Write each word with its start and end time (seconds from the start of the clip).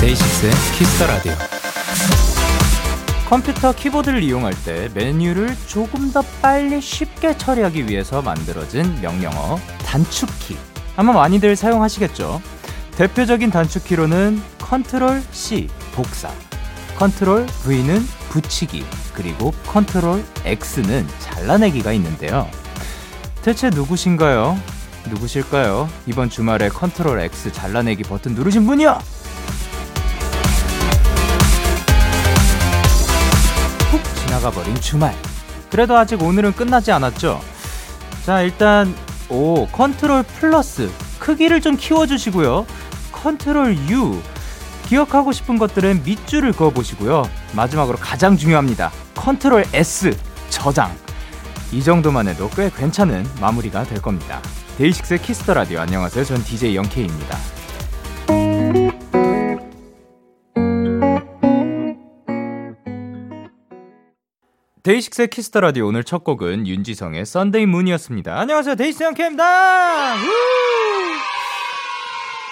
데이식스의 0.00 0.52
키스 0.76 0.95
더 0.95 1.06
라디오. 1.06 1.53
컴퓨터 3.34 3.72
키보드를 3.72 4.22
이용할 4.22 4.54
때 4.64 4.88
메뉴를 4.94 5.56
조금 5.66 6.12
더 6.12 6.22
빨리 6.40 6.80
쉽게 6.80 7.36
처리하기 7.36 7.88
위해서 7.88 8.22
만들어진 8.22 9.00
명령어 9.00 9.58
단축키. 9.84 10.56
아마 10.94 11.12
많이들 11.12 11.56
사용하시겠죠. 11.56 12.40
대표적인 12.92 13.50
단축키로는 13.50 14.40
컨트롤 14.60 15.20
C 15.32 15.66
복사, 15.94 16.30
컨트롤 16.96 17.46
V는 17.64 18.06
붙이기, 18.28 18.84
그리고 19.14 19.50
컨트롤 19.66 20.24
X는 20.44 21.04
잘라내기가 21.18 21.90
있는데요. 21.94 22.48
대체 23.42 23.68
누구신가요? 23.68 24.56
누구실까요? 25.08 25.88
이번 26.06 26.30
주말에 26.30 26.68
컨트롤 26.68 27.18
X 27.18 27.52
잘라내기 27.52 28.04
버튼 28.04 28.36
누르신 28.36 28.64
분이요! 28.64 28.96
나가버린 34.44 34.74
주말. 34.76 35.14
그래도 35.70 35.96
아직 35.96 36.22
오늘은 36.22 36.52
끝나지 36.52 36.92
않았죠? 36.92 37.40
자, 38.26 38.42
일단, 38.42 38.94
오, 39.30 39.66
컨트롤 39.68 40.22
플러스. 40.22 40.90
크기를 41.18 41.62
좀 41.62 41.76
키워주시고요. 41.76 42.66
컨트롤 43.12 43.76
U. 43.88 44.20
기억하고 44.86 45.32
싶은 45.32 45.56
것들은 45.58 46.02
밑줄을 46.04 46.52
그어보시고요. 46.52 47.28
마지막으로 47.54 47.96
가장 47.98 48.36
중요합니다. 48.36 48.92
컨트롤 49.14 49.64
S. 49.72 50.14
저장. 50.50 50.94
이 51.72 51.82
정도만 51.82 52.28
해도 52.28 52.50
꽤 52.50 52.70
괜찮은 52.70 53.26
마무리가 53.40 53.84
될 53.84 54.02
겁니다. 54.02 54.42
데이식스의 54.76 55.22
키스 55.22 55.42
더 55.42 55.54
라디오 55.54 55.80
안녕하세요. 55.80 56.24
전 56.24 56.44
DJ 56.44 56.76
영케이입니다. 56.76 57.38
데이식스의 64.84 65.28
키스 65.30 65.49
더 65.49 65.60
라디오 65.60 65.86
오늘 65.86 66.04
첫 66.04 66.24
곡은 66.24 66.66
윤지성의 66.66 67.24
Sunday 67.24 67.64
Moon이었습니다. 67.64 68.38
안녕하세요. 68.38 68.74
데이식스 68.74 69.02
영케입니다. 69.04 70.16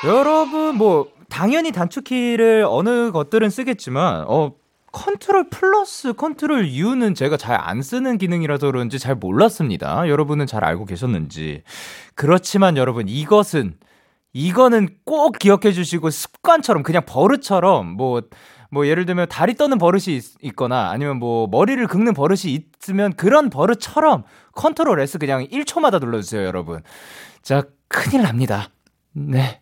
여러분 0.06 0.76
뭐 0.76 1.10
당연히 1.28 1.72
단축키를 1.72 2.64
어느 2.66 3.10
것들은 3.12 3.50
쓰겠지만 3.50 4.24
어 4.28 4.52
컨트롤 4.92 5.50
플러스 5.50 6.14
컨트롤 6.14 6.68
U는 6.68 7.14
제가 7.14 7.36
잘 7.36 7.54
안 7.60 7.82
쓰는 7.82 8.16
기능이라서 8.16 8.66
그런지 8.68 8.98
잘 8.98 9.14
몰랐습니다. 9.14 10.08
여러분은 10.08 10.46
잘 10.46 10.64
알고 10.64 10.86
계셨는지. 10.86 11.62
그렇지만 12.14 12.78
여러분 12.78 13.08
이것은 13.10 13.74
이거는 14.32 14.88
꼭 15.04 15.38
기억해 15.38 15.72
주시고 15.72 16.08
습관처럼 16.08 16.82
그냥 16.82 17.02
버릇처럼 17.04 17.88
뭐 17.88 18.22
뭐 18.72 18.86
예를 18.86 19.04
들면 19.06 19.28
다리 19.28 19.54
떠는 19.54 19.78
버릇이 19.78 20.18
있, 20.42 20.56
거나 20.56 20.90
아니면 20.90 21.18
뭐 21.18 21.46
머리를 21.46 21.86
긁는 21.86 22.14
버릇이 22.14 22.58
있으면 22.80 23.12
그런 23.12 23.50
버릇처럼 23.50 24.24
컨트롤 24.54 24.98
S 25.00 25.18
그냥 25.18 25.46
1초마다 25.46 26.00
눌러주세요, 26.00 26.42
여러분. 26.44 26.80
자, 27.42 27.62
큰일 27.88 28.22
납니다. 28.22 28.70
네. 29.12 29.60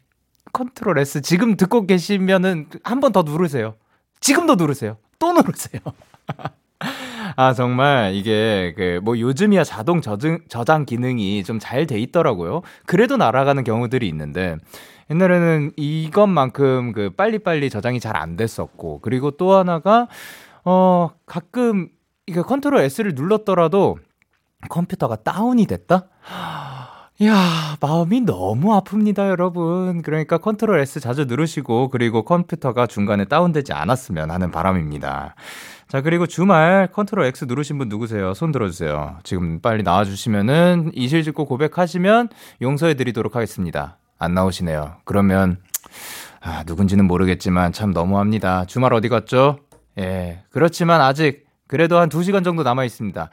컨트롤 0.52 0.98
S 1.00 1.22
지금 1.22 1.56
듣고 1.56 1.86
계시면은 1.86 2.68
한 2.84 3.00
번 3.00 3.12
더 3.12 3.22
누르세요. 3.22 3.74
지금도 4.20 4.54
누르세요. 4.54 4.96
또 5.18 5.32
누르세요. 5.32 5.80
아, 7.36 7.52
정말 7.54 8.14
이게 8.14 8.72
그 8.76 9.00
뭐 9.02 9.18
요즘이야 9.18 9.64
자동 9.64 10.00
저장, 10.00 10.40
저장 10.48 10.84
기능이 10.86 11.42
좀 11.44 11.58
잘 11.58 11.86
돼 11.86 11.98
있더라고요. 12.00 12.62
그래도 12.86 13.16
날아가는 13.16 13.64
경우들이 13.64 14.06
있는데 14.08 14.56
옛날에는 15.10 15.72
이것만큼 15.76 16.92
그 16.92 17.10
빨리빨리 17.10 17.70
저장이 17.70 18.00
잘 18.00 18.16
안 18.16 18.36
됐었고 18.36 19.00
그리고 19.00 19.30
또 19.32 19.52
하나가 19.54 20.08
어 20.64 21.10
가끔 21.26 21.88
이게 22.26 22.42
컨트롤 22.42 22.80
S를 22.82 23.14
눌렀더라도 23.14 23.98
컴퓨터가 24.68 25.16
다운이 25.16 25.66
됐다? 25.66 26.08
이야, 27.18 27.76
마음이 27.80 28.22
너무 28.22 28.78
아픕니다, 28.80 29.28
여러분. 29.28 30.00
그러니까 30.00 30.38
컨트롤 30.38 30.80
S 30.80 31.00
자주 31.00 31.26
누르시고, 31.26 31.90
그리고 31.90 32.24
컴퓨터가 32.24 32.86
중간에 32.86 33.26
다운되지 33.26 33.74
않았으면 33.74 34.30
하는 34.30 34.50
바람입니다. 34.50 35.34
자, 35.88 36.00
그리고 36.00 36.26
주말 36.26 36.88
컨트롤 36.92 37.26
X 37.26 37.44
누르신 37.44 37.76
분 37.76 37.90
누구세요? 37.90 38.32
손 38.32 38.52
들어주세요. 38.52 39.18
지금 39.22 39.60
빨리 39.60 39.82
나와주시면은, 39.82 40.92
이실직고 40.94 41.44
고백하시면 41.44 42.30
용서해드리도록 42.62 43.36
하겠습니다. 43.36 43.98
안 44.20 44.34
나오시네요. 44.34 44.98
그러면, 45.04 45.56
아, 46.40 46.62
누군지는 46.66 47.06
모르겠지만 47.06 47.72
참 47.72 47.90
너무합니다. 47.92 48.66
주말 48.66 48.94
어디 48.94 49.08
갔죠? 49.08 49.58
예. 49.98 50.44
그렇지만 50.50 51.00
아직 51.00 51.50
그래도 51.70 51.98
한 51.98 52.08
2시간 52.08 52.42
정도 52.42 52.64
남아 52.64 52.84
있습니다. 52.84 53.30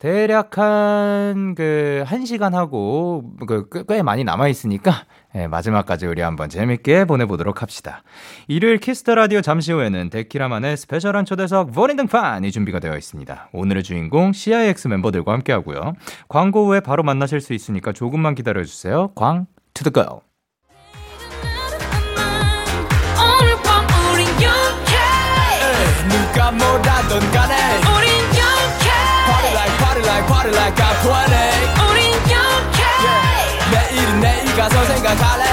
대략 0.00 0.58
한, 0.58 1.54
그, 1.54 2.02
1시간 2.04 2.52
하고, 2.52 3.30
그, 3.46 3.68
꽤 3.88 4.02
많이 4.02 4.24
남아 4.24 4.48
있으니까, 4.48 5.04
예, 5.36 5.46
마지막까지 5.46 6.06
우리 6.06 6.20
한번 6.20 6.48
재밌게 6.48 7.04
보내 7.04 7.26
보도록 7.26 7.62
합시다. 7.62 8.02
일요일 8.48 8.78
키스 8.78 9.00
더 9.00 9.14
라디오 9.14 9.40
잠시 9.40 9.70
후에는 9.70 10.10
데키라만의 10.10 10.76
special한 10.76 11.26
초대석 11.26 11.70
버린 11.70 11.96
등판이 11.96 12.50
준비가 12.50 12.80
되어 12.80 12.96
있습니다. 12.96 13.50
오늘의 13.52 13.84
주인공 13.84 14.32
CIX 14.32 14.88
멤버들과 14.88 15.32
함께 15.32 15.52
하고요. 15.52 15.94
광고 16.28 16.66
후에 16.66 16.80
바로 16.80 17.04
만나실 17.04 17.40
수 17.40 17.54
있으니까 17.54 17.92
조금만 17.92 18.34
기다려 18.34 18.64
주세요. 18.64 19.12
광 19.14 19.46
to 19.74 19.80
the 19.80 19.90
고! 19.90 20.25
가 26.36 26.50
뭐라던 26.50 27.32
간에 27.32 27.56
우린 27.96 28.10
영케 28.36 28.90
Party 29.26 29.52
like 29.54 29.76
party 29.78 30.02
like 30.04 30.26
party 30.26 30.52
like 30.54 30.76
I'm 30.76 30.96
20 31.00 31.32
우린 31.88 32.12
영케 32.30 32.82
yeah. 33.00 33.72
내일은 33.72 34.20
내일 34.20 34.44
가서 34.54 34.84
생각할래 34.84 35.44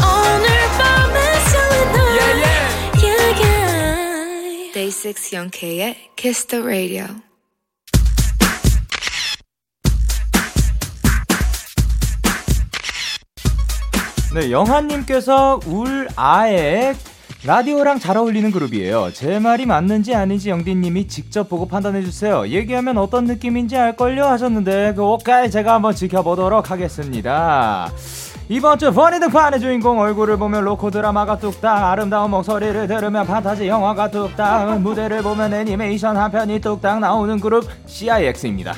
오늘 0.00 0.46
밤에 0.78 1.40
설레는 1.50 2.00
yeah, 2.00 2.32
yeah. 2.40 2.64
yeah, 3.04 3.42
yeah. 3.42 4.72
Day 4.72 4.90
6 4.90 5.32
영케의 5.34 5.96
Kiss 6.16 6.46
the 6.46 6.64
Radio 6.64 7.04
네, 14.32 14.50
영하님께서 14.50 15.60
울 15.66 16.08
아에 16.16 16.94
라디오랑 17.46 18.00
잘 18.00 18.16
어울리는 18.16 18.50
그룹이에요. 18.50 19.12
제 19.12 19.38
말이 19.38 19.66
맞는지 19.66 20.16
아닌지 20.16 20.50
영디님이 20.50 21.06
직접 21.06 21.48
보고 21.48 21.68
판단해주세요. 21.68 22.48
얘기하면 22.48 22.98
어떤 22.98 23.24
느낌인지 23.24 23.76
알걸요 23.76 24.24
하셨는데, 24.24 24.94
그, 24.96 25.04
오케이. 25.04 25.48
제가 25.48 25.74
한번 25.74 25.94
지켜보도록 25.94 26.72
하겠습니다. 26.72 27.88
이번 28.48 28.80
주 28.80 28.92
버니 28.92 29.20
등판의 29.20 29.60
주인공 29.60 30.00
얼굴을 30.00 30.38
보면 30.38 30.64
로코 30.64 30.90
드라마가 30.90 31.38
뚝딱 31.38 31.84
아름다운 31.84 32.32
목소리를 32.32 32.88
들으면 32.88 33.24
판타지 33.24 33.68
영화가 33.68 34.10
뚝딱 34.10 34.80
무대를 34.80 35.22
보면 35.22 35.54
애니메이션 35.54 36.16
한 36.16 36.32
편이 36.32 36.60
뚝딱 36.60 36.98
나오는 36.98 37.38
그룹 37.38 37.64
CIX입니다. 37.86 38.74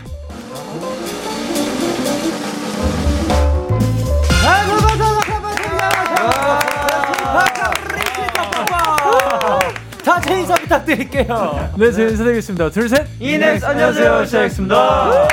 다 6.14 6.67
제 10.28 10.40
인사 10.40 10.54
부탁드릴게요. 10.56 11.72
네, 11.78 11.90
제 11.90 12.02
인사드리겠습니다. 12.02 12.70
둘, 12.70 12.88
셋. 12.88 13.06
이넥스 13.18 13.64
안녕하세요, 13.64 14.24
시작했습니다. 14.26 15.28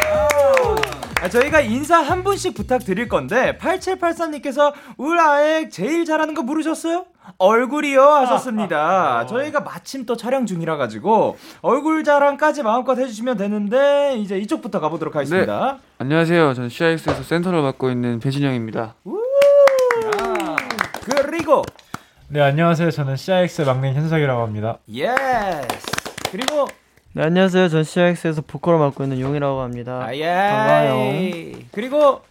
아, 1.21 1.29
저희가 1.29 1.59
인사 1.61 1.97
한 1.97 2.23
분씩 2.23 2.53
부탁드릴 2.53 3.09
건데 3.09 3.57
8783님께서 3.59 4.71
울아액 4.97 5.71
제일 5.71 6.05
잘하는 6.05 6.33
거 6.33 6.43
물으셨어요? 6.43 7.05
얼굴이요 7.39 8.01
하셨습니다. 8.01 9.25
저희가 9.25 9.61
마침 9.61 10.05
또 10.05 10.15
촬영 10.15 10.45
중이라 10.45 10.77
가지고 10.77 11.37
얼굴 11.61 12.03
자랑까지 12.03 12.63
마음껏 12.63 12.97
해주시면 12.97 13.35
되는데 13.37 14.15
이제 14.17 14.37
이쪽부터 14.37 14.79
가보도록 14.79 15.15
하겠습니다. 15.15 15.77
네. 15.81 15.87
안녕하세요. 15.97 16.53
저는 16.53 16.69
CIX에서 16.69 17.23
센터를 17.23 17.61
맡고 17.63 17.89
있는 17.89 18.19
배진영입니다. 18.19 18.95
그리고 21.03 21.63
네 22.27 22.41
안녕하세요. 22.41 22.89
저는 22.91 23.15
CIX 23.17 23.61
막내 23.61 23.93
현석이라고 23.93 24.41
합니다. 24.41 24.79
Yes 24.91 25.15
그리고 26.31 26.67
네, 27.13 27.23
안녕하세요. 27.23 27.69
전 27.69 27.83
CIX에서 27.83 28.41
보컬을 28.41 28.79
맡고 28.79 29.03
있는 29.03 29.21
용희라고 29.21 29.61
합니다. 29.61 30.03
아, 30.05 30.15
예. 30.15 30.25
반가워요. 30.25 31.59
그리고 31.71 32.21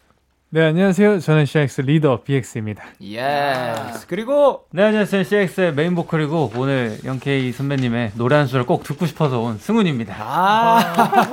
네, 0.50 0.62
안녕하세요. 0.62 1.20
저는 1.20 1.46
CIX 1.46 1.80
리더 1.82 2.22
BX입니다. 2.22 2.84
예. 3.02 3.74
그리고 4.08 4.66
네, 4.72 4.82
안녕하세요. 4.82 5.22
CIX의 5.22 5.74
메인 5.74 5.94
보컬이고 5.94 6.52
오늘 6.56 6.98
영케이 7.04 7.50
선배님의 7.52 8.12
노래 8.16 8.36
한 8.36 8.46
소절 8.46 8.66
꼭 8.66 8.82
듣고 8.82 9.06
싶어서 9.06 9.40
온 9.40 9.58
승훈입니다. 9.58 10.14
아, 10.18 10.80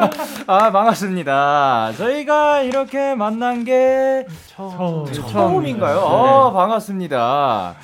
아 0.48 0.72
반갑습니다. 0.72 1.94
저희가 1.98 2.62
이렇게 2.62 3.16
만난 3.16 3.66
게 3.66 4.25
처음. 4.48 5.12
처음인가요? 5.12 5.98
어, 6.00 6.54
반갑습니다. 6.54 7.75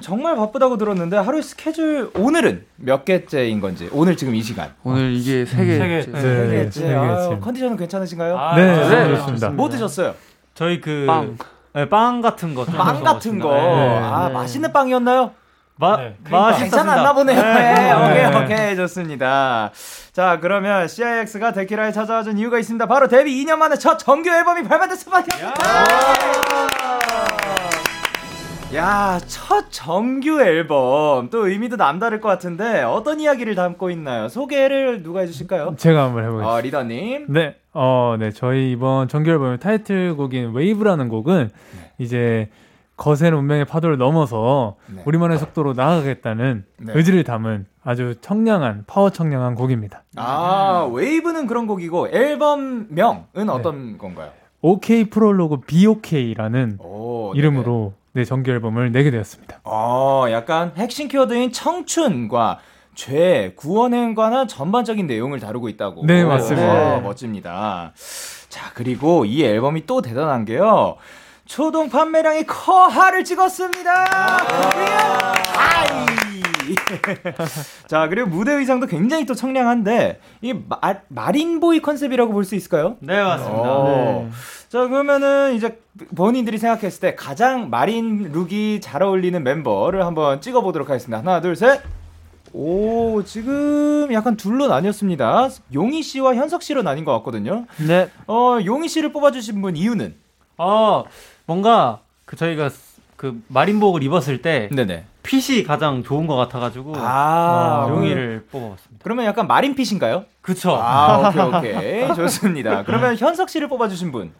정말 0.00 0.36
바쁘다고 0.36 0.76
들었는데 0.76 1.16
하루 1.16 1.42
스케줄 1.42 2.10
오늘은 2.14 2.64
몇 2.76 3.04
개째인 3.04 3.60
건지 3.60 3.88
오늘 3.92 4.16
지금 4.16 4.34
이 4.34 4.42
시간 4.42 4.72
오늘 4.82 5.12
이게 5.12 5.44
세 5.44 5.64
개. 5.64 5.78
세 5.78 5.88
개. 5.88 5.96
네, 5.96 6.02
세 6.02 6.48
개째. 6.50 6.80
세 6.80 6.94
아, 6.94 7.28
개째. 7.28 7.40
컨디션은 7.40 7.76
괜찮으신가요? 7.76 8.38
아, 8.38 8.56
네, 8.56 8.64
네. 8.64 9.02
너무 9.04 9.16
좋습니다. 9.16 9.50
뭐 9.50 9.68
드셨어요? 9.68 10.14
저희 10.54 10.80
그 10.80 11.04
빵. 11.06 11.36
네, 11.72 11.88
빵 11.88 12.20
같은 12.20 12.54
거. 12.54 12.64
좀빵 12.64 13.02
같은 13.02 13.38
거. 13.38 13.48
먹었습니다. 13.48 13.76
네. 13.76 13.98
아 13.98 14.28
네. 14.28 14.34
맛있는 14.34 14.72
빵이었나요? 14.72 15.32
마, 15.76 15.96
네. 15.96 16.14
괜찮았나 16.58 17.14
보네요. 17.14 17.40
네. 17.40 17.74
네, 17.74 17.92
오케이, 17.94 18.30
네. 18.30 18.36
오케이, 18.44 18.76
좋습니다. 18.76 19.70
자, 20.12 20.38
그러면 20.38 20.86
CIX가 20.86 21.52
데키라에 21.52 21.90
찾아와 21.92 22.22
준 22.22 22.36
이유가 22.36 22.58
있습니다. 22.58 22.84
바로 22.84 23.08
데뷔 23.08 23.42
2년 23.42 23.56
만에 23.56 23.76
첫 23.76 23.96
정규 23.98 24.28
앨범이 24.28 24.60
없다. 25.42 26.99
야, 28.74 29.18
첫 29.26 29.66
정규 29.70 30.40
앨범. 30.40 31.28
또 31.30 31.48
의미도 31.48 31.74
남다를 31.74 32.20
것 32.20 32.28
같은데, 32.28 32.82
어떤 32.82 33.18
이야기를 33.18 33.56
담고 33.56 33.90
있나요? 33.90 34.28
소개를 34.28 35.02
누가 35.02 35.20
해주실까요? 35.20 35.74
제가 35.76 36.04
한번 36.04 36.22
해보겠습니다. 36.22 36.52
어, 36.52 36.60
리더님. 36.60 37.26
네, 37.30 37.56
어, 37.74 38.14
네, 38.16 38.30
저희 38.30 38.70
이번 38.70 39.08
정규 39.08 39.30
앨범의 39.30 39.58
타이틀곡인 39.58 40.52
WAVE라는 40.52 41.08
곡은 41.08 41.50
이제 41.98 42.48
거센 42.96 43.34
운명의 43.34 43.64
파도를 43.64 43.98
넘어서 43.98 44.76
네. 44.86 45.02
우리만의 45.04 45.38
속도로 45.38 45.72
나아가겠다는 45.72 46.64
네. 46.78 46.92
의지를 46.94 47.24
담은 47.24 47.66
아주 47.82 48.14
청량한 48.20 48.84
파워 48.86 49.10
청량한 49.10 49.56
곡입니다. 49.56 50.04
아, 50.14 50.88
웨이브는 50.92 51.48
그런 51.48 51.66
곡이고, 51.66 52.10
앨범명은 52.10 52.88
네. 53.34 53.42
어떤 53.48 53.98
건가요? 53.98 54.30
OK 54.62 55.08
프롤로그 55.10 55.56
BOK라는 55.66 56.76
오, 56.80 57.32
이름으로 57.34 57.94
네, 58.12 58.24
정규 58.24 58.50
앨범을 58.50 58.90
내게 58.92 59.10
되었습니다. 59.10 59.60
어, 59.64 60.26
약간 60.30 60.72
핵심 60.76 61.08
키워드인 61.08 61.52
청춘과 61.52 62.58
죄, 62.94 63.54
관한 64.16 64.48
전반적인 64.48 65.06
내용을 65.06 65.38
다루고 65.38 65.68
있다고. 65.68 66.04
네, 66.06 66.24
맞습니다. 66.24 66.94
어, 66.94 66.96
네. 66.96 67.00
멋집니다. 67.02 67.92
자, 68.48 68.72
그리고 68.74 69.24
이 69.24 69.44
앨범이 69.44 69.86
또 69.86 70.02
대단한 70.02 70.44
게요. 70.44 70.96
초동 71.46 71.88
판매량이 71.88 72.44
커하를 72.46 73.24
찍었습니다. 73.24 73.92
Hi. 75.54 76.10
자, 77.86 78.08
그리고 78.08 78.28
무대 78.28 78.52
의상도 78.52 78.86
굉장히 78.86 79.24
또 79.26 79.34
청량한데, 79.34 80.20
이 80.42 80.52
마, 80.52 80.78
marine 81.08 81.56
boy 81.56 81.80
컨셉이라고 81.80 82.32
볼 82.32 82.44
수 82.44 82.54
있을까요? 82.54 82.96
네, 83.00 83.22
맞습니다. 83.22 83.62
어. 83.72 83.84
네. 84.24 84.30
자 84.70 84.86
그러면은 84.86 85.56
이제 85.56 85.80
본인들이 86.14 86.56
생각했을 86.56 87.00
때 87.00 87.14
가장 87.16 87.70
marine 87.70 88.30
look이 88.30 88.80
잘 88.80 89.02
어울리는 89.02 89.42
멤버를 89.42 90.06
한번 90.06 90.40
찍어보도록 90.40 90.88
하겠습니다. 90.88 91.18
하나 91.18 91.40
둘 91.40 91.56
셋. 91.56 91.80
오 92.52 93.20
지금 93.24 94.12
약간 94.12 94.36
둘로 94.36 94.68
나뉘었습니다. 94.68 95.48
용희 95.74 96.04
씨와 96.04 96.36
현석 96.36 96.62
씨로 96.62 96.82
나뉜 96.82 97.04
것 97.04 97.12
같거든요. 97.14 97.66
네. 97.84 98.08
어 98.28 98.58
용희 98.64 98.86
씨를 98.86 99.12
뽑아주신 99.12 99.60
분 99.60 99.74
이유는? 99.74 100.14
어, 100.58 101.02
뭔가 101.46 101.98
그 102.24 102.36
저희가 102.36 102.70
그 103.16 103.42
마린복을 103.48 104.04
입었을 104.04 104.40
때 104.40 104.68
네네. 104.72 105.04
핏이 105.24 105.64
가장 105.64 106.04
좋은 106.04 106.28
것 106.28 106.36
같아가지고 106.36 106.92
아 106.96 107.88
용이를 107.90 108.46
뽑아봤습니다. 108.52 109.02
그러면 109.02 109.24
약간 109.24 109.48
마린 109.48 109.74
핏인가요? 109.74 110.26
그쵸. 110.42 110.76
아 110.80 111.28
오케이 111.28 111.42
오케이 111.42 112.06
좋습니다. 112.14 112.84
그러면 112.84 113.16
현석 113.16 113.48
씨를 113.50 113.66
뽑아주신 113.68 114.12
분 114.12 114.30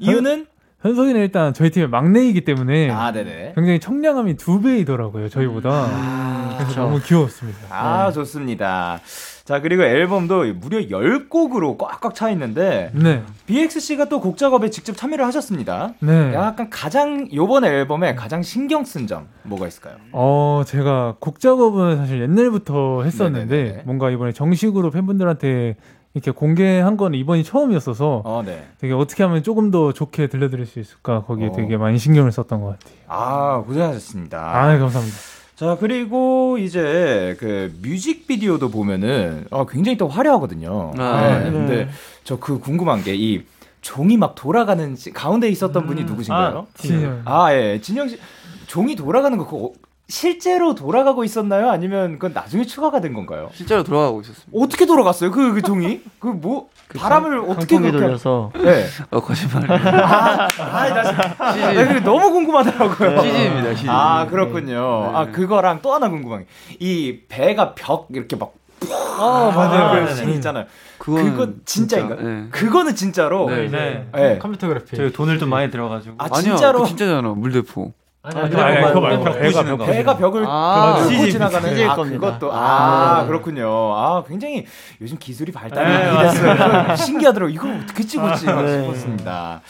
이유는? 0.00 0.46
현석이는 0.82 1.20
일단 1.20 1.52
저희 1.52 1.68
팀의 1.70 1.88
막내이기 1.90 2.40
때문에 2.46 2.90
아. 2.90 3.12
굉장히 3.12 3.80
청량함이 3.80 4.38
두 4.38 4.62
배이더라고요, 4.62 5.28
저희보다. 5.28 6.56
그래서 6.58 6.80
너무 6.80 7.00
귀여웠습니다. 7.02 7.58
아 7.68 8.10
좋습니다. 8.12 8.98
자 9.44 9.60
그리고 9.60 9.82
앨범도 9.82 10.54
무려 10.54 10.78
10곡으로 10.78 11.76
꽉꽉 11.76 12.14
차 12.14 12.30
있는데 12.30 12.90
네, 12.94 13.22
BX 13.46 13.80
씨가 13.80 14.06
또 14.06 14.20
곡 14.20 14.38
작업에 14.38 14.70
직접 14.70 14.96
참여를 14.96 15.26
하셨습니다. 15.26 15.92
네. 16.00 16.32
약간 16.34 16.70
가장 16.70 17.28
요번 17.34 17.64
앨범에 17.64 18.14
가장 18.14 18.42
신경 18.42 18.84
쓴 18.84 19.06
점 19.06 19.26
뭐가 19.42 19.66
있을까요? 19.66 19.96
어, 20.12 20.62
제가 20.66 21.16
곡 21.20 21.40
작업은 21.40 21.96
사실 21.98 22.22
옛날부터 22.22 23.02
했었는데 23.02 23.54
네네네네. 23.56 23.82
뭔가 23.84 24.10
이번에 24.10 24.32
정식으로 24.32 24.90
팬분들한테 24.90 25.76
이렇게 26.14 26.30
공개한 26.32 26.96
건 26.96 27.14
이번이 27.14 27.44
처음이었어서 27.44 28.22
어, 28.24 28.42
네. 28.44 28.66
되게 28.80 28.92
어떻게 28.94 29.22
하면 29.22 29.42
조금 29.42 29.70
더 29.70 29.92
좋게 29.92 30.26
들려드릴 30.26 30.66
수 30.66 30.80
있을까 30.80 31.22
거기에 31.22 31.48
어. 31.48 31.52
되게 31.52 31.76
많이 31.76 31.98
신경을 31.98 32.32
썼던 32.32 32.60
것 32.60 32.78
같아요. 32.78 32.94
아 33.06 33.62
고생하셨습니다. 33.66 34.38
아, 34.38 34.76
감사합니다. 34.78 35.16
자 35.54 35.76
그리고 35.78 36.56
이제 36.58 37.36
그 37.38 37.72
뮤직비디오도 37.82 38.70
보면은 38.70 39.44
어, 39.50 39.66
굉장히 39.66 39.96
또 39.98 40.08
화려하거든요. 40.08 40.94
아, 40.98 41.20
네. 41.38 41.44
네. 41.44 41.50
근데 41.52 41.88
저 42.24 42.38
그 42.40 42.58
궁금한 42.58 43.02
게 43.04 43.14
이 43.14 43.42
종이 43.82 44.16
막 44.18 44.34
돌아가는 44.34 44.94
시- 44.96 45.10
가운데 45.12 45.48
있었던 45.48 45.86
분이 45.86 46.04
누구신가요? 46.04 46.66
진영. 46.76 47.22
아, 47.24 47.54
예. 47.54 47.80
진영 47.80 48.08
씨, 48.08 48.18
종이 48.66 48.94
돌아가는 48.94 49.38
거, 49.38 49.46
그거 49.46 49.72
실제로 50.10 50.74
돌아가고 50.74 51.22
있었나요? 51.24 51.70
아니면 51.70 52.14
그건 52.14 52.32
나중에 52.32 52.64
추가가 52.64 53.00
된 53.00 53.14
건가요? 53.14 53.48
실제로 53.54 53.84
돌아가고 53.84 54.20
있었습니다. 54.22 54.50
어떻게 54.52 54.84
돌아갔어요? 54.84 55.30
그, 55.30 55.54
그 55.54 55.62
종이? 55.62 56.00
그 56.18 56.26
뭐, 56.26 56.68
바람을 56.96 57.38
어떻게 57.38 57.76
강풍이 57.76 57.90
그렇게. 57.92 58.06
돌려서 58.06 58.50
네. 58.56 58.86
어, 59.10 59.20
거짓말. 59.20 59.70
아, 59.70 60.48
아, 60.58 60.88
나, 60.88 61.52
CG. 61.52 61.74
나 61.74 61.86
그게 61.86 62.00
너무 62.00 62.30
궁금하더라고요. 62.32 63.20
CG입니다, 63.22 63.74
CG. 63.76 63.86
아, 63.88 64.26
그렇군요. 64.26 64.72
네. 65.12 65.18
아, 65.18 65.26
그거랑 65.30 65.78
또 65.80 65.94
하나 65.94 66.10
궁금한 66.10 66.40
게, 66.40 66.46
이 66.80 67.20
배가 67.28 67.74
벽, 67.76 68.08
이렇게 68.10 68.34
막, 68.34 68.52
아, 68.90 69.52
맞아요. 69.54 70.06
그 70.06 70.14
씬이 70.16 70.34
있잖아요. 70.34 70.64
그거는 70.98 71.36
그거 71.36 71.52
진짜인가요? 71.64 72.18
진짜, 72.18 72.30
네. 72.30 72.46
그거는 72.50 72.94
진짜로. 72.96 73.48
네. 73.48 73.68
네. 73.68 74.08
네. 74.12 74.38
컴퓨터 74.38 74.66
그래픽. 74.66 74.96
저희 74.96 75.12
돈을 75.12 75.38
좀 75.38 75.50
많이 75.50 75.70
들어가지고. 75.70 76.16
아, 76.18 76.24
아니요, 76.24 76.42
진짜로? 76.42 76.80
그 76.82 76.88
진짜잖아, 76.88 77.28
물대포. 77.28 77.92
아니, 78.22 78.38
아니, 78.38 78.54
아니, 78.56 78.86
그거 78.88 79.00
말고 79.00 79.24
벽 79.24 79.38
배가 79.40 79.64
벽 79.64 79.76
거. 79.78 79.86
배가 79.86 80.16
벽을 80.18 80.44
아, 80.46 81.06
CG 81.08 81.32
지나가는 81.32 81.88
아, 81.88 81.94
겁니다. 81.94 82.18
그것도 82.20 82.52
아, 82.52 83.20
아. 83.20 83.26
그렇군요. 83.26 83.66
아 83.94 84.22
굉장히 84.28 84.66
요즘 85.00 85.16
기술이 85.18 85.52
발달이 85.52 85.88
네, 85.90 86.12
많이 86.12 86.30
됐어요. 86.30 86.96
신기하더라고. 86.96 87.50
이걸 87.50 87.80
어떻게 87.82 88.02
찍었지 88.04 88.44
막 88.46 88.62
네. 88.62 88.82
싶었습니다. 88.82 89.62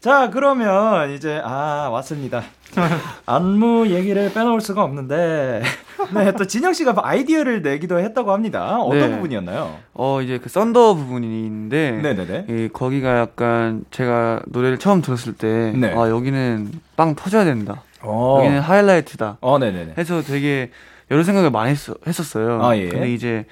자 0.00 0.30
그러면 0.30 1.12
이제 1.12 1.40
아 1.44 1.88
왔습니다. 1.92 2.42
안무 3.26 3.86
얘기를 3.88 4.32
빼놓을 4.32 4.60
수가 4.60 4.82
없는데 4.82 5.62
네 6.12 6.32
또 6.32 6.44
진영 6.46 6.72
씨가 6.72 6.94
아이디어를 6.96 7.62
내기도 7.62 8.00
했다고 8.00 8.32
합니다. 8.32 8.78
어떤 8.80 8.98
네. 8.98 9.10
부분이었나요? 9.10 9.76
어, 9.94 10.20
이제 10.20 10.38
그 10.38 10.48
썬더 10.48 10.94
부분이 10.94 11.44
있는데. 11.44 11.92
네네네. 12.02 12.46
이 12.48 12.68
거기가 12.72 13.20
약간 13.20 13.84
제가 13.92 14.40
노래를 14.46 14.78
처음 14.78 15.02
들었을 15.02 15.34
때, 15.34 15.72
네. 15.76 15.94
아, 15.94 16.08
여기는 16.08 16.72
빵 16.96 17.14
터져야 17.14 17.44
된다. 17.44 17.82
어, 18.02 18.38
여기는 18.40 18.60
하이라이트다. 18.60 19.38
어 19.40 19.58
네네네. 19.58 19.94
해서 19.98 20.22
되게 20.22 20.70
여러 21.10 21.22
생각을 21.22 21.50
많이 21.50 21.72
했, 21.72 21.78
했었어요. 22.06 22.62
아, 22.64 22.76
예. 22.76 22.88
근데 22.88 23.12
이제 23.12 23.44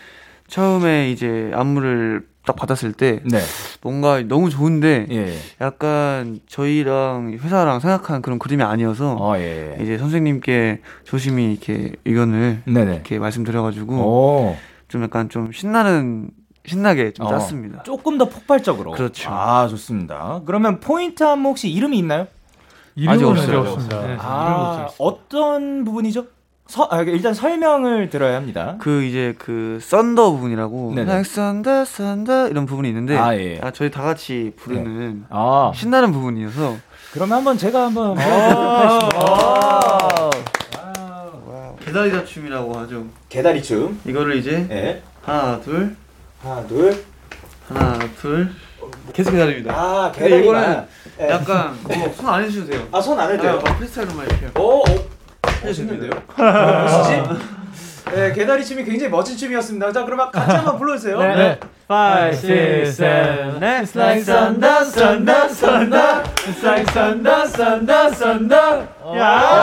처음에 0.48 1.10
이제 1.10 1.50
안무를 1.54 2.26
딱 2.46 2.56
받았을 2.56 2.92
때 2.92 3.20
네. 3.24 3.38
뭔가 3.82 4.20
너무 4.22 4.48
좋은데 4.50 5.06
예. 5.10 5.34
약간 5.60 6.40
저희랑 6.48 7.38
회사랑 7.40 7.80
생각한 7.80 8.22
그런 8.22 8.38
그림이 8.38 8.62
아니어서 8.62 9.16
어 9.20 9.36
예. 9.38 9.76
이제 9.80 9.98
선생님께 9.98 10.80
조심히 11.04 11.52
이렇게 11.52 11.92
의견을 12.04 12.62
네네. 12.64 12.94
이렇게 12.94 13.18
말씀드려가지고 13.18 13.94
오. 13.94 14.56
좀 14.88 15.02
약간 15.02 15.28
좀 15.28 15.52
신나는 15.52 16.30
신나게 16.66 17.12
좀 17.12 17.26
어. 17.26 17.28
짰습니다. 17.30 17.82
조금 17.84 18.18
더 18.18 18.28
폭발적으로. 18.28 18.92
그렇죠. 18.92 19.30
아, 19.30 19.66
좋습니다. 19.68 20.40
그러면 20.44 20.80
포인트 20.80 21.22
안무 21.24 21.50
혹시 21.50 21.68
이름이 21.70 21.96
있나요? 21.98 22.26
아직 23.06 23.24
없어요. 23.24 23.60
없습니다. 23.60 24.06
네. 24.06 24.16
아, 24.20 24.88
어떤 24.98 25.84
부분이죠? 25.84 26.26
서, 26.66 26.86
아, 26.90 27.02
일단 27.02 27.34
설명을 27.34 28.10
들어야 28.10 28.36
합니다. 28.36 28.76
그 28.78 29.02
이제 29.02 29.34
그 29.38 29.78
썬더 29.82 30.30
부분이라고 30.30 30.94
네네. 30.94 31.24
썬더 31.24 31.84
썬더 31.84 32.48
이런 32.48 32.66
부분이 32.66 32.88
있는데 32.88 33.16
아, 33.16 33.36
예. 33.36 33.58
아, 33.60 33.72
저희 33.72 33.90
다 33.90 34.02
같이 34.02 34.52
부르는 34.56 35.26
아, 35.30 35.72
신나는 35.74 36.12
부분이어서 36.12 36.76
그러면 37.12 37.38
한번 37.38 37.58
제가 37.58 37.86
한번 37.86 38.16
아. 38.18 38.22
하겠습니다. 39.10 40.30
개다리다 41.84 42.24
춤이라고 42.24 42.74
하죠. 42.78 43.04
개다리 43.28 43.60
춤. 43.62 44.00
이거를 44.06 44.36
이제 44.36 44.66
예. 44.70 45.02
하나 45.22 45.60
둘 45.60 45.96
하나, 46.42 46.64
둘. 46.66 47.04
하나, 47.68 47.98
둘. 48.20 48.50
계속 49.12 49.32
기다립니다. 49.32 49.72
아, 49.74 50.12
근데 50.14 50.40
이거는 50.40 50.86
예. 51.20 51.30
약간 51.30 51.76
뭐손 51.82 52.28
안 52.28 52.42
해주셔도 52.44 52.70
돼요. 52.70 52.86
아, 52.92 53.00
손 53.00 53.18
안 53.18 53.30
해도 53.30 53.42
네, 53.42 53.48
돼요? 53.48 53.60
막 53.64 53.76
프리스타일로만 53.78 54.26
이렇게. 54.26 54.46
오, 54.58 54.80
오. 54.80 54.84
멋있는데요? 55.64 56.10
멋있지? 56.36 57.22
네, 58.14 58.32
개다리 58.32 58.64
춤이 58.64 58.82
굉장히 58.84 59.10
멋진 59.10 59.36
춤이었습니다. 59.36 59.92
자, 59.92 60.04
그러면 60.04 60.30
같이 60.32 60.56
한번 60.56 60.78
불러주세요. 60.78 61.18
네. 61.18 61.58
5, 61.88 61.94
6, 62.32 62.40
7, 62.40 62.94
8 62.96 63.82
It's 63.82 63.96
like 63.98 64.22
thunder, 64.24 64.84
thunder, 64.84 65.48
thunder 65.48 66.22
It's 66.46 66.64
like 66.64 66.86
thunder, 66.92 67.48
thunder, 67.48 68.10
thunder 68.10 68.86
야! 69.18 69.62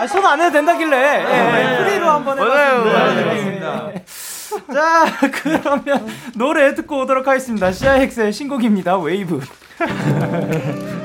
아, 0.00 0.06
손안 0.06 0.40
해도 0.40 0.52
된다길래 0.52 1.24
예, 1.76 1.76
프리로 1.84 2.08
한번 2.08 2.38
해봤습니다. 2.38 2.98
맞아요. 2.98 3.92
네. 3.94 4.04
자, 4.72 5.06
그러면 5.42 6.06
노래 6.34 6.74
듣고 6.74 7.02
오도록 7.02 7.26
하겠습니다. 7.26 7.70
시아엑스의 7.72 8.32
신곡입니다. 8.32 8.98
웨이브. 8.98 9.40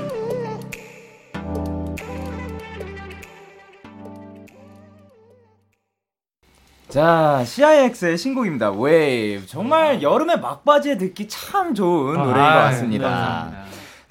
자, 6.94 7.44
CIX의 7.44 8.20
신곡입니다. 8.20 8.70
웨이브. 8.70 9.48
정말 9.48 10.04
여름에 10.04 10.36
막바지에 10.36 11.00
듣기 11.00 11.28
참 11.28 11.74
좋은 11.74 12.14
노래인 12.14 12.36
것 12.36 12.42
같습니다. 12.42 13.10
감사합니다. 13.10 13.64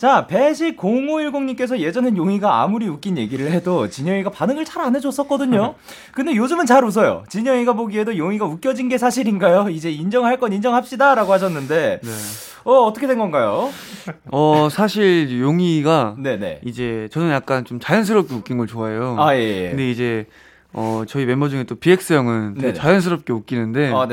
자, 0.02 0.26
배식 0.26 0.78
0510님께서 0.78 1.78
예전엔 1.78 2.16
용이가 2.16 2.60
아무리 2.60 2.88
웃긴 2.88 3.16
얘기를 3.16 3.52
해도 3.52 3.88
진영이가 3.88 4.30
반응을 4.30 4.64
잘 4.64 4.82
안 4.82 4.96
해줬었거든요. 4.96 5.76
근데 6.12 6.34
요즘은 6.34 6.66
잘 6.66 6.84
웃어요. 6.84 7.22
진영이가 7.28 7.74
보기에도 7.74 8.16
용이가 8.16 8.44
웃겨진 8.46 8.88
게 8.88 8.98
사실인가요? 8.98 9.68
이제 9.68 9.92
인정할 9.92 10.40
건 10.40 10.52
인정합시다. 10.52 11.14
라고 11.14 11.32
하셨는데, 11.32 12.00
네. 12.02 12.10
어, 12.64 12.72
어떻게 12.80 13.06
된 13.06 13.16
건가요? 13.16 13.70
어, 14.32 14.66
사실 14.72 15.40
용이가 15.40 16.16
네네. 16.18 16.62
이제 16.64 17.08
저는 17.12 17.30
약간 17.30 17.64
좀 17.64 17.78
자연스럽게 17.78 18.34
웃긴 18.34 18.58
걸 18.58 18.66
좋아해요. 18.66 19.14
아, 19.20 19.36
예, 19.36 19.66
예. 19.66 19.68
근데 19.68 19.88
이제 19.88 20.26
어 20.74 21.02
저희 21.06 21.26
멤버 21.26 21.48
중에 21.50 21.64
또 21.64 21.74
BX 21.74 22.14
형은 22.14 22.54
되게 22.54 22.68
네네. 22.68 22.72
자연스럽게 22.74 23.32
웃기는데 23.32 23.92
아. 23.94 24.06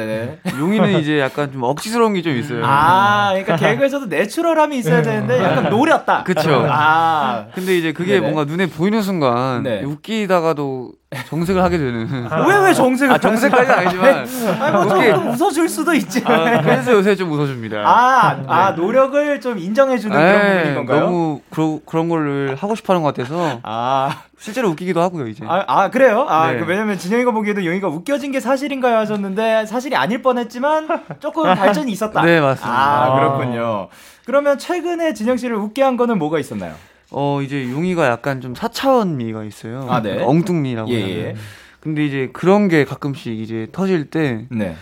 용이는 0.60 1.00
이제 1.00 1.18
약간 1.20 1.52
좀 1.54 1.64
억지스러운 1.64 2.14
게 2.14 2.22
좀 2.22 2.36
있어요. 2.36 2.66
아, 2.66 3.30
그러니까 3.32 3.56
개그에서도 3.56 4.08
내추럴함이 4.08 4.78
있어야 4.80 5.02
되는데 5.02 5.42
약간 5.42 5.70
노렸다. 5.70 6.24
그쵸. 6.24 6.66
아, 6.70 7.46
근데 7.56 7.78
이제 7.78 7.94
그게 7.94 8.16
네네. 8.20 8.22
뭔가 8.32 8.44
눈에 8.44 8.68
보이는 8.68 9.02
순간 9.02 9.64
네. 9.64 9.84
웃기다가도 9.84 10.92
정색을 11.26 11.64
하게 11.64 11.80
되는. 11.80 12.08
왜 12.48 12.60
왜 12.60 12.74
정색을? 12.74 13.16
아 13.16 13.18
정색까지는 13.18 13.80
아니지만. 13.80 14.28
아니, 14.62 14.72
뭐 14.72 14.88
조금 14.88 15.30
웃어줄 15.30 15.68
수도 15.68 15.92
있지. 15.96 16.22
아, 16.24 16.62
그래서 16.62 16.92
요새 16.92 17.16
좀 17.16 17.32
웃어줍니다. 17.32 17.78
아, 17.84 18.44
아, 18.48 18.72
노력을 18.72 19.42
좀 19.42 19.58
인정해주는 19.58 20.16
그런 20.16 20.36
에이, 20.36 20.58
부분인 20.58 20.76
건가요? 20.76 21.00
너무 21.06 21.42
그러, 21.50 21.80
그런 21.84 22.10
거를 22.10 22.56
하고 22.60 22.76
싶어하는 22.76 23.02
것 23.02 23.16
같아서 23.16 23.60
아, 23.64 24.22
실제로 24.38 24.70
웃기기도 24.70 25.02
하고요 25.02 25.26
이제. 25.28 25.44
아, 25.48 25.64
아, 25.68 25.90
그래요? 25.90 26.28
아, 26.30 26.52
네. 26.52 26.60
그 26.60 26.66
왜냐면 26.66 27.00
진영이가 27.00 27.32
보기에도 27.32 27.66
용이가 27.66 27.88
웃겨진 27.88 28.32
게 28.32 28.40
사실인가요 28.40 28.96
하셨는데 28.98 29.66
사실이 29.66 29.96
아닐 29.96 30.22
뻔했지만 30.22 30.88
조금 31.20 31.44
발전이 31.56 31.92
있었다. 31.92 32.22
네, 32.26 32.40
맞습니다. 32.40 32.72
아, 32.72 33.16
그렇군요. 33.16 33.88
그러면 34.26 34.60
최근에 34.60 35.14
진영 35.16 35.38
씨를 35.38 35.56
웃게 35.56 35.82
한 35.82 35.98
거는 35.98 36.20
뭐가 36.20 36.38
있었나요? 36.38 36.76
어 37.12 37.42
이제 37.42 37.70
용이가 37.72 38.06
약간 38.08 38.40
좀 38.42 38.54
사차원 38.56 39.18
미가 39.18 39.44
있어요. 39.44 39.88
아, 39.90 40.02
네. 40.02 40.22
엉뚱미라고. 40.24 40.90
예, 40.92 40.98
해야 40.98 41.08
예. 41.08 41.24
되나? 41.34 41.40
근데 41.80 42.06
이제 42.06 42.30
그런 42.34 42.68
게 42.68 42.86
가끔씩 42.86 43.40
이제 43.40 43.68
터질 43.72 44.10
때좀 44.10 44.48
네. 44.52 44.76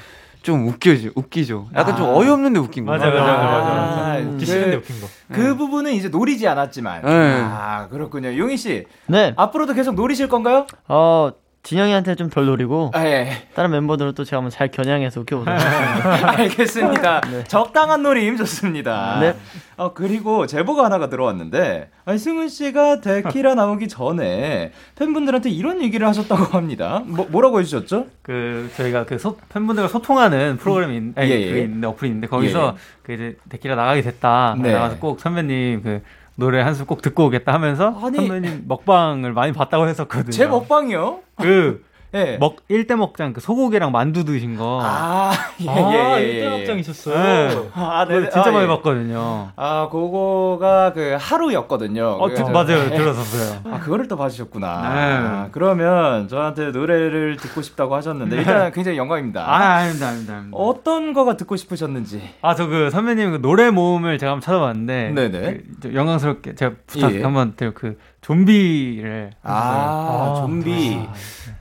웃겨지, 0.43 1.11
웃기죠. 1.15 1.69
약간 1.75 1.95
좀 1.95 2.07
아. 2.07 2.13
어이없는데 2.15 2.59
웃긴 2.59 2.85
거. 2.85 2.91
맞아, 2.91 3.05
맞아, 3.05 3.21
맞아, 3.21 3.43
맞아. 3.43 4.11
아, 4.13 4.17
웃기 4.17 4.39
그- 4.39 4.45
싫은데 4.45 4.75
웃긴 4.77 4.99
거. 4.99 5.07
그 5.31 5.55
부분은 5.55 5.93
이제 5.93 6.09
노리지 6.09 6.47
않았지만. 6.47 7.01
네. 7.03 7.09
아, 7.11 7.87
그렇군요. 7.89 8.35
용희 8.37 8.57
씨, 8.57 8.85
네, 9.07 9.33
앞으로도 9.37 9.73
계속 9.73 9.95
노리실 9.95 10.27
건가요? 10.27 10.65
어, 10.87 11.29
진영이한테 11.67 12.15
좀 12.15 12.29
덜 12.29 12.45
노리고 12.45 12.91
아, 12.93 13.05
예. 13.05 13.45
다른 13.53 13.71
멤버들은 13.71 14.13
또 14.13 14.23
제가 14.23 14.37
한번 14.37 14.51
잘 14.51 14.69
겨냥해서 14.69 15.19
웃겨보도록 15.19 15.59
하겠습니다 15.59 16.39
알겠습니다. 16.39 17.21
적당한 17.49 18.03
노림 18.03 18.37
좋습니다. 18.37 19.19
네. 19.19 19.35
어, 19.75 19.93
그리고 19.93 20.47
제보가 20.47 20.85
하나가 20.85 21.09
들어왔는데, 21.09 21.89
아니, 22.05 22.17
승훈 22.17 22.47
씨가 22.47 23.01
데키라 23.01 23.55
나오기 23.55 23.89
전에 23.89 24.71
팬분들한테 24.95 25.49
이런 25.49 25.81
얘기를 25.81 26.07
하셨다고 26.07 26.57
합니다. 26.57 27.03
뭐, 27.05 27.27
뭐라고 27.29 27.59
해주셨죠? 27.59 28.07
그 28.21 28.71
저희가 28.77 29.05
그 29.05 29.17
소, 29.19 29.35
팬분들과 29.49 29.89
소통하는 29.89 30.55
프로그램이 30.57 30.97
있, 30.97 31.17
아니, 31.17 31.29
예, 31.29 31.41
예. 31.41 31.47
그게 31.49 31.61
있는데 31.63 31.87
어플이 31.87 32.09
있는데 32.09 32.27
거기서 32.27 32.75
예, 32.75 32.81
그 33.03 33.13
이제 33.13 33.37
데키라 33.49 33.75
나가게 33.75 34.01
됐다 34.03 34.55
네. 34.61 34.71
나가서 34.71 34.99
꼭 34.99 35.19
선배님 35.19 35.81
그 35.83 36.01
노래 36.39 36.61
한 36.61 36.73
수 36.75 36.85
꼭 36.85 37.01
듣고 37.01 37.25
오겠다 37.25 37.51
하면서 37.53 37.97
아니. 38.01 38.15
선배님 38.17 38.65
먹방을 38.67 39.33
많이 39.33 39.51
봤다고 39.53 39.87
했었거든요. 39.87 40.31
제 40.31 40.45
먹방이요? 40.47 41.19
그 41.41 41.83
예. 42.17 42.37
먹, 42.37 42.57
일대 42.69 42.95
먹장 42.95 43.33
그 43.33 43.41
소고기랑 43.41 43.91
만두 43.91 44.25
드신 44.25 44.55
거. 44.57 44.79
아, 44.83 45.31
예, 45.61 45.69
아, 45.69 46.19
예, 46.19 46.23
예. 46.23 46.27
일대 46.29 46.45
예. 46.45 46.57
확장이셨어요. 46.57 47.15
네. 47.15 47.69
아, 47.73 48.05
그거 48.05 48.19
네. 48.21 48.29
진짜 48.29 48.49
아, 48.49 48.51
많이 48.51 48.63
예. 48.63 48.67
봤거든요. 48.67 49.49
아, 49.55 49.89
그거가 49.91 50.93
그 50.93 51.17
하루였거든요. 51.19 52.05
어, 52.19 52.27
드, 52.29 52.35
그래서- 52.35 52.51
맞아요. 52.51 52.85
예. 52.91 52.97
들었었어요. 52.97 53.59
아, 53.73 53.79
그거를 53.79 54.07
또 54.07 54.17
봐주셨구나. 54.17 54.67
네. 54.67 54.99
아, 55.17 55.49
그러면 55.51 56.27
저한테 56.27 56.71
노래를 56.71 57.37
듣고 57.37 57.61
싶다고 57.61 57.95
하셨는데, 57.95 58.35
일단 58.37 58.71
굉장히 58.71 58.97
영광입니다. 58.97 59.41
아, 59.41 59.55
아닙니다, 59.77 60.07
아닙니다, 60.09 60.33
아닙니다. 60.35 60.57
어떤 60.57 61.13
거가 61.13 61.37
듣고 61.37 61.55
싶으셨는지. 61.55 62.21
아, 62.41 62.53
저 62.55 62.67
그 62.67 62.89
선배님 62.91 63.31
그 63.31 63.41
노래 63.41 63.69
모음을 63.71 64.17
제가 64.17 64.33
한번 64.33 64.41
찾아봤는데. 64.41 65.11
네네. 65.15 65.39
그, 65.39 65.63
저 65.83 65.93
영광스럽게 65.93 66.55
제가 66.55 66.75
부탁 66.85 67.15
예. 67.15 67.23
한번 67.23 67.53
드려 67.55 67.71
그 67.73 67.97
좀비를. 68.21 69.31
아, 69.41 69.53
아, 69.53 70.41
좀비. 70.41 70.99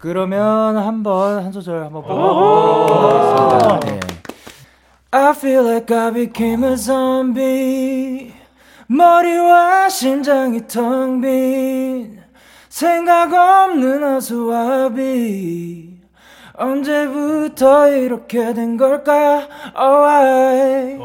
그러면 0.06 0.76
한번 0.76 1.44
한 1.44 1.50
소절 1.50 1.82
한번 1.82 2.04
뽑아보도록 2.04 3.02
하겠습니다. 3.02 3.80
네. 3.80 3.98
I 5.10 5.30
feel 5.30 5.66
like 5.66 5.96
I 5.96 6.12
became 6.12 6.62
a 6.64 6.76
zombie. 6.76 8.32
머리와 8.86 9.88
심장이 9.88 10.64
텅 10.68 11.20
빈 11.20 12.22
생각 12.68 13.32
없는 13.34 14.04
어수와비 14.04 15.98
언제부터 16.54 17.88
이렇게 17.88 18.54
된 18.54 18.76
걸까? 18.76 19.48
Oh, 19.76 20.06
I. 20.08 20.98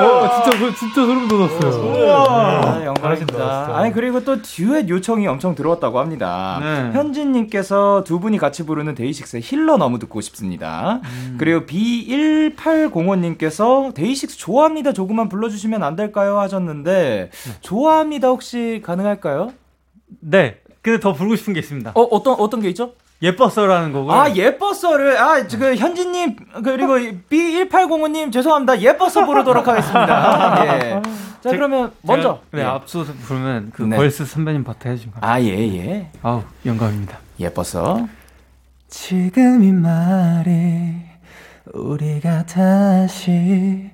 어, 0.00 0.42
진짜, 0.42 0.58
소- 0.58 0.74
진짜 0.74 0.94
소름 1.06 1.28
돋았어요. 1.28 2.12
아, 2.12 2.84
영광입니다. 2.84 3.36
잘하신다. 3.36 3.76
아니 3.76 3.92
그리고 3.92 4.24
또 4.24 4.40
듀엣 4.42 4.88
요청이 4.88 5.26
엄청 5.26 5.54
들어왔다고 5.54 5.98
합니다. 5.98 6.58
네. 6.60 6.90
현진님께서 6.92 8.04
두 8.04 8.20
분이 8.20 8.38
같이 8.38 8.64
부르는 8.66 8.94
데이식스의 8.94 9.42
힐러 9.42 9.76
너무 9.76 9.98
듣고 9.98 10.20
싶습니다. 10.20 11.00
그리고 11.38 11.66
B1805님께서 11.66 13.94
DAY6 13.94 14.38
좋아합니다 14.38 14.92
조금만 14.92 15.28
불러주시면 15.28 15.82
안 15.82 15.96
될까요 15.96 16.38
하셨는데 16.40 17.30
좋아합니다 17.60 18.28
혹시 18.28 18.80
가능할까요? 18.84 19.52
네. 20.20 20.58
근데 20.82 21.00
더 21.00 21.12
부르고 21.14 21.36
싶은 21.36 21.54
게 21.54 21.60
있습니다. 21.60 21.92
어 21.94 22.02
어떤 22.02 22.34
어떤 22.38 22.60
게 22.60 22.68
있죠? 22.68 22.92
예뻤어라는 23.24 23.92
곡을. 23.92 24.14
아 24.14 24.34
예뻤어를 24.34 25.16
아 25.18 25.46
지금 25.48 25.74
현진님 25.74 26.36
그리고 26.62 26.94
B1805님 27.30 28.30
죄송합니다 28.32 28.80
예뻤어 28.80 29.24
부르도록 29.26 29.66
하겠습니다. 29.66 30.64
예. 30.84 30.90
자 31.40 31.50
제- 31.50 31.56
그러면 31.56 31.90
먼저 32.02 32.40
네, 32.52 32.60
예. 32.60 32.64
앞서서 32.64 33.12
부르면 33.22 33.72
그 33.74 33.82
네. 33.82 33.96
verse 33.96 34.24
선배님 34.24 34.62
파트 34.64 34.88
해주신 34.88 35.10
거. 35.12 35.18
아 35.20 35.40
예 35.40 35.48
예. 35.48 36.10
아우, 36.22 36.42
영광입니다. 36.66 37.18
예뻤어 37.40 38.06
지금 38.88 39.62
이 39.64 39.72
말이 39.72 40.94
우리가 41.72 42.44
다시 42.46 43.90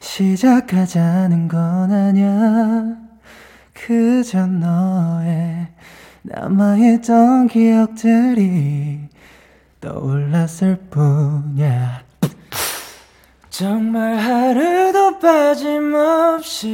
시작하자는 0.00 1.48
건 1.48 1.90
아냐 1.92 2.96
그저 3.72 4.46
너의 4.46 5.68
남아있던 6.22 7.48
기억들이 7.48 9.00
떠올랐을 9.80 10.76
뿐이야. 10.90 12.02
정말 13.50 14.16
하루도 14.16 15.18
빠짐없이 15.18 16.70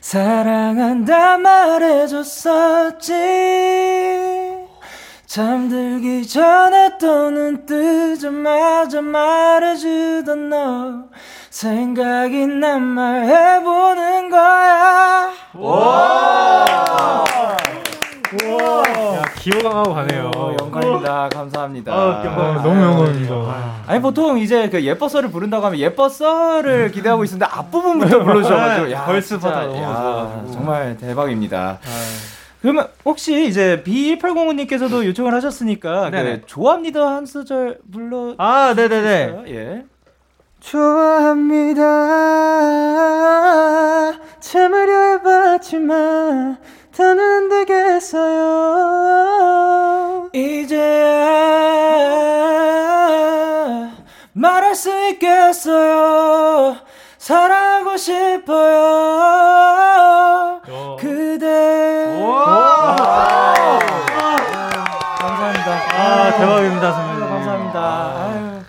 사랑한다 0.00 1.38
말해줬었지. 1.38 3.12
잠들기 5.26 6.26
전에 6.28 6.96
또 6.98 7.30
눈 7.30 7.66
뜨자마자 7.66 9.00
말해주던 9.02 10.48
너 10.50 11.08
생각이 11.50 12.46
난 12.46 12.80
말 12.80 13.24
해보는 13.24 14.30
거야 14.30 15.32
기호강하고 19.38 19.94
가네요. 19.94 20.30
어, 20.36 20.56
영광입니다. 20.60 21.28
감사합니다. 21.28 21.92
아, 21.92 22.22
아, 22.24 22.62
너무 22.62 22.82
영광입니다. 22.82 23.34
아니 23.86 24.00
보통 24.00 24.38
이제 24.38 24.68
그 24.68 24.82
예뻐서를 24.84 25.30
부른다고 25.30 25.66
하면 25.66 25.78
예뻐서를 25.78 26.90
기대하고 26.90 27.24
있었는데 27.24 27.46
앞부분부터 27.52 28.24
불러주셔가지고 28.24 28.90
야, 28.92 29.20
진짜, 29.20 29.50
너무 29.50 29.76
야. 29.82 30.44
정말 30.52 30.96
대박입니다. 30.96 31.78
그러면 32.62 32.88
혹시 33.04 33.46
이제 33.46 33.82
B1805님께서도 33.84 35.04
요청을 35.04 35.34
하셨으니까 35.34 36.08
네네. 36.10 36.40
그 36.40 36.46
조합 36.46 36.80
리더 36.80 37.06
한 37.06 37.26
소절 37.26 37.78
불러 37.92 38.34
아, 38.38 38.72
네네네. 38.74 39.44
예. 39.48 39.84
좋아합니다. 40.60 41.82
참으려 44.40 45.12
해봤지만 45.12 46.56
더는 46.96 47.18
안 47.18 47.48
되겠어요. 47.48 48.30
이제야 50.32 51.24
말할 54.32 54.74
수 54.76 54.90
있겠어요. 55.10 56.76
사랑하고 57.18 57.96
싶어요. 57.96 58.82
그대. 61.00 62.20
감사합니다. 65.18 65.72
아, 65.96 66.36
대박입니다, 66.36 66.92
선배님. 66.92 67.28
감사합니다. 67.28 67.80
아유. 67.80 68.62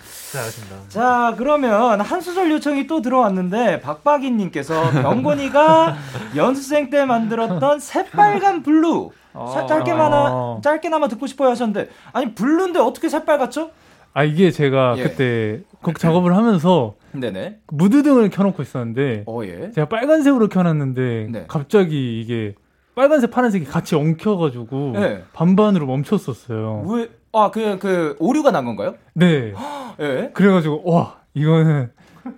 자, 0.95 1.33
그러면 1.37 1.99
한 1.99 2.21
소절 2.21 2.49
요청이 2.51 2.87
또 2.87 3.01
들어왔는데 3.01 3.81
박박이 3.81 4.31
님께서 4.31 4.91
병곤이가 5.03 5.93
연습생 6.37 6.89
때 6.89 7.03
만들었던 7.03 7.79
새빨간 7.79 8.63
blue 8.63 9.11
사- 9.33 9.65
짧게나마 9.65 10.15
어. 10.31 10.61
짧게나마 10.63 11.09
듣고 11.09 11.27
싶어요 11.27 11.49
하셨는데 11.49 11.89
아니 12.13 12.33
blue인데 12.33 12.79
어떻게 12.79 13.09
새빨갛죠? 13.09 13.71
아 14.13 14.23
이게 14.23 14.51
제가 14.51 14.95
예. 14.97 15.03
그때 15.03 15.59
곡 15.81 15.99
작업을 15.99 16.33
하면서 16.37 16.95
네네. 17.11 17.57
무드등을 17.67 18.29
켜놓고 18.29 18.61
있었는데 18.63 19.25
어 19.27 19.41
예. 19.43 19.71
제가 19.71 19.89
빨간색으로 19.89 20.47
켜놨는데 20.47 21.27
네. 21.29 21.43
갑자기 21.49 22.21
이게 22.21 22.55
빨간색 22.95 23.31
파란색이 23.31 23.65
같이 23.65 23.95
엉켜가지고 23.95 24.91
네. 24.93 25.23
반반으로 25.33 25.85
멈췄었어요. 25.87 26.85
왜? 26.87 27.09
아그 27.33 27.79
그 27.81 28.15
오류가 28.19 28.51
난 28.51 28.63
건가요? 28.63 28.95
네. 29.13 29.51
예. 29.99 30.31
그래가지고 30.33 30.81
와 30.85 31.15
이거는 31.33 31.91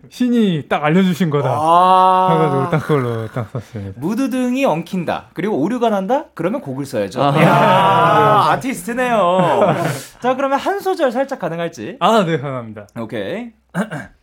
신이 0.10 0.66
딱 0.68 0.84
알려주신 0.84 1.30
거다. 1.30 1.50
아. 1.50 2.30
해가지고 2.32 2.70
딱 2.70 2.80
그걸로 2.80 3.28
딱 3.30 3.50
썼습니다. 3.52 4.00
무드등이 4.00 4.66
엉킨다. 4.66 5.28
그리고 5.34 5.58
오류가 5.58 5.90
난다? 5.90 6.26
그러면 6.34 6.62
곡을 6.62 6.86
써야죠. 6.86 7.24
아. 7.24 7.38
이야, 7.38 8.54
아티스트네요. 8.54 9.76
자, 10.20 10.36
그러면 10.36 10.60
한 10.60 10.80
소절 10.80 11.12
살짝 11.12 11.40
가능할지. 11.40 11.98
아, 12.00 12.26
네, 12.26 12.38
감사합니다. 12.38 12.88
오케이. 13.00 13.52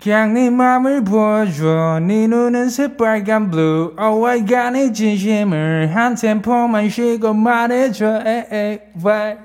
그냥 0.00 0.32
네 0.32 0.48
맘을 0.48 1.02
보여줘 1.02 1.98
네 2.00 2.28
눈은 2.28 2.68
새빨간 2.68 3.50
blue 3.50 3.96
Oh 3.98 4.24
I 4.26 4.46
got 4.46 4.70
네 4.70 4.92
진심을 4.92 5.90
한 5.92 6.14
템포만 6.14 6.88
쉬고 6.88 7.34
말해줘 7.34 8.22
에이 8.24 8.78
why 9.04 9.36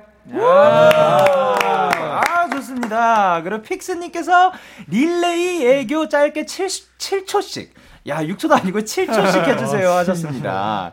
아, 2.83 2.87
좋습니다. 2.87 3.41
그리고 3.43 3.61
FIX님께서 3.61 4.51
릴레이 4.87 5.65
애교 5.65 6.09
짧게 6.09 6.45
7, 6.45 6.67
7초씩. 6.67 7.69
야, 8.07 8.21
6초도 8.23 8.51
아니고 8.51 8.79
7초씩 8.79 9.47
해주세요. 9.47 9.89
하셨습니다. 9.91 10.91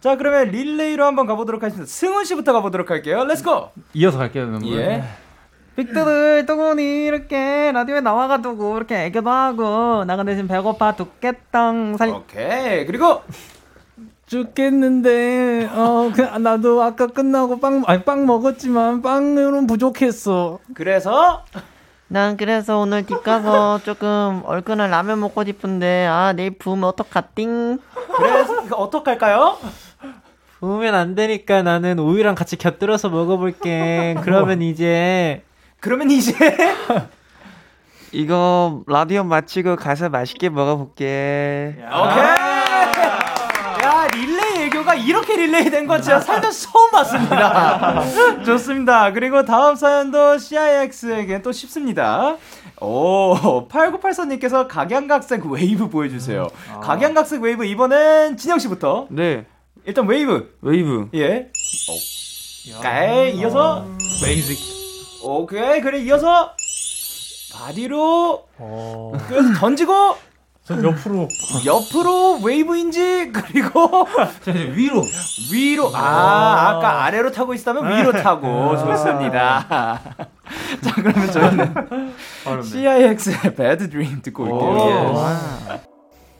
자, 0.00 0.16
그러면 0.16 0.50
릴레이로 0.50 1.04
한번 1.04 1.26
가보도록 1.26 1.62
하겠습니다. 1.62 1.90
승훈 1.90 2.24
씨부터 2.24 2.52
가보도록 2.52 2.90
할게요. 2.90 3.24
Let's 3.24 3.53
go! 3.53 3.70
이어서 3.94 4.18
갈게요, 4.18 4.46
멤버. 4.46 4.66
예. 4.76 5.02
빅들을 5.76 6.46
또고니 6.46 7.06
이렇게 7.06 7.72
라디오에 7.72 8.00
나와가지고 8.00 8.76
이렇게 8.76 9.06
애교도 9.06 9.28
하고 9.28 10.04
나가 10.04 10.22
대신 10.22 10.46
배고파 10.46 10.94
죽겠당 10.94 11.96
살 11.96 12.10
오케이. 12.10 12.86
그리고 12.86 13.22
죽겠는데 14.26 15.68
어 15.72 16.10
그, 16.14 16.20
나도 16.22 16.82
아까 16.82 17.06
끝나고 17.06 17.60
빵 17.60 17.82
아니 17.86 18.02
빵 18.02 18.26
먹었지만 18.26 19.02
빵으로는 19.02 19.66
부족했어 19.66 20.58
그래서 20.74 21.44
난 22.08 22.36
그래서 22.36 22.78
오늘 22.78 23.04
집 23.06 23.22
가서 23.22 23.80
조금 23.84 24.42
얼큰한 24.44 24.90
라면 24.90 25.20
먹고 25.20 25.44
싶은데 25.44 26.06
아 26.06 26.32
내일 26.32 26.50
부으면 26.52 26.84
어떡하띵 26.84 27.78
그래서 28.16 28.64
이거 28.64 28.76
어떡할까요? 28.76 29.58
부으면 30.64 30.94
안 30.94 31.14
되니까 31.14 31.62
나는 31.62 31.98
우유랑 31.98 32.34
같이 32.34 32.56
곁들여서 32.56 33.10
먹어볼게. 33.10 34.16
그러면 34.22 34.62
이제 34.62 35.42
그러면 35.78 36.10
이제 36.10 36.32
이거 38.12 38.82
라디오 38.86 39.24
마치고 39.24 39.76
가서 39.76 40.08
맛있게 40.08 40.48
먹어볼게. 40.48 41.76
오케이. 41.76 42.83
이렇게 45.04 45.36
릴레이 45.36 45.70
된 45.70 45.86
건 45.86 46.00
진짜 46.00 46.18
살면서 46.20 46.70
처음 46.70 46.90
봤습니다. 46.90 48.02
좋습니다. 48.44 49.12
그리고 49.12 49.44
다음 49.44 49.76
사연도 49.76 50.38
CIX에게 50.38 51.42
또 51.42 51.52
쉽습니다. 51.52 52.36
오, 52.80 53.66
8984님께서 53.68 54.66
각양각색 54.68 55.44
웨이브 55.46 55.88
보여주세요. 55.88 56.48
각양각색 56.82 57.42
웨이브 57.42 57.64
이번엔 57.64 58.36
진영 58.36 58.58
씨부터. 58.58 59.06
네, 59.10 59.44
일단 59.84 60.06
웨이브. 60.06 60.56
웨이브. 60.62 61.08
예. 61.14 61.50
오케이. 62.78 63.36
이어서 63.36 63.84
basic. 64.24 64.58
오케이. 65.22 65.80
그래 65.80 65.98
이어서 66.00 66.50
body로 67.54 68.46
어. 68.58 69.12
그래서 69.28 69.52
던지고 69.60 70.16
전 70.64 70.82
옆으로. 70.82 71.28
옆으로 71.66 72.38
웨이브인지 72.42 73.32
그리고 73.32 74.08
위로. 74.74 75.04
위로 75.52 75.90
아 75.94 76.70
아까 76.70 77.04
아래로 77.04 77.32
타고 77.32 77.52
있었다면 77.52 77.98
위로 77.98 78.12
타고 78.12 78.74
좋습니다. 78.78 79.66
자 80.80 80.94
그러면 80.94 81.30
저희는 81.30 81.74
CIX의 82.62 83.54
Bad 83.54 83.90
Dream 83.90 84.22
듣고 84.22 84.44
올게요. 84.44 85.82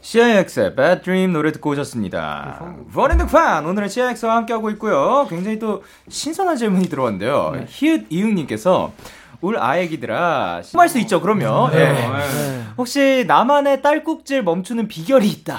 CIX의 0.00 0.74
Bad 0.74 1.02
Dream 1.02 1.32
노래 1.34 1.52
듣고 1.52 1.70
오셨습니다. 1.70 2.76
버닝드 2.94 3.24
fan 3.24 3.66
오늘은 3.66 3.88
CIX와 3.88 4.36
함께하고 4.36 4.70
있고요. 4.70 5.26
굉장히 5.28 5.58
또 5.58 5.82
신선한 6.08 6.56
질문이 6.56 6.88
들어왔는데요. 6.88 7.64
히읗 7.66 8.06
이응님께서 8.08 8.90
울 9.44 9.58
아애기들아 9.58 10.62
심할 10.62 10.88
수 10.88 10.98
있죠 11.00 11.20
그러면 11.20 11.70
예. 11.74 11.94
혹시 12.78 13.24
나만의 13.28 13.82
딸꾹질 13.82 14.42
멈추는 14.42 14.88
비결이 14.88 15.28
있다 15.28 15.58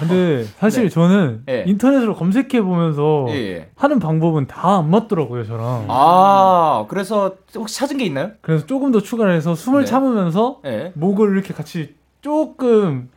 근데 0.00 0.44
사실 0.58 0.82
네. 0.84 0.88
저는 0.90 1.44
예. 1.48 1.64
인터넷으로 1.66 2.14
검색해 2.14 2.60
보면서 2.60 3.24
예, 3.30 3.34
예. 3.34 3.68
하는 3.74 3.98
방법은 3.98 4.46
다 4.48 4.68
안 4.78 4.90
맞더라고요, 4.90 5.46
저랑. 5.46 5.86
아 5.88 6.84
그래서 6.88 7.32
혹시 7.54 7.76
찾은 7.78 7.96
게 7.96 8.04
있나요? 8.04 8.32
그래서 8.42 8.66
조금 8.66 8.92
더 8.92 9.00
추가를 9.00 9.32
해서 9.34 9.54
숨을 9.54 9.80
네. 9.80 9.86
참으면서 9.86 10.60
예. 10.66 10.92
목을 10.94 11.32
이렇게 11.32 11.54
같이 11.54 11.94
조금 12.20 13.08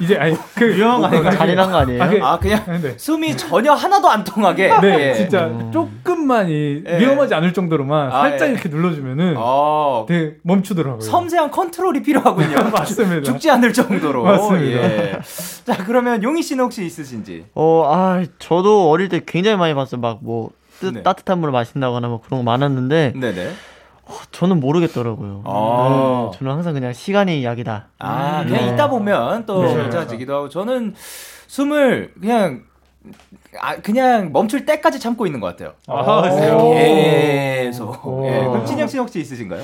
이제 0.00 0.16
아니 0.16 0.36
그 0.54 0.74
위험한 0.74 1.00
거 1.00 1.06
아닌가? 1.08 1.30
잔인한 1.30 1.70
거 1.70 1.76
아니에요? 1.78 2.02
아, 2.02 2.08
그, 2.08 2.18
아 2.22 2.38
그냥 2.38 2.80
네. 2.82 2.94
숨이 2.96 3.36
전혀 3.36 3.72
하나도 3.72 4.08
안 4.08 4.24
통하게 4.24 4.70
네, 4.80 5.10
예. 5.10 5.14
진짜 5.14 5.50
조금만 5.72 6.48
이 6.48 6.82
예. 6.86 6.98
위험하지 6.98 7.34
않을 7.34 7.52
정도로만 7.52 8.08
아, 8.08 8.22
살짝 8.22 8.48
예. 8.48 8.52
이렇게 8.52 8.68
눌러주면은 8.68 9.34
어, 9.36 10.06
되게 10.08 10.36
멈추더라고요. 10.42 11.00
섬세한 11.00 11.50
컨트롤이 11.50 12.02
필요하군요. 12.02 12.70
맞습니다. 12.72 13.22
죽지 13.22 13.50
않을 13.50 13.72
정도로. 13.72 14.24
맞습니다. 14.24 14.82
예. 14.82 15.18
자, 15.64 15.76
그러면 15.84 16.22
용희 16.22 16.42
씨는 16.42 16.64
혹시 16.64 16.84
있으신지? 16.84 17.44
어, 17.54 17.84
아, 17.86 18.24
저도 18.38 18.90
어릴 18.90 19.08
때 19.08 19.20
굉장히 19.24 19.56
많이 19.58 19.74
봤어요. 19.74 20.00
막뭐 20.00 20.50
네. 20.92 21.02
따뜻한 21.02 21.38
물을 21.38 21.52
마신다거나 21.52 22.08
뭐 22.08 22.22
그런 22.22 22.40
거 22.40 22.44
많았는데 22.44 23.12
네네. 23.14 23.50
어, 24.10 24.14
저는 24.32 24.58
모르겠더라고요. 24.58 25.42
아. 25.46 26.30
네, 26.32 26.38
저는 26.38 26.52
항상 26.52 26.74
그냥 26.74 26.92
시간이 26.92 27.44
약이다. 27.44 27.86
아, 28.00 28.44
그냥 28.44 28.66
있다 28.66 28.90
보면 28.90 29.46
또 29.46 29.62
네. 29.62 29.74
괜찮아지기도 29.82 30.34
하고. 30.34 30.48
저는 30.48 30.94
숨을 31.46 32.12
그냥, 32.20 32.62
아, 33.60 33.76
그냥 33.76 34.32
멈출 34.32 34.66
때까지 34.66 34.98
참고 34.98 35.26
있는 35.26 35.38
것 35.38 35.46
같아요. 35.46 35.74
아, 35.86 36.22
그래요? 36.22 36.70
계속. 36.74 38.04
오. 38.06 38.26
예. 38.26 38.40
그럼 38.40 38.66
진영 38.66 38.88
씨 38.88 38.98
혹시 38.98 39.20
있으신가요? 39.20 39.62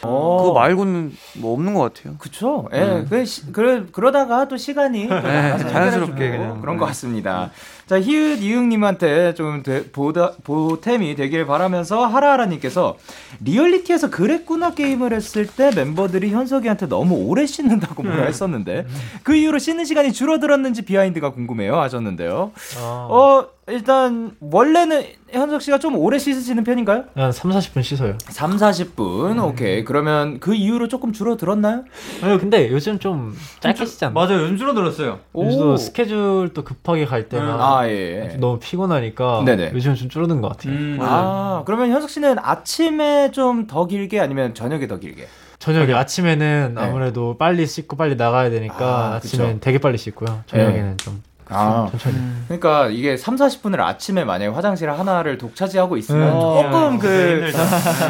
그거 0.00 0.52
말고는 0.54 1.16
뭐 1.38 1.52
없는 1.54 1.74
것 1.74 1.80
같아요. 1.92 2.14
그쵸. 2.18 2.68
예, 2.72 2.80
음. 2.80 3.06
그, 3.10 3.24
시, 3.24 3.50
그, 3.50 3.88
그러다가 3.90 4.46
또 4.46 4.56
시간이 4.56 5.06
네, 5.06 5.58
자연스럽게 5.58 6.30
그냥 6.30 6.60
그런 6.60 6.76
것 6.76 6.86
같습니다. 6.86 7.50
자, 7.86 8.00
히읗 8.00 8.42
이응님한테 8.42 9.34
좀 9.34 9.62
되, 9.62 9.88
보다, 9.92 10.32
보탬이 10.42 11.14
되길 11.14 11.46
바라면서 11.46 12.04
하라하라님께서 12.06 12.96
리얼리티에서 13.44 14.10
그랬구나 14.10 14.74
게임을 14.74 15.12
했을 15.12 15.46
때 15.46 15.70
멤버들이 15.72 16.30
현석이한테 16.30 16.88
너무 16.88 17.14
오래 17.14 17.46
씻는다고 17.46 18.02
뭐라 18.02 18.22
음. 18.22 18.26
했었는데 18.26 18.86
그 19.22 19.36
이후로 19.36 19.60
씻는 19.60 19.84
시간이 19.84 20.12
줄어들었는지 20.12 20.82
비하인드가 20.82 21.30
궁금해요 21.30 21.80
하셨는데요. 21.80 22.50
아. 22.78 23.06
어, 23.08 23.48
일단 23.68 24.30
원래는 24.38 25.04
현석 25.28 25.60
씨가 25.60 25.78
좀 25.80 25.96
오래 25.96 26.18
씻으시는 26.18 26.62
편인가요? 26.62 27.04
한 27.16 27.32
3, 27.32 27.50
40분 27.50 27.82
씻어요. 27.82 28.16
3, 28.20 28.56
40분. 28.56 29.32
음. 29.32 29.38
오케이. 29.44 29.84
그러면 29.84 30.38
그 30.38 30.54
이후로 30.54 30.86
조금 30.86 31.12
줄어들었나요? 31.12 31.82
아니 32.22 32.38
근데 32.38 32.70
요즘 32.70 33.00
좀 33.00 33.36
짧게 33.58 33.84
씻지 33.84 34.04
않나요? 34.04 34.14
맞아요. 34.26 34.42
요즘 34.44 34.56
줄어들었어요. 34.56 35.18
요즘도 35.36 35.76
스케줄 35.78 36.50
또 36.54 36.62
급하게 36.62 37.06
갈 37.06 37.28
때나 37.28 37.56
음. 37.56 37.60
아, 37.60 37.88
예. 37.88 38.36
너무 38.38 38.60
피곤하니까 38.60 39.42
네네. 39.44 39.72
요즘 39.74 39.96
좀 39.96 40.08
줄어든 40.08 40.40
것 40.40 40.48
같아요. 40.50 40.72
음. 40.72 40.98
아, 41.00 41.64
그러면 41.66 41.90
현석 41.90 42.10
씨는 42.10 42.36
아침에 42.38 43.30
좀 43.32 43.66
더 43.66 43.86
길게 43.86 44.20
아니면 44.20 44.54
저녁에 44.54 44.86
더 44.86 44.98
길게? 44.98 45.26
저녁에 45.58 45.92
아침에는 45.92 46.72
네. 46.76 46.80
아무래도 46.80 47.36
빨리 47.36 47.66
씻고 47.66 47.96
빨리 47.96 48.14
나가야 48.14 48.50
되니까 48.50 49.14
아, 49.14 49.20
침엔 49.20 49.58
되게 49.60 49.78
빨리 49.78 49.98
씻고요. 49.98 50.42
저녁에는 50.46 50.90
네. 50.90 50.96
좀 50.98 51.20
아, 51.48 51.88
천천히. 51.90 52.16
음. 52.16 52.44
그러니까 52.46 52.88
이게 52.88 53.16
3, 53.16 53.36
40분을 53.36 53.80
아침에 53.80 54.24
만약에 54.24 54.52
화장실 54.52 54.90
하나를 54.90 55.38
독차지하고 55.38 55.96
있으면 55.96 56.28
음. 56.28 56.40
조금 56.40 56.98
그 56.98 57.52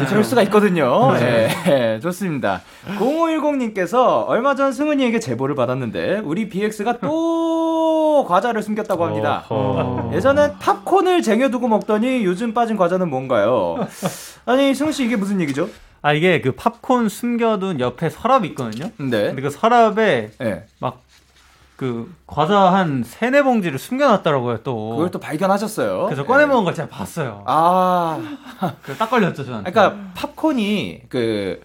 그럴 0.09 0.23
수가 0.23 0.41
있거든요. 0.43 1.13
네. 1.13 1.47
네. 1.65 1.99
좋습니다. 1.99 2.61
0510님께서 2.97 4.27
얼마 4.27 4.55
전 4.55 4.71
승은이에게 4.71 5.19
제보를 5.19 5.55
받았는데 5.55 6.21
우리 6.23 6.49
BX가 6.49 6.99
또 6.99 8.25
과자를 8.27 8.63
숨겼다고 8.63 9.05
합니다. 9.05 9.43
예전엔 10.13 10.57
팝콘을 10.59 11.21
쟁여두고 11.21 11.67
먹더니 11.67 12.25
요즘 12.25 12.53
빠진 12.53 12.77
과자는 12.77 13.09
뭔가요? 13.09 13.87
아니 14.45 14.73
승은 14.73 14.91
씨 14.91 15.05
이게 15.05 15.15
무슨 15.15 15.39
얘기죠? 15.41 15.69
아 16.01 16.13
이게 16.13 16.41
그 16.41 16.53
팝콘 16.53 17.09
숨겨둔 17.09 17.79
옆에 17.79 18.09
서랍이 18.09 18.47
있거든요. 18.49 18.91
네. 18.97 19.27
근데 19.27 19.41
그 19.41 19.49
서랍에 19.49 20.31
네. 20.39 20.63
막 20.79 21.01
그 21.77 22.11
과자 22.25 22.73
한 22.73 23.03
세네 23.05 23.43
봉지를 23.43 23.77
숨겨놨더라고요 23.77 24.57
또. 24.63 24.89
그걸 24.89 25.11
또 25.11 25.19
발견하셨어요. 25.19 26.05
그래서 26.05 26.25
꺼내 26.25 26.45
먹은 26.47 26.63
걸 26.65 26.73
제가 26.73 26.89
봤어요. 26.89 27.43
아, 27.45 28.19
딱 28.97 29.09
걸렸죠 29.09 29.45
저는. 29.45 29.63
그러니까 29.63 29.95
팝콘이 30.15 31.03
그 31.07 31.61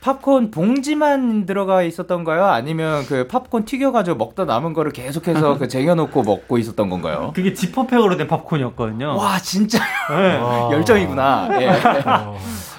팝콘 0.00 0.52
봉지만 0.52 1.46
들어가 1.46 1.82
있었던가요? 1.82 2.44
아니면 2.44 3.04
그 3.06 3.26
팝콘 3.26 3.64
튀겨가지고 3.64 4.16
먹다 4.16 4.44
남은 4.44 4.72
거를 4.72 4.92
계속해서 4.92 5.58
그 5.58 5.66
쟁여놓고 5.68 6.22
먹고 6.22 6.58
있었던 6.58 6.88
건가요? 6.88 7.32
그게 7.34 7.52
지퍼팩으로 7.52 8.16
된 8.16 8.28
팝콘이었거든요. 8.28 9.16
와 9.16 9.36
진짜 9.40 9.80
네. 10.10 10.38
열정이구나. 10.70 11.48
예. 11.60 11.70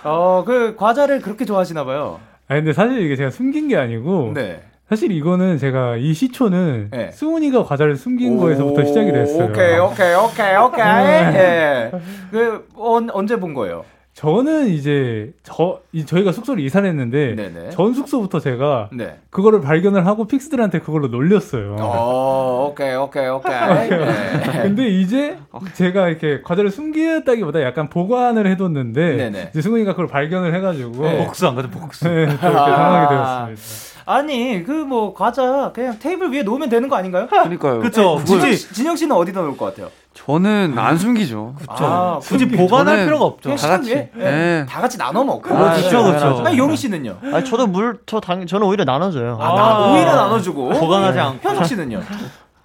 어, 0.06 0.44
그 0.48 0.78
과자를 0.78 1.20
그렇게 1.20 1.44
좋아하시나 1.44 1.84
봐요. 1.84 2.22
아 2.48 2.56
근데 2.56 2.72
사실 2.72 3.02
이게 3.02 3.18
제가 3.18 3.30
숨긴 3.30 3.68
게 3.68 3.76
아니고 3.76 4.32
네. 4.34 4.64
사실 4.90 5.12
이거는 5.12 5.58
제가 5.58 5.98
이 5.98 6.14
시초는 6.14 6.90
네. 6.92 7.12
승훈이가 7.12 7.64
과자를 7.66 7.98
숨긴 7.98 8.38
거에서부터 8.38 8.86
시작이 8.86 9.12
됐어요. 9.12 9.50
오케이, 9.50 9.78
오케이, 9.78 10.16
오케이, 10.16 10.56
오케이. 10.56 10.86
네. 10.86 11.32
네. 11.32 11.92
그 12.32 12.66
언, 12.76 13.10
언제 13.12 13.38
본 13.38 13.54
거예요? 13.54 13.84
저는 14.14 14.70
이제 14.70 15.32
저 15.44 15.82
이, 15.92 16.04
저희가 16.04 16.32
숙소를 16.32 16.64
이사를 16.64 16.90
했는데 16.90 17.36
네네. 17.36 17.70
전 17.70 17.94
숙소부터 17.94 18.40
제가 18.40 18.90
네. 18.92 19.20
그거를 19.30 19.62
발견을 19.62 20.08
하고 20.08 20.26
픽스들한테 20.26 20.80
그걸로 20.80 21.08
놀렸어요. 21.10 21.76
어, 21.80 22.70
오케이, 22.72 22.96
오케이, 22.96 23.28
오케이. 23.28 23.54
네. 23.54 24.62
근데 24.64 24.88
이제 24.88 25.38
제가 25.74 26.08
이렇게 26.08 26.42
과자를 26.42 26.72
숨겼다기보다 26.72 27.62
약간 27.62 27.90
보관을 27.90 28.48
해뒀는데 28.48 29.18
네네. 29.18 29.50
이제 29.52 29.62
승훈이가 29.62 29.92
그걸 29.92 30.08
발견을 30.08 30.56
해가지고 30.56 31.04
네. 31.04 31.24
복수 31.24 31.48
안 31.48 31.54
가죠, 31.56 31.70
복수. 31.70 32.06
네, 32.06 32.26
그렇게 32.26 32.38
당하게 32.40 33.16
되었습니다. 33.16 33.87
아니 34.08 34.64
그 34.64 34.88
뭐 34.88 35.14
과자 35.14 35.70
그냥 35.74 36.00
테이블 36.00 36.32
위에 36.32 36.42
놓으면 36.44 36.70
되는 36.70 36.88
거 36.88 36.96
아닌가요? 36.96 37.28
그러니까요. 37.28 37.80
그렇죠. 37.80 38.22
굳이 38.26 38.58
진영 38.74 38.96
씨는 38.96 39.14
어디다 39.14 39.42
놓을 39.42 39.58
것 39.58 39.66
같아요? 39.66 39.90
저는 40.14 40.74
안 40.78 40.98
숨기죠. 40.98 41.56
그렇죠. 41.60 41.86
아, 41.86 42.20
굳이 42.24 42.48
보관할 42.48 43.04
필요가 43.04 43.26
없죠. 43.26 43.54
다 43.56 43.68
같이 43.68 43.94
네. 43.94 44.10
네. 44.16 44.66
다 44.68 44.80
같이 44.80 44.98
나눠 44.98 45.24
먹고. 45.26 45.54
아, 45.54 45.74
그렇죠, 45.76 46.04
그렇죠. 46.06 46.42
아니 46.46 46.58
용희 46.58 46.78
씨는요? 46.78 47.18
아니 47.34 47.44
저도 47.46 47.68
물 47.68 48.00
저 48.06 48.22
당 48.22 48.48
저는 48.48 48.66
오히려 48.66 48.86
나눠줘요. 48.86 49.38
아, 49.42 49.46
아 49.50 49.92
오히려 49.92 50.16
나눠주고 50.16 50.70
보관하지 50.70 51.20
않고. 51.20 51.50
현석 51.50 51.66
씨는요? 51.66 52.02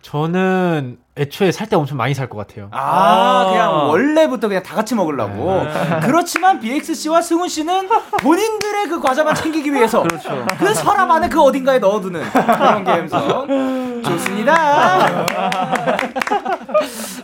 저는 0.03 0.99
애초에 1.17 1.53
살 1.53 1.69
때 1.69 1.77
엄청 1.77 1.97
많이 1.97 2.13
살 2.15 2.29
것 2.29 2.37
같아요. 2.39 2.69
아, 2.73 2.79
아, 2.81 3.47
그냥 3.51 3.89
원래부터 3.89 4.49
그냥 4.49 4.63
다 4.63 4.75
같이 4.75 4.95
먹으려고. 4.95 5.63
네. 5.65 6.01
그렇지만 6.03 6.59
BX 6.61 6.95
씨와 6.95 7.23
승훈 7.23 7.49
씨는 7.49 7.89
본인들의 8.21 8.89
그 8.89 9.01
과자만 9.01 9.35
챙기기 9.35 9.73
위해서 9.73 10.03
그렇죠. 10.05 10.45
그 10.59 10.75
서랍 10.75 11.11
안에 11.11 11.29
그 11.29 11.41
어딘가에 11.41 11.79
넣어두는 11.79 12.23
그런 12.31 12.85
게임성. 12.85 14.03
좋습니다. 14.03 15.27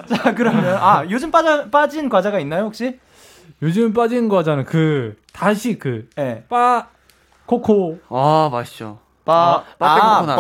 자, 0.09 0.35
그러면 0.35 0.77
아 0.81 1.05
요즘 1.11 1.31
빠져, 1.31 1.69
빠진 1.69 2.09
과자가 2.09 2.39
있나요 2.39 2.65
혹시? 2.65 2.99
요즘 3.63 3.93
빠진 3.93 4.29
과자는 4.29 4.65
그 4.65 5.17
다시 5.33 5.79
그빠 5.79 6.07
네. 6.23 6.45
코코. 7.47 7.99
아 8.09 8.49
맛있죠. 8.53 8.99
바, 9.29 9.63
아, 9.79 9.87
아 9.87 10.21
버터, 10.21 10.37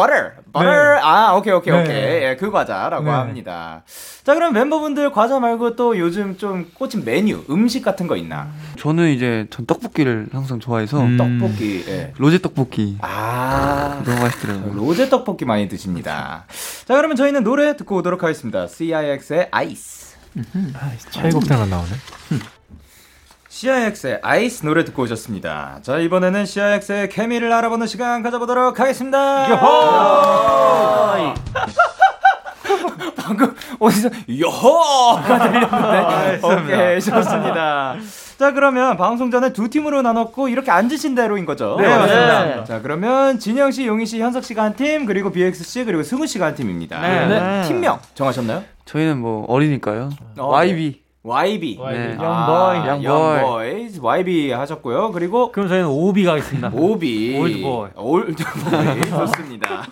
버터. 0.51 0.64
네. 0.64 1.01
아, 1.03 1.35
오케이, 1.35 1.53
오케이, 1.53 1.74
네. 1.74 1.83
오케이. 1.83 2.22
예, 2.22 2.37
그 2.40 2.51
과자라고 2.51 3.05
네. 3.05 3.11
합니다. 3.11 3.83
자, 4.24 4.33
그럼 4.33 4.55
멤버분들 4.55 5.12
과자 5.12 5.38
말고 5.38 5.77
또 5.77 5.98
요즘 5.98 6.38
좀 6.38 6.70
꽂힌 6.72 7.05
메뉴, 7.05 7.44
음식 7.51 7.83
같은 7.83 8.07
거 8.07 8.16
있나? 8.16 8.48
저는 8.79 9.11
이제 9.11 9.46
전 9.51 9.66
떡볶이를 9.66 10.29
항상 10.33 10.59
좋아해서 10.59 11.01
음. 11.03 11.18
떡볶이, 11.18 11.85
예. 11.87 12.14
로제 12.16 12.38
떡볶이. 12.38 12.96
아, 13.03 14.01
너무 14.07 14.20
맛있더라고요. 14.22 14.72
로제 14.72 15.11
떡볶이 15.11 15.44
많이 15.44 15.68
드십니다. 15.68 16.46
자, 16.87 16.96
그러면 16.96 17.14
저희는 17.14 17.44
노래 17.44 17.77
듣고 17.77 17.96
오도록 17.96 18.22
하겠습니다. 18.22 18.68
CIX의 18.68 19.48
아이스. 19.51 20.16
아, 20.74 20.92
차이곡들만 21.11 21.68
나오네. 21.68 21.90
CIX의 23.59 24.21
아이스 24.23 24.64
노래 24.64 24.85
듣고 24.85 25.03
오셨습니다. 25.03 25.81
자, 25.83 25.99
이번에는 25.99 26.47
CIX의 26.47 27.09
케미를 27.09 27.53
알아보는 27.53 27.88
시간 27.88 28.23
가져보도록 28.23 28.79
하겠습니다. 28.79 29.51
요호! 29.51 31.35
방금 33.18 33.53
어디서 33.81 34.11
요호가 34.31 35.38
들렸는데. 35.51 35.77
아, 35.77 36.38
오케이, 36.40 37.01
좋습니다. 37.01 37.97
자, 38.38 38.53
그러면 38.53 38.97
방송 38.97 39.33
전에 39.33 39.53
두 39.53 39.68
팀으로 39.68 40.03
나눴고 40.03 40.47
이렇게 40.47 40.71
앉으신 40.71 41.16
대로인 41.16 41.44
거죠. 41.44 41.77
네, 41.81 41.88
맞습니다. 41.88 42.44
네. 42.44 42.64
자, 42.64 42.81
그러면 42.81 43.40
진영 43.40 43.73
씨, 43.73 43.88
용희 43.88 44.07
씨, 44.07 44.21
현석 44.21 44.44
씨가 44.44 44.62
한 44.62 44.77
팀, 44.77 45.05
그리고 45.05 45.33
BX 45.33 45.64
씨, 45.64 45.85
그리고 45.85 46.05
승우 46.05 46.29
씨가 46.29 46.47
한 46.47 46.55
팀입니다. 46.55 47.01
네. 47.01 47.27
네. 47.27 47.62
팀명 47.66 47.99
정하셨나요? 48.14 48.62
저희는 48.85 49.18
뭐 49.18 49.44
어리니까요. 49.49 50.11
어, 50.38 50.47
YB. 50.47 51.08
YB. 51.24 51.76
네. 51.76 52.11
young 52.12 52.18
boy. 52.18 52.22
아, 52.26 52.87
young 53.03 53.51
boy. 53.51 53.90
YB 54.00 54.52
하셨고요. 54.52 55.11
그리고 55.12 55.50
그럼 55.52 55.68
저희는 55.68 55.87
OB 55.88 56.24
가겠습니다. 56.24 56.70
OB. 56.72 57.37
Old 57.38 57.60
boy. 57.60 57.88
Old 57.96 58.45
boy. 58.45 59.11
좋습니다. 59.11 59.87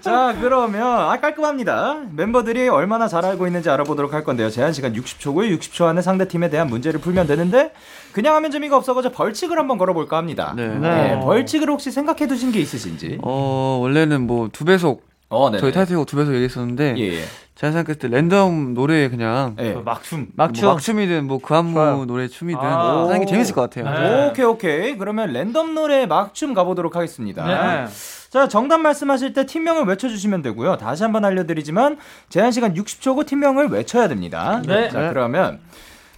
자, 0.00 0.34
그러면 0.40 0.86
아 0.86 1.18
깔끔합니다. 1.20 2.02
멤버들이 2.12 2.68
얼마나 2.68 3.08
잘 3.08 3.24
알고 3.24 3.46
있는지 3.46 3.68
알아보도록 3.70 4.14
할 4.14 4.22
건데요. 4.24 4.50
제한 4.50 4.72
시간 4.72 4.92
60초고요. 4.94 5.58
60초 5.58 5.84
안에 5.86 6.00
상대 6.00 6.28
팀에 6.28 6.48
대한 6.48 6.68
문제를 6.68 7.00
풀면 7.00 7.26
되는데 7.26 7.72
그냥 8.12 8.34
하면 8.36 8.50
재미가 8.50 8.76
없어가지고 8.76 9.14
벌칙을 9.14 9.58
한번 9.58 9.78
걸어볼까 9.78 10.16
합니다. 10.16 10.54
네. 10.56 10.68
네. 10.68 11.18
벌칙을 11.20 11.68
혹시 11.70 11.90
생각해 11.90 12.26
두신 12.28 12.52
게 12.52 12.60
있으신지? 12.60 13.18
어, 13.22 13.78
원래는 13.82 14.26
뭐 14.26 14.48
두 14.52 14.64
배속 14.64 15.04
어, 15.28 15.50
저희 15.56 15.72
타이틀곡 15.72 16.06
두 16.06 16.16
배속 16.16 16.34
얘기했었는데 16.34 16.94
예, 16.98 17.20
예. 17.20 17.22
제가 17.62 17.70
생각했을 17.70 17.94
때 18.00 18.08
랜덤 18.08 18.74
노래 18.74 19.08
그냥 19.08 19.54
네. 19.56 19.72
막춤 19.72 20.32
막춤 20.34 20.64
뭐 20.64 20.74
막춤이든 20.74 21.26
뭐 21.28 21.38
그 21.38 21.54
안무 21.54 22.06
노래 22.06 22.26
춤이든 22.26 22.60
아~ 22.60 23.06
하는 23.06 23.20
게 23.20 23.26
재밌을 23.26 23.54
것 23.54 23.60
같아요. 23.60 23.84
네. 23.84 24.30
오케이 24.30 24.44
오케이 24.44 24.98
그러면 24.98 25.32
랜덤 25.32 25.72
노래 25.74 26.06
막춤 26.06 26.54
가보도록 26.54 26.96
하겠습니다. 26.96 27.46
네. 27.46 27.86
자 28.30 28.48
정답 28.48 28.78
말씀하실 28.78 29.32
때 29.32 29.46
팀명을 29.46 29.84
외쳐주시면 29.84 30.42
되고요. 30.42 30.76
다시 30.76 31.04
한번 31.04 31.24
알려드리지만 31.24 31.98
제한 32.30 32.50
시간 32.50 32.74
60초고 32.74 33.26
팀명을 33.26 33.68
외쳐야 33.68 34.08
됩니다. 34.08 34.60
네. 34.66 34.88
자 34.88 35.10
그러면 35.10 35.60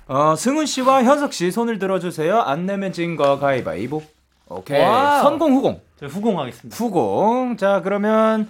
어, 0.06 0.34
승훈 0.36 0.64
씨와 0.64 1.04
현석 1.04 1.34
씨 1.34 1.50
손을 1.50 1.78
들어주세요. 1.78 2.40
안 2.40 2.64
내면 2.64 2.92
진거 2.92 3.38
가위바위보. 3.38 4.02
오케이. 4.48 4.80
Wow. 4.80 5.22
선공 5.22 5.52
후공. 5.56 5.80
저 6.00 6.06
후공 6.06 6.40
하겠습니다. 6.40 6.74
후공. 6.74 7.58
자 7.58 7.82
그러면 7.84 8.48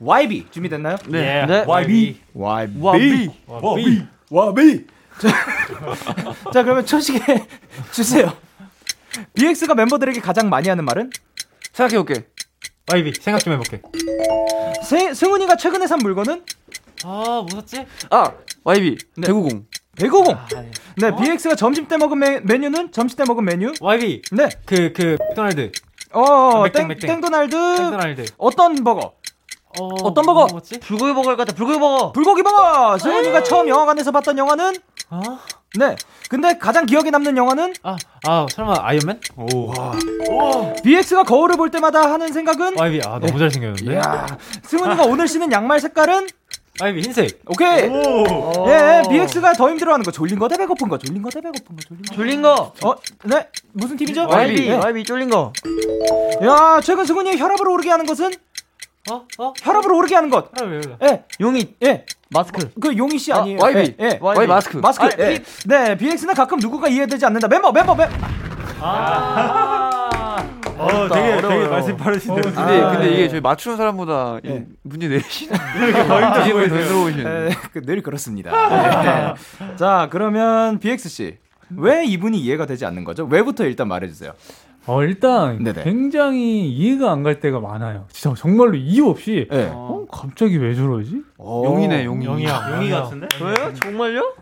YB 0.00 0.46
준비됐나요? 0.50 0.96
네. 1.08 1.46
네. 1.46 1.64
YB. 1.66 2.20
YB. 2.34 2.80
YB. 2.80 3.30
YB. 3.46 4.06
YB. 4.30 4.86
자, 5.20 5.28
자 6.52 6.62
그러면 6.62 6.84
초식에 6.84 7.20
주세요. 7.92 8.36
BX가 9.34 9.74
멤버들에게 9.74 10.20
가장 10.20 10.48
많이 10.48 10.68
하는 10.68 10.84
말은? 10.84 11.10
생각해볼게. 11.72 12.26
YB 12.92 13.12
생각 13.20 13.38
좀 13.40 13.52
해볼게. 13.54 13.80
세, 14.82 15.14
승훈이가 15.14 15.56
최근에 15.56 15.86
산 15.86 15.98
물건은? 15.98 16.44
아, 17.04 17.44
뭐였지? 17.50 17.86
아, 18.10 18.32
YB. 18.64 18.98
네. 19.16 19.26
배구공. 19.26 19.66
배구공. 19.96 20.34
아, 20.34 20.46
네. 20.52 20.70
네 20.96 21.06
어? 21.08 21.16
BX가 21.16 21.54
점심 21.54 21.86
때 21.86 21.96
먹은 21.96 22.18
메, 22.18 22.40
메뉴는 22.40 22.92
점심 22.92 23.16
때 23.16 23.24
먹은 23.26 23.44
메뉴? 23.44 23.72
YB. 23.80 24.22
네. 24.32 24.48
그, 24.66 24.92
그, 24.92 25.16
맥도날드. 25.28 25.70
어, 26.12 26.62
맥땡, 26.64 26.88
맥땡. 26.88 27.08
땡도날드. 27.08 27.76
땡도날드. 27.76 28.24
어떤 28.38 28.82
버거? 28.84 29.14
어, 29.80 30.14
떤 30.14 30.24
버거? 30.24 30.46
뭐지? 30.50 30.80
불고기 30.80 31.12
버거일 31.14 31.36
것 31.36 31.46
같아. 31.46 31.56
불고기 31.56 31.78
버거. 31.78 32.12
불고기 32.12 32.42
버거. 32.42 32.98
승훈이가 32.98 33.42
처음 33.42 33.68
영화관에서 33.68 34.10
봤던 34.12 34.38
영화는? 34.38 34.74
어? 35.10 35.20
네. 35.76 35.96
근데 36.28 36.56
가장 36.58 36.86
기억에 36.86 37.10
남는 37.10 37.36
영화는? 37.36 37.74
아, 37.82 37.96
아 38.26 38.46
설마 38.50 38.74
아이언맨? 38.80 39.20
오. 39.36 39.66
와. 39.68 39.92
오. 40.30 40.74
BX가 40.82 41.24
거울을 41.24 41.56
볼 41.56 41.70
때마다 41.70 42.12
하는 42.12 42.32
생각은? 42.32 42.78
YB, 42.78 43.00
아, 43.04 43.18
너무 43.18 43.32
네. 43.32 43.38
잘생겼는데? 43.38 43.96
야 43.96 44.26
승훈이가 44.62 45.02
아. 45.02 45.06
오늘 45.06 45.26
신은 45.28 45.50
양말 45.52 45.80
색깔은? 45.80 46.28
YB, 46.80 47.02
흰색. 47.02 47.40
오케이. 47.46 47.88
오. 47.88 48.66
예, 48.68 49.02
BX가 49.08 49.52
더 49.52 49.68
힘들어하는 49.70 50.02
거. 50.04 50.10
졸린 50.10 50.38
거 50.40 50.48
대 50.48 50.56
배고픈 50.56 50.88
거. 50.88 50.98
졸린 50.98 51.22
거 51.22 51.30
대 51.30 51.40
배고픈 51.40 51.76
거. 51.76 51.82
졸린 51.86 52.02
거. 52.02 52.14
졸린 52.14 52.42
거. 52.42 52.72
어, 52.84 52.94
네. 53.24 53.48
무슨 53.72 53.96
팀이죠? 53.96 54.26
YB. 54.28 54.68
네. 54.70 54.74
YB 54.76 55.04
졸린 55.04 55.30
거. 55.30 55.52
야, 56.42 56.80
최근 56.82 57.04
승훈이 57.04 57.36
혈압을 57.38 57.68
오르게 57.68 57.90
하는 57.90 58.06
것은? 58.06 58.32
어? 59.10 59.26
어? 59.38 59.52
혈압을 59.62 59.92
오르게 59.92 60.14
하는 60.14 60.30
것. 60.30 60.50
혈압 60.58 60.70
왜 60.72 60.76
올라? 60.78 60.96
예. 61.02 61.24
용이. 61.40 61.74
예. 61.82 62.06
마스크. 62.30 62.70
그 62.80 62.96
용희 62.96 63.18
씨 63.18 63.32
아니에요? 63.32 63.58
아, 63.60 63.66
YB. 63.66 63.96
예. 64.00 64.04
예. 64.04 64.18
YB. 64.20 64.46
마스크. 64.46 64.76
마스크. 64.78 65.04
아, 65.04 65.10
예. 65.18 65.34
비, 65.38 65.68
네, 65.68 65.96
BX는 65.96 66.34
가끔 66.34 66.58
누구가 66.58 66.88
이해되지 66.88 67.24
않는다. 67.26 67.48
멤버, 67.48 67.70
멤버, 67.70 67.94
멤버. 67.94 68.14
아. 68.80 70.10
어, 70.76 71.08
되게 71.08 71.32
어려워요. 71.34 71.48
되게 71.60 71.68
말씀 71.68 71.96
빠르신데. 71.96 72.40
어, 72.40 72.42
근데 72.52 72.82
아, 72.82 72.90
근데 72.90 73.12
이게 73.12 73.28
저희 73.28 73.40
맞추는 73.40 73.76
사람보다 73.76 74.40
예. 74.44 74.66
문제 74.82 75.08
내시는 75.08 75.56
이렇게 75.76 76.06
더 76.08 76.42
힘들어오시는. 76.42 77.50
그, 77.72 77.82
늘 77.82 78.02
그렇습니다. 78.02 78.50
네. 79.02 79.76
자, 79.76 80.08
그러면 80.10 80.78
BX 80.80 81.08
씨. 81.08 81.38
왜 81.76 82.04
이분이 82.04 82.38
이해가 82.38 82.66
되지 82.66 82.84
않는 82.86 83.04
거죠? 83.04 83.24
왜부터 83.24 83.64
일단 83.64 83.88
말해 83.88 84.06
주세요. 84.08 84.32
어, 84.86 85.02
일단 85.02 85.62
네네. 85.64 85.82
굉장히 85.82 86.68
이해가 86.70 87.10
안 87.10 87.22
갈 87.22 87.40
때가 87.40 87.58
많아요. 87.60 88.04
진짜 88.12 88.34
정말로 88.38 88.74
이유 88.74 89.08
없이 89.08 89.48
네. 89.50 89.70
어, 89.72 90.04
갑자기 90.12 90.58
왜 90.58 90.74
저러지? 90.74 91.22
오, 91.38 91.64
용이네, 91.64 92.04
용이. 92.04 92.26
용이야. 92.26 92.72
용이 92.76 92.90
같은데? 92.90 93.26
왜요? 93.40 93.72
정말요? 93.74 94.34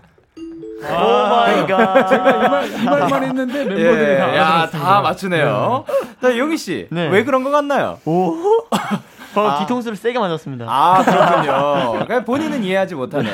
Oh 0.84 0.84
my 0.84 1.64
God. 1.68 2.06
제가 2.08 2.30
이, 2.44 2.48
말, 2.48 2.68
이 2.80 2.84
말만 2.84 3.22
했는데 3.24 3.64
멤버들이 3.64 3.82
예, 3.84 4.18
다, 4.18 4.36
야, 4.36 4.68
다 4.68 5.00
맞추네요. 5.00 5.84
네. 5.86 6.08
자, 6.20 6.36
용희 6.38 6.56
씨. 6.56 6.88
네. 6.90 7.08
왜 7.08 7.22
그런 7.22 7.44
것 7.44 7.50
같나요? 7.50 7.98
오. 8.04 8.34
저 9.32 9.46
아. 9.48 9.58
뒤통수를 9.60 9.96
세게 9.96 10.18
맞았습니다. 10.18 10.66
아, 10.68 11.02
그렇군요. 11.02 11.92
그러니까 12.04 12.24
본인은 12.24 12.64
이해하지 12.64 12.94
못하네. 12.94 13.30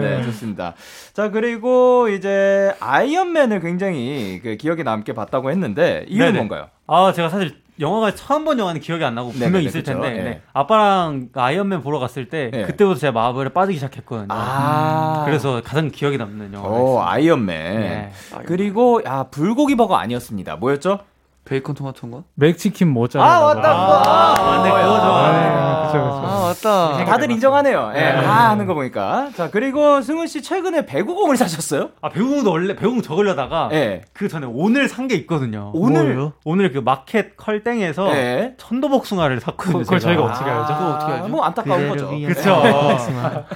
네, 0.00 0.22
좋습니다. 0.24 0.74
자, 1.12 1.30
그리고 1.30 2.08
이제 2.08 2.74
아이언맨을 2.80 3.60
굉장히 3.60 4.40
그 4.42 4.56
기억에 4.56 4.82
남게 4.82 5.12
봤다고 5.12 5.50
했는데 5.50 6.06
이유는 6.08 6.26
네네. 6.26 6.38
뭔가요? 6.38 6.68
아, 6.86 7.12
제가 7.12 7.28
사실 7.28 7.62
영화가 7.80 8.14
처음 8.14 8.44
본 8.44 8.58
영화는 8.58 8.80
기억이 8.80 9.02
안 9.04 9.14
나고 9.14 9.30
분명 9.30 9.60
히 9.60 9.64
있을 9.66 9.82
그쵸? 9.82 9.92
텐데 9.92 10.22
네. 10.22 10.42
아빠랑 10.52 11.30
아이언맨 11.34 11.82
보러 11.82 11.98
갔을 11.98 12.28
때 12.28 12.50
네. 12.52 12.64
그때부터 12.64 12.98
제가 13.00 13.12
마블에 13.12 13.48
빠지기 13.48 13.78
시작했거든요. 13.78 14.28
아~ 14.30 15.22
그래서 15.24 15.62
가장 15.64 15.90
기억에 15.90 16.18
남는 16.18 16.52
영화가 16.52 16.74
오, 16.74 17.00
아이언맨. 17.00 17.80
네. 17.80 18.12
그리고 18.44 19.00
아 19.06 19.24
불고기 19.24 19.74
버거 19.74 19.96
아니었습니다. 19.96 20.56
뭐였죠? 20.56 21.00
베이컨 21.44 21.74
토마토인가? 21.74 22.22
맥치킨 22.34 22.88
모짜렐라. 22.88 23.28
아 23.30 23.54
맞다. 23.54 23.68
아, 23.70 24.34
아, 24.38 24.62
네 24.62 24.70
그거 24.70 25.00
좋아. 25.00 25.32
네, 25.32 25.86
그쵸, 25.86 26.04
그쵸. 26.04 26.22
아 26.24 26.42
맞다. 26.46 27.04
다들 27.04 27.30
인정하네요. 27.32 27.92
예, 27.96 28.00
네. 28.00 28.10
아 28.24 28.50
하는 28.50 28.66
거 28.66 28.74
보니까. 28.74 29.30
자 29.36 29.50
그리고 29.50 30.00
승훈 30.00 30.28
씨 30.28 30.40
최근에 30.40 30.86
배구공을 30.86 31.36
사셨어요? 31.36 31.90
아 32.00 32.08
배구공도 32.10 32.50
원래 32.50 32.76
배구공 32.76 33.02
적으려다가 33.02 33.68
네. 33.70 34.02
그 34.12 34.28
전에 34.28 34.46
오늘 34.48 34.88
산 34.88 35.02
게 35.08 35.16
있거든요. 35.16 35.72
오늘 35.74 36.04
뭐예요? 36.14 36.32
오늘 36.44 36.70
그 36.72 36.78
마켓 36.78 37.36
컬땡에서 37.36 38.04
네. 38.12 38.54
천도복숭아를 38.58 39.40
샀거든요. 39.40 39.78
그걸 39.82 39.98
제가. 39.98 40.14
저희가 40.14 40.32
어떻게 40.32 40.48
알죠? 40.48 40.74
그거 40.74 40.90
어떻게 40.94 41.12
알죠? 41.12 41.28
뭐 41.28 41.44
안타까운 41.44 41.88
거죠. 41.88 42.08
그렇죠. 42.08 42.62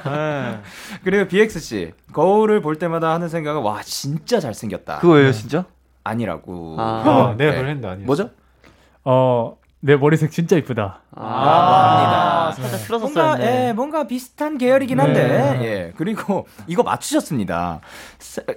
네. 0.04 0.60
그리고 1.04 1.28
BX 1.28 1.60
씨 1.60 1.92
거울을 2.12 2.60
볼 2.62 2.76
때마다 2.80 3.12
하는 3.12 3.28
생각은 3.28 3.62
와 3.62 3.80
진짜 3.84 4.40
잘생겼다. 4.40 4.98
그거예요 4.98 5.30
진짜? 5.32 5.64
아니라고. 6.06 6.76
아, 6.78 7.02
어, 7.06 7.34
내가 7.36 7.52
그걸 7.52 7.68
했는데 7.68 7.88
아니야. 7.88 8.06
뭐죠? 8.06 8.30
어, 9.04 9.56
내 9.80 9.96
머리색 9.96 10.32
진짜 10.32 10.56
이쁘다. 10.56 11.00
아, 11.14 11.22
아, 11.22 12.48
아 12.48 12.52
살짝 12.52 12.80
틀어서 12.80 13.04
뭔가, 13.04 13.40
예, 13.40 13.72
뭔가 13.72 14.06
비슷한 14.06 14.58
계열이긴 14.58 14.98
한데, 14.98 15.28
네. 15.28 15.64
예. 15.64 15.92
그리고 15.96 16.46
이거 16.66 16.82
맞추셨습니다. 16.82 17.80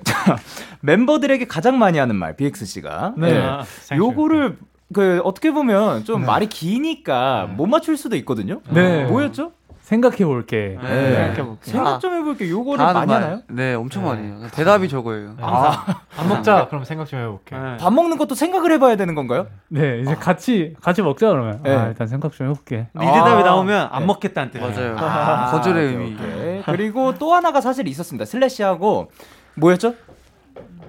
자, 0.03 0.35
멤버들에게 0.81 1.45
가장 1.45 1.77
많이 1.77 1.97
하는 1.97 2.15
말, 2.15 2.35
BX씨가. 2.35 3.13
네. 3.17 3.31
예. 3.31 3.37
아, 3.41 3.63
요거를, 3.95 4.57
그, 4.93 5.21
어떻게 5.23 5.51
보면 5.51 6.03
좀 6.05 6.21
네. 6.21 6.27
말이 6.27 6.47
기니까 6.47 7.45
못 7.45 7.67
맞출 7.67 7.95
수도 7.95 8.15
있거든요. 8.15 8.61
네. 8.71 9.05
뭐였죠? 9.05 9.51
생각해 9.89 10.17
볼게. 10.17 10.77
네. 10.83 10.87
네. 10.87 11.15
생각해 11.15 11.43
볼게. 11.43 11.71
생각 11.71 11.99
좀 11.99 12.13
해볼게. 12.13 12.47
요거를 12.47 12.85
많이 12.85 13.07
말. 13.07 13.23
하나요? 13.23 13.41
네, 13.47 13.73
엄청 13.73 14.03
네. 14.03 14.09
많이 14.09 14.27
해요. 14.27 14.47
대답이 14.51 14.87
저거예요. 14.87 15.29
네. 15.29 15.37
아. 15.41 16.03
밥 16.15 16.27
먹자. 16.27 16.67
그럼 16.67 16.83
생각 16.83 17.07
좀 17.07 17.19
해볼게. 17.19 17.55
네. 17.57 17.77
밥 17.77 17.91
먹는 17.91 18.19
것도 18.19 18.35
생각을 18.35 18.71
해봐야 18.73 18.95
되는 18.97 19.15
건가요? 19.15 19.47
네, 19.67 20.01
이제 20.01 20.11
아. 20.11 20.15
같이 20.15 20.75
같이 20.79 21.01
먹자 21.01 21.29
그러면. 21.29 21.61
아, 21.65 21.87
일단 21.87 22.05
생각 22.05 22.33
좀 22.33 22.51
해볼게. 22.51 22.87
네 22.93 23.05
대답이 23.05 23.41
나오면 23.41 23.89
안 23.91 24.05
먹겠다는 24.05 24.51
뜻. 24.51 24.59
맞아요. 24.59 24.95
아, 24.99 25.49
거절의 25.53 25.87
의미. 25.87 26.17
그리고 26.65 27.15
또 27.17 27.33
하나가 27.33 27.59
사실 27.59 27.87
있었습니다. 27.87 28.25
슬래시하고 28.25 29.09
뭐였죠? 29.55 29.95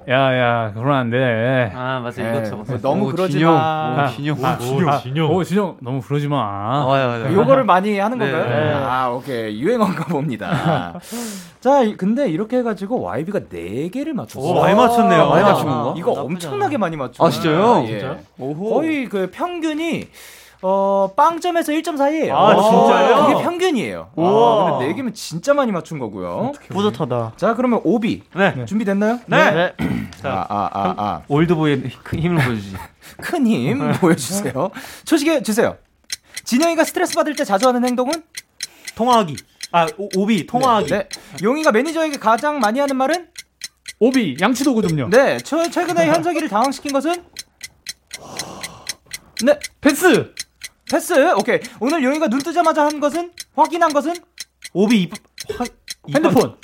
야야 0.08 0.72
그러면 0.72 0.94
안 0.96 1.10
돼. 1.10 1.72
아 1.74 2.00
맞아 2.00 2.22
네. 2.22 2.30
이거 2.30 2.44
적었어. 2.44 2.78
너무 2.80 3.06
오, 3.06 3.10
그러지. 3.10 3.44
마. 3.44 4.06
오, 4.06 4.08
진영. 4.16 4.44
아, 4.44 4.58
진영. 4.58 5.00
진영. 5.02 5.30
오 5.30 5.44
진영 5.44 5.76
너무 5.80 6.00
그러지 6.00 6.26
마. 6.28 6.38
아, 6.40 7.30
요거를 7.32 7.64
많이 7.64 7.98
하는 7.98 8.18
네. 8.18 8.30
건가요? 8.30 8.48
네. 8.48 8.72
아 8.74 9.10
오케이 9.10 9.60
유행어인가 9.60 10.04
봅니다. 10.04 10.94
자 11.60 11.82
근데 11.96 12.28
이렇게 12.30 12.58
해가지고 12.58 13.02
YB가 13.02 13.40
4 13.40 13.90
개를 13.92 14.14
맞췄어요. 14.14 14.54
많이 14.60 14.74
맞췄네요. 14.74 15.28
많이 15.28 15.42
맞춘 15.42 15.66
건가? 15.66 15.94
이거 15.96 16.12
엄청나게 16.12 16.78
많이 16.78 16.96
맞췄. 16.96 17.26
아 17.26 17.30
진짜요? 17.30 17.84
예. 17.88 17.98
진짜? 17.98 18.16
거의 18.38 19.06
그 19.08 19.30
평균이 19.30 20.08
어, 20.62 21.10
빵점에서 21.16 21.72
1.4예요. 21.72 22.32
아, 22.34 22.54
진짜요? 22.54 23.26
그게 23.26 23.42
평균이에요. 23.42 24.10
와. 24.14 24.78
근데 24.78 24.92
4개면 24.94 25.14
진짜 25.14 25.54
많이 25.54 25.72
맞춘 25.72 25.98
거고요. 25.98 26.52
뿌듯하다. 26.68 27.32
자, 27.36 27.54
그러면 27.54 27.80
오비. 27.82 28.22
네. 28.36 28.64
준비됐나요? 28.66 29.20
네. 29.26 29.50
네. 29.50 29.72
자, 30.20 30.46
아, 30.48 30.54
아, 30.54 30.70
아, 30.72 30.94
아. 30.98 31.22
올드보이의 31.28 31.82
큰 32.02 32.18
힘을 32.20 32.44
보여주지. 32.44 32.76
큰 33.22 33.44
힘 33.46 33.92
보여주세요. 34.00 34.70
초식에 35.06 35.42
주세요. 35.42 35.76
진영이가 36.44 36.84
스트레스 36.84 37.14
받을 37.14 37.34
때 37.34 37.44
자주 37.44 37.66
하는 37.68 37.84
행동은? 37.86 38.12
통화하기. 38.96 39.36
아, 39.72 39.86
오, 40.16 40.26
비 40.26 40.46
통화하기. 40.46 40.88
네. 40.90 41.08
네. 41.08 41.42
용희가 41.42 41.72
매니저에게 41.72 42.18
가장 42.18 42.58
많이 42.58 42.80
하는 42.80 42.96
말은? 42.96 43.28
오비, 43.98 44.36
양치도구 44.40 44.82
좀요. 44.88 45.08
네. 45.08 45.38
최, 45.38 45.70
최근에 45.70 46.06
현석이를 46.08 46.48
당황시킨 46.50 46.92
것은? 46.92 47.24
네. 49.44 49.58
패스! 49.80 50.34
패스. 50.90 51.32
오케이. 51.34 51.60
오늘 51.78 52.02
용희가 52.02 52.28
눈 52.28 52.40
뜨자마자 52.40 52.84
한 52.84 53.00
것은 53.00 53.30
확인한 53.54 53.92
것은 53.92 54.14
오비 54.72 55.02
입, 55.02 55.12
화, 55.56 55.64
핸드폰. 56.14 56.56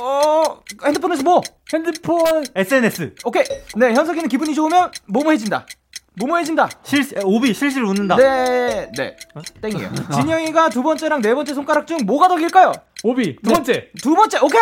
어 0.00 0.60
핸드폰에서 0.84 1.22
뭐? 1.22 1.40
핸드폰 1.72 2.44
SNS. 2.54 3.14
오케이. 3.24 3.44
네 3.76 3.92
현석이는 3.94 4.28
기분이 4.28 4.54
좋으면 4.54 4.90
뭐뭐해진다. 5.06 5.66
뭐뭐해진다. 6.14 6.68
실 6.84 7.04
오비 7.24 7.54
실실 7.54 7.82
웃는다. 7.84 8.16
네, 8.16 8.90
네. 8.96 9.16
어? 9.34 9.40
땡이에요. 9.62 9.90
아. 10.08 10.12
진영이가 10.20 10.68
두 10.70 10.82
번째랑 10.82 11.22
네 11.22 11.34
번째 11.34 11.54
손가락 11.54 11.86
중 11.86 11.98
뭐가 12.04 12.28
더 12.28 12.36
길까요? 12.36 12.72
오비 13.04 13.36
두 13.36 13.48
네. 13.48 13.54
번째. 13.54 13.90
두 14.02 14.14
번째. 14.14 14.38
오케이. 14.42 14.60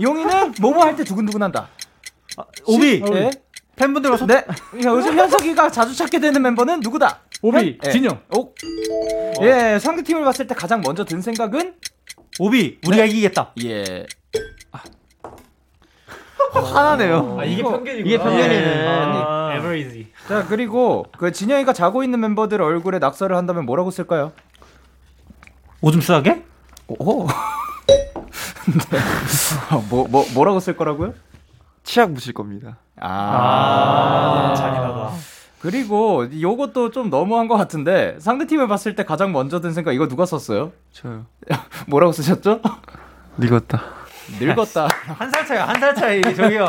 용희는 0.00 0.54
뭐뭐 0.60 0.84
할 0.84 0.96
때 0.96 1.04
두근두근한다. 1.04 1.68
아, 2.36 2.44
오비. 2.66 2.96
시, 2.96 3.12
네. 3.12 3.30
팬분들과 3.76 4.16
소... 4.16 4.26
네. 4.26 4.44
요즘 4.84 5.18
현석이가 5.18 5.70
자주 5.70 5.94
찾게 5.96 6.20
되는 6.20 6.40
멤버는 6.40 6.78
누구다? 6.80 7.20
오비, 7.44 7.78
현... 7.82 7.92
진영. 7.92 8.20
오. 8.34 8.40
어. 8.40 8.52
예, 9.42 9.78
상대팀을 9.78 10.24
봤을 10.24 10.46
때 10.46 10.54
가장 10.54 10.80
먼저 10.80 11.04
든 11.04 11.20
생각은 11.20 11.74
오비, 12.38 12.78
우리가 12.86 13.04
네. 13.04 13.10
이기겠다. 13.10 13.52
예. 13.64 14.06
하나네요. 16.54 17.36
아, 17.38 17.44
이게 17.44 17.62
편견이구나. 17.62 18.06
이게 18.06 18.16
편견이네. 18.16 18.88
아, 18.88 19.54
에버리지. 19.56 20.10
자, 20.26 20.46
그리고 20.46 21.04
그 21.18 21.32
진영이가 21.32 21.74
자고 21.74 22.02
있는 22.02 22.18
멤버들 22.20 22.62
얼굴에 22.62 22.98
낙서를 22.98 23.36
한다면 23.36 23.66
뭐라고 23.66 23.90
쓸까요? 23.90 24.32
오줌 25.82 26.00
싸게? 26.00 26.44
오. 26.86 27.26
네. 27.26 28.98
뭐, 29.90 30.08
뭐, 30.08 30.24
뭐라고 30.32 30.60
쓸 30.60 30.78
거라고요? 30.78 31.12
치약 31.82 32.10
묻힐 32.10 32.32
겁니다. 32.32 32.78
아, 32.98 34.52
아~ 34.52 34.54
잔인하다. 34.54 35.10
그리고 35.64 36.26
요것도 36.42 36.90
좀 36.90 37.08
너무한 37.08 37.48
것 37.48 37.56
같은데 37.56 38.18
상대팀을 38.20 38.68
봤을 38.68 38.94
때 38.94 39.02
가장 39.02 39.32
먼저 39.32 39.62
든 39.62 39.72
생각 39.72 39.94
이거 39.94 40.08
누가 40.08 40.26
썼어요? 40.26 40.72
저요. 40.92 41.24
뭐라고 41.88 42.12
쓰셨죠? 42.12 42.60
늙었다. 43.38 44.03
늙었다. 44.40 44.88
한 45.18 45.30
살 45.30 45.46
차이, 45.46 45.58
한 45.58 45.80
살 45.80 45.94
차이, 45.94 46.22
저기요. 46.22 46.64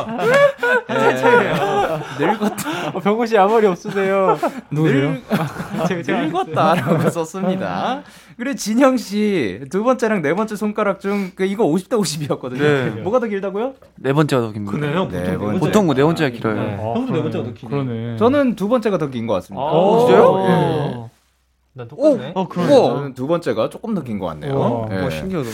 한 0.87 0.99
살 0.99 1.17
차이예요. 1.17 2.01
늙었다. 2.19 2.89
어, 2.93 2.99
병호 2.99 3.25
씨 3.25 3.37
아무 3.37 3.59
리 3.59 3.67
없으세요. 3.67 4.37
누구세요? 4.71 5.15
늙었다라고 6.07 7.09
썼습니다. 7.09 8.01
그리고 8.37 8.55
진영 8.57 8.97
씨 8.97 9.61
두 9.69 9.83
번째랑 9.83 10.21
네 10.21 10.33
번째 10.33 10.55
손가락 10.57 10.99
중 10.99 11.31
그 11.35 11.45
이거 11.45 11.65
50대 11.65 11.91
50이었거든요. 11.91 12.57
네. 12.59 12.89
뭐가 13.01 13.19
더 13.19 13.27
길다고요? 13.27 13.73
네 13.95 14.11
번째가 14.13 14.41
더 14.41 14.51
깁니다. 14.51 14.71
그래요? 14.77 15.07
네 15.09 15.37
보통, 15.37 15.59
보통 15.59 15.93
네 15.93 16.03
번째가 16.03 16.29
길어요. 16.31 16.55
네. 16.55 16.77
아, 16.79 16.93
형도 16.95 17.13
네 17.13 17.21
번째가 17.21 17.43
더 17.45 17.53
기네. 17.53 17.69
그러네. 17.71 18.17
저는 18.17 18.55
두 18.55 18.67
번째가 18.67 18.97
더 18.97 19.09
긴 19.09 19.25
것 19.27 19.33
같습니다. 19.35 19.61
아, 19.63 19.71
오, 19.71 19.99
진짜요? 20.05 20.37
네. 20.47 21.09
난 21.77 21.89
똑같네. 21.89 22.31
오, 22.35 22.39
어, 22.39 22.47
그러네. 22.47 23.13
두 23.15 23.27
번째가 23.27 23.69
조금 23.69 23.93
더 23.93 24.01
긴 24.01 24.17
것 24.17 24.27
같네요. 24.27 24.85
네. 24.89 25.05
오, 25.05 25.09
신기하다. 25.09 25.49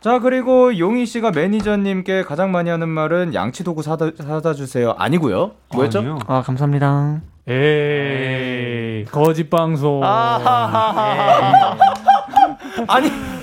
자, 0.00 0.20
그리고 0.20 0.78
용희 0.78 1.04
씨가 1.04 1.32
매니저님께 1.32 2.22
가장 2.22 2.52
많이 2.52 2.70
하는 2.70 2.88
말은 2.88 3.34
양치 3.34 3.64
도구 3.64 3.82
사다, 3.82 4.10
사다 4.16 4.54
주세요. 4.54 4.94
아니고요. 4.96 5.50
뭐였죠? 5.74 5.98
아니요. 5.98 6.18
아, 6.28 6.42
감사합니다. 6.42 7.22
에이, 7.48 9.04
거짓 9.10 9.50
방송. 9.50 10.00
아니, 10.04 10.44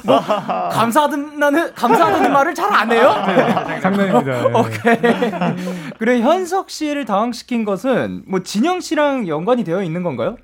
뭐, 0.06 0.17
감사하다는, 0.20 1.74
감사하다는 1.74 2.32
말을 2.39 2.56
잘 2.56 2.72
안 2.74 2.89
해요? 2.91 3.13
네, 3.28 3.80
장난입니다. 3.82 4.48
네. 4.48 4.54
오케이. 4.58 4.96
그래, 6.00 6.22
현석 6.22 6.70
씨를 6.70 7.04
당황시킨 7.04 7.65
것은 7.65 8.24
뭐 8.26 8.41
진영 8.41 8.80
씨랑 8.80 9.28
연관이 9.28 9.65
되어 9.65 9.84
있는 9.84 10.02
건가요? 10.04 10.38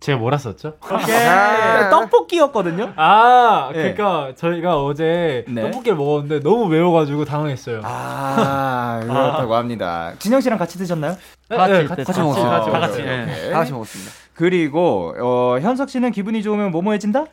제가 0.00 0.18
뭐라 0.18 0.38
썼죠? 0.38 0.74
네, 1.06 1.90
떡볶이였거든요. 1.90 2.92
아, 2.96 3.70
그러니까 3.72 4.26
네. 4.28 4.34
저희가 4.34 4.82
어제 4.82 5.44
네. 5.48 5.62
떡볶이를 5.62 5.96
먹었는데 5.96 6.40
너무 6.40 6.68
매워가지고 6.68 7.24
당황했어요. 7.24 7.80
아, 7.84 9.00
그렇다고 9.02 9.54
아. 9.54 9.58
합니다. 9.58 10.12
진영 10.18 10.40
씨랑 10.40 10.58
같이 10.58 10.78
드셨나요? 10.78 11.16
네, 11.48 11.56
같이, 11.56 11.86
같이, 11.88 12.04
같이, 12.04 12.20
먹었어요. 12.20 12.50
같이, 12.50 12.70
다 12.70 12.78
같이, 12.78 13.02
네. 13.02 13.50
다 13.50 13.58
같이 13.58 13.72
먹었습니다. 13.72 14.12
그리고 14.34 15.14
어, 15.18 15.58
현석 15.60 15.88
씨는 15.88 16.12
기분이 16.12 16.42
좋으면 16.42 16.70
뭐뭐해진다? 16.70 17.24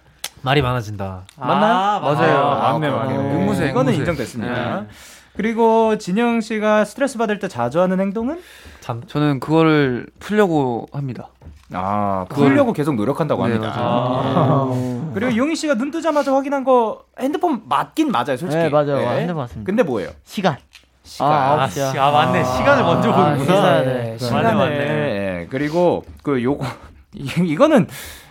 말이 0.41 0.61
많아진다. 0.61 1.21
맞나요? 1.37 1.73
아, 1.73 1.99
맞아요. 1.99 2.37
아, 2.37 2.73
맞네, 2.73 2.89
맞네. 2.89 3.15
앵무새, 3.15 3.69
이거는 3.69 3.93
인정됐습니다. 3.93 4.85
네. 5.33 5.37
그리고 5.37 5.97
진영 5.97 6.41
씨가 6.41 6.85
스트레스 6.85 7.17
받을 7.17 7.39
때 7.39 7.47
자주 7.47 7.81
하는 7.81 7.99
행동은? 7.99 8.39
잠. 8.81 9.01
저는 9.07 9.39
그거를 9.39 10.07
풀려고 10.19 10.87
합니다. 10.91 11.29
아, 11.71 12.25
풀려고 12.29 12.71
그걸... 12.71 12.73
계속 12.73 12.95
노력한다고 12.95 13.47
네, 13.47 13.53
합니다. 13.53 13.73
아~ 13.75 15.11
그리고 15.13 15.35
용희 15.35 15.55
씨가 15.55 15.75
눈 15.75 15.89
뜨자마자 15.89 16.33
확인한 16.33 16.63
거 16.63 17.03
핸드폰 17.19 17.63
맞긴 17.67 18.11
맞아요, 18.11 18.37
솔직히. 18.37 18.55
네, 18.55 18.69
맞아요. 18.69 18.97
네. 18.97 19.21
핸드폰 19.21 19.43
맞습니다. 19.43 19.65
근데 19.65 19.83
뭐예요? 19.83 20.11
시간. 20.23 20.57
시간. 21.03 21.31
아, 21.31 21.63
아, 21.63 21.67
시, 21.67 21.81
아 21.81 22.11
맞네. 22.11 22.43
시간을 22.43 22.83
먼저 22.83 23.11
아, 23.11 23.33
보는구나. 23.33 23.81
네, 23.81 24.17
시간을. 24.17 24.43
맞네, 24.43 24.55
맞네. 24.55 24.77
네. 24.77 25.47
그리고 25.49 26.03
그 26.21 26.43
요거 26.43 26.65
이거는 27.13 27.87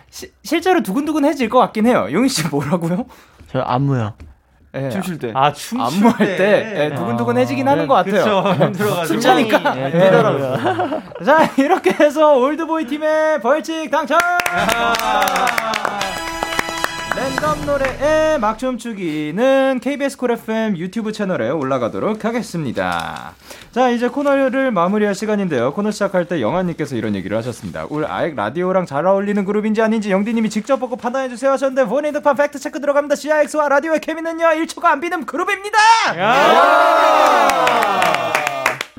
시, 0.09 0.31
실제로 0.43 0.81
두근두근해질 0.81 1.49
것 1.49 1.59
같긴 1.59 1.85
해요. 1.85 2.07
용희 2.11 2.29
씨 2.29 2.47
뭐라고요? 2.47 3.05
저 3.51 3.59
안무요. 3.59 4.13
네. 4.73 4.89
춤출 4.89 5.19
때. 5.19 5.31
아, 5.35 5.53
춤출 5.53 6.03
안무할 6.03 6.17
때, 6.17 6.35
때 6.35 6.73
네, 6.89 6.95
두근두근해지긴 6.95 7.67
아, 7.67 7.71
하는 7.71 7.87
것 7.87 7.93
같아요. 7.93 8.23
그쵸, 8.23 8.41
힘들어가지고. 8.65 9.19
춤추니까. 9.19 9.75
네, 9.75 9.91
힘들어요. 9.91 11.01
자, 11.23 11.49
이렇게 11.57 11.91
해서 11.91 12.35
올드보이 12.37 12.87
팀의 12.87 13.39
벌칙 13.41 13.91
당첨! 13.91 14.17
랜덤 17.15 17.65
노래의 17.65 18.39
막춤 18.39 18.77
추기는 18.79 19.79
KBS 19.81 20.17
Cool 20.17 20.31
FM 20.31 20.77
유튜브 20.77 21.11
채널에 21.11 21.49
올라가도록 21.49 22.25
하겠습니다. 22.25 23.33
자, 23.71 23.89
이제 23.89 24.07
코너를 24.07 24.71
마무리할 24.71 25.13
시간인데요. 25.13 25.73
코너 25.73 25.91
시작할 25.91 26.27
때 26.27 26.41
영아님께서 26.41 26.95
이런 26.95 27.13
얘기를 27.15 27.37
하셨습니다. 27.37 27.85
올 27.89 28.05
아예 28.05 28.33
라디오랑 28.35 28.87
잘 28.87 29.05
어울리는 29.05 29.45
그룹인지 29.45 29.81
아닌지 29.81 30.11
영디님이 30.11 30.49
직접 30.49 30.77
보고 30.77 30.95
판단해주세요 30.95 31.51
하셨는데 31.51 31.85
본인 31.87 32.13
등판 32.13 32.35
팩트 32.35 32.57
체크 32.59 32.79
들어갑니다. 32.81 33.15
CIX와 33.15 33.69
라디오의 33.69 34.01
케미는요, 34.01 34.45
1초가 34.45 34.85
안 34.85 34.99
비는 34.99 35.25
그룹입니다! 35.25 35.77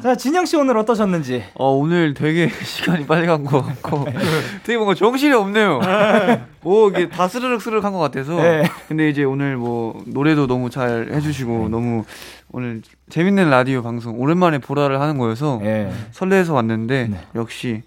자, 0.05 0.15
진영 0.15 0.45
씨 0.45 0.55
오늘 0.59 0.77
어떠셨는지? 0.77 1.45
어, 1.55 1.71
오늘 1.73 2.13
되게 2.13 2.51
시간이 2.63 3.07
빨리 3.07 3.27
간 3.27 3.43
것 3.43 3.63
같고 3.63 4.05
되게 4.63 4.77
뭔가 4.77 4.95
정신이 4.95 5.33
없네요. 5.33 5.81
오, 6.63 6.91
이게 6.93 7.09
다 7.09 7.27
스르륵 7.27 7.63
스르륵 7.63 7.83
한 7.83 7.91
것 7.95 8.01
같아서. 8.01 8.35
네. 8.35 8.65
근데 8.87 9.09
이제 9.09 9.25
오늘 9.25 9.57
뭐 9.57 10.03
노래도 10.07 10.47
너무 10.47 10.69
잘 10.69 11.09
해주시고 11.11 11.53
네. 11.53 11.69
너무 11.71 12.05
오늘 12.53 12.83
재밌는 13.09 13.49
라디오 13.49 13.83
방송 13.83 14.21
오랜만에 14.21 14.59
보라를 14.59 15.01
하는 15.01 15.17
거여서 15.17 15.61
네. 15.63 15.91
설레서 16.13 16.53
왔는데 16.53 17.09
네. 17.09 17.21
역시 17.35 17.83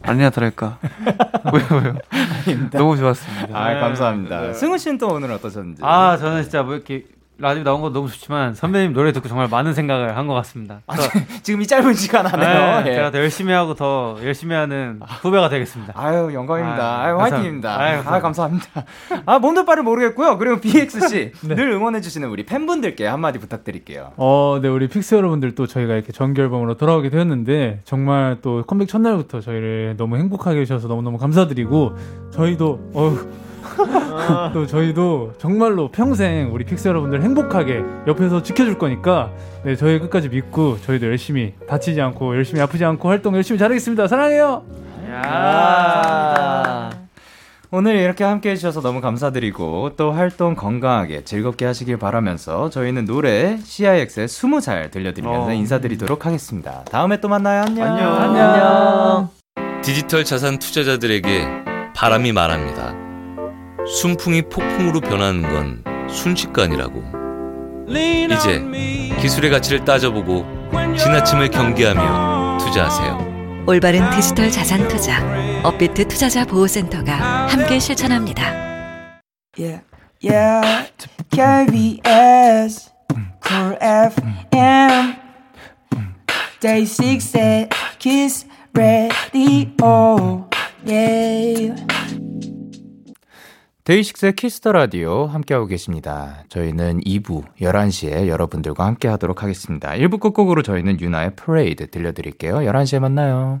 아니나 0.00 0.30
다를까. 0.30 0.78
왜요, 1.52 1.82
왜요? 2.46 2.68
너무 2.70 2.96
좋았습니다. 2.96 3.48
아, 3.52 3.78
감사합니다. 3.78 4.40
네. 4.40 4.52
승우 4.54 4.78
씨는 4.78 4.96
또 4.96 5.08
오늘 5.08 5.30
어떠셨는지? 5.32 5.82
아, 5.84 6.16
저는 6.16 6.44
진짜 6.44 6.62
뭐 6.62 6.72
이렇게 6.74 7.04
라디오 7.38 7.64
나온 7.64 7.80
거 7.80 7.90
너무 7.90 8.08
좋지만 8.08 8.54
선배님 8.54 8.92
노래 8.92 9.10
듣고 9.10 9.26
정말 9.28 9.48
많은 9.48 9.72
생각을 9.74 10.16
한 10.16 10.26
것 10.28 10.34
같습니다. 10.34 10.80
아, 10.86 10.94
지금 11.42 11.60
이 11.62 11.66
짧은 11.66 11.94
시간 11.94 12.24
안에요. 12.26 12.84
네, 12.84 12.90
예. 12.90 12.94
제가 12.94 13.10
더 13.10 13.18
열심히 13.18 13.52
하고 13.52 13.74
더 13.74 14.16
열심히 14.22 14.54
하는 14.54 15.00
후배가 15.22 15.48
되겠습니다. 15.48 15.92
아유 15.96 16.30
영광입니다. 16.32 17.00
아유, 17.02 17.14
아유 17.16 17.20
화이팅입니다. 17.20 17.80
아유, 17.80 18.02
감사합니다. 18.04 18.14
아 18.14 18.20
감사합니다. 18.20 18.84
아 19.26 19.38
몸 19.40 19.52
둘 19.52 19.64
바를 19.64 19.82
모르겠고요. 19.82 20.38
그리고 20.38 20.60
BX 20.60 21.08
씨는 21.08 21.32
네. 21.56 21.62
응원해 21.64 22.00
주시는 22.00 22.28
우리 22.28 22.44
팬분들께 22.46 23.06
한마디 23.06 23.40
부탁드릴게요. 23.40 24.12
어, 24.18 24.60
네 24.62 24.68
우리 24.68 24.86
FIX 24.86 25.16
여러분들 25.16 25.56
또 25.56 25.66
저희가 25.66 25.94
이렇게 25.94 26.12
정규 26.12 26.42
앨범으로 26.42 26.76
돌아오게 26.76 27.10
되었는데 27.10 27.80
정말 27.84 28.36
또 28.42 28.62
컴백 28.66 28.86
첫날부터 28.88 29.40
저희를 29.40 29.94
너무 29.96 30.16
행복하게 30.18 30.60
해주셔서 30.60 30.86
너무 30.86 31.02
너무 31.02 31.18
감사드리고 31.18 31.96
저희도 32.30 32.90
어. 32.94 33.16
또 34.52 34.66
저희도 34.66 35.34
정말로 35.38 35.90
평생 35.90 36.50
우리 36.52 36.64
FIX 36.64 36.88
여러분들 36.88 37.22
행복하게 37.22 37.82
옆에서 38.06 38.42
지켜줄 38.42 38.78
거니까 38.78 39.30
네 39.64 39.76
저희 39.76 39.98
끝까지 39.98 40.28
믿고 40.28 40.78
저희도 40.80 41.06
열심히 41.06 41.54
다치지 41.68 42.00
않고 42.00 42.34
열심히 42.36 42.60
아프지 42.60 42.84
않고 42.84 43.08
활동 43.08 43.34
열심히 43.36 43.58
잘하겠습니다. 43.58 44.08
사랑해요. 44.08 44.62
야. 45.10 46.90
오늘 47.74 47.96
이렇게 47.96 48.22
함께 48.22 48.50
해주셔서 48.50 48.82
너무 48.82 49.00
감사드리고 49.00 49.92
또 49.96 50.12
활동 50.12 50.54
건강하게 50.54 51.24
즐겁게 51.24 51.64
하시길 51.64 51.96
바라면서 51.96 52.68
저희는 52.68 53.06
노래 53.06 53.56
CIX의 53.62 54.28
20살 54.28 54.90
들려드리면서 54.90 55.46
어. 55.46 55.52
인사드리도록 55.52 56.26
하겠습니다. 56.26 56.84
다음에 56.90 57.18
또 57.20 57.28
만나요. 57.28 57.62
안녕. 57.62 57.90
안녕. 57.90 58.14
안녕. 58.14 59.28
디지털 59.82 60.24
자산 60.24 60.58
투자자들에게 60.58 61.48
바람이 61.96 62.32
말합니다. 62.32 63.11
순풍이 63.86 64.42
폭풍으로 64.42 65.00
변하는 65.00 65.42
건 65.42 65.84
순식간이라고. 66.08 67.02
이제 67.88 68.62
기술의 69.20 69.50
가치를 69.50 69.84
따져보고 69.84 70.46
지나침을 70.96 71.50
경계하며 71.50 72.58
투자하세요. 72.58 73.64
올바른 73.66 74.08
디지털 74.10 74.50
자산 74.50 74.88
투자 74.88 75.20
업비트 75.62 76.08
투자자 76.08 76.44
보호센터가 76.44 77.48
함께 77.48 77.78
실천합니다. 77.78 78.72
Yeah, 79.58 79.82
yeah, 80.24 80.88
KBS, 81.30 82.90
Cool 83.46 83.76
FM, 83.82 85.16
Day 86.60 86.86
6 86.86 87.68
Kiss 87.98 88.46
Radio, 88.74 90.48
yeah. 90.86 92.01
DAY6의 93.84 94.36
Kiss 94.36 94.55
the 94.55 94.70
Radio 94.70 95.26
함께하고 95.26 95.66
계십니다. 95.66 96.44
저희는 96.48 97.00
2부 97.00 97.42
11시에 97.60 98.28
여러분들과 98.28 98.86
함께 98.86 99.08
하도록 99.08 99.42
하겠습니다. 99.42 99.90
1부 99.90 100.20
끝곡으로 100.20 100.62
저희는 100.62 101.00
윤하의 101.00 101.34
Parade 101.34 101.90
들려드릴게요. 101.90 102.58
11시에 102.58 103.00
만나요. 103.00 103.60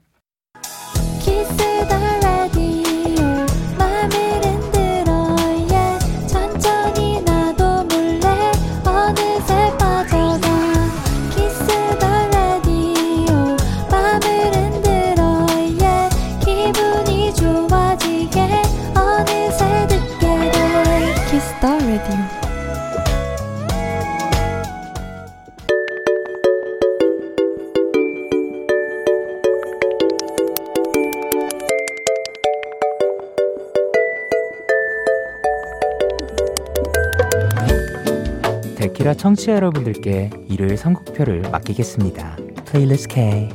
데키라 39.01 39.15
청취자 39.15 39.53
여러분들께 39.53 40.29
일요일 40.47 40.77
선곡표를 40.77 41.41
맡기겠습니다. 41.51 42.37
Playlist 42.65 43.07
K 43.07 43.49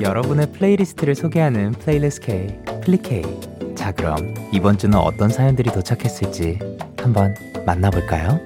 여러분의 0.00 0.52
playlist를 0.52 1.14
소개하는 1.14 1.72
Playlist 1.72 2.26
K, 2.26 2.46
플리 2.82 3.12
K. 3.12 3.22
자, 3.74 3.92
그럼 3.92 4.16
이번 4.52 4.78
주는 4.78 4.98
어떤 4.98 5.28
사연들이 5.28 5.70
도착했을지 5.70 6.58
한번 6.98 7.34
만나볼까요? 7.66 8.40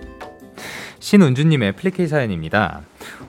신은주님의 0.99 1.72
플리 1.76 2.04
K 2.04 2.09
사연입니다. 2.09 2.83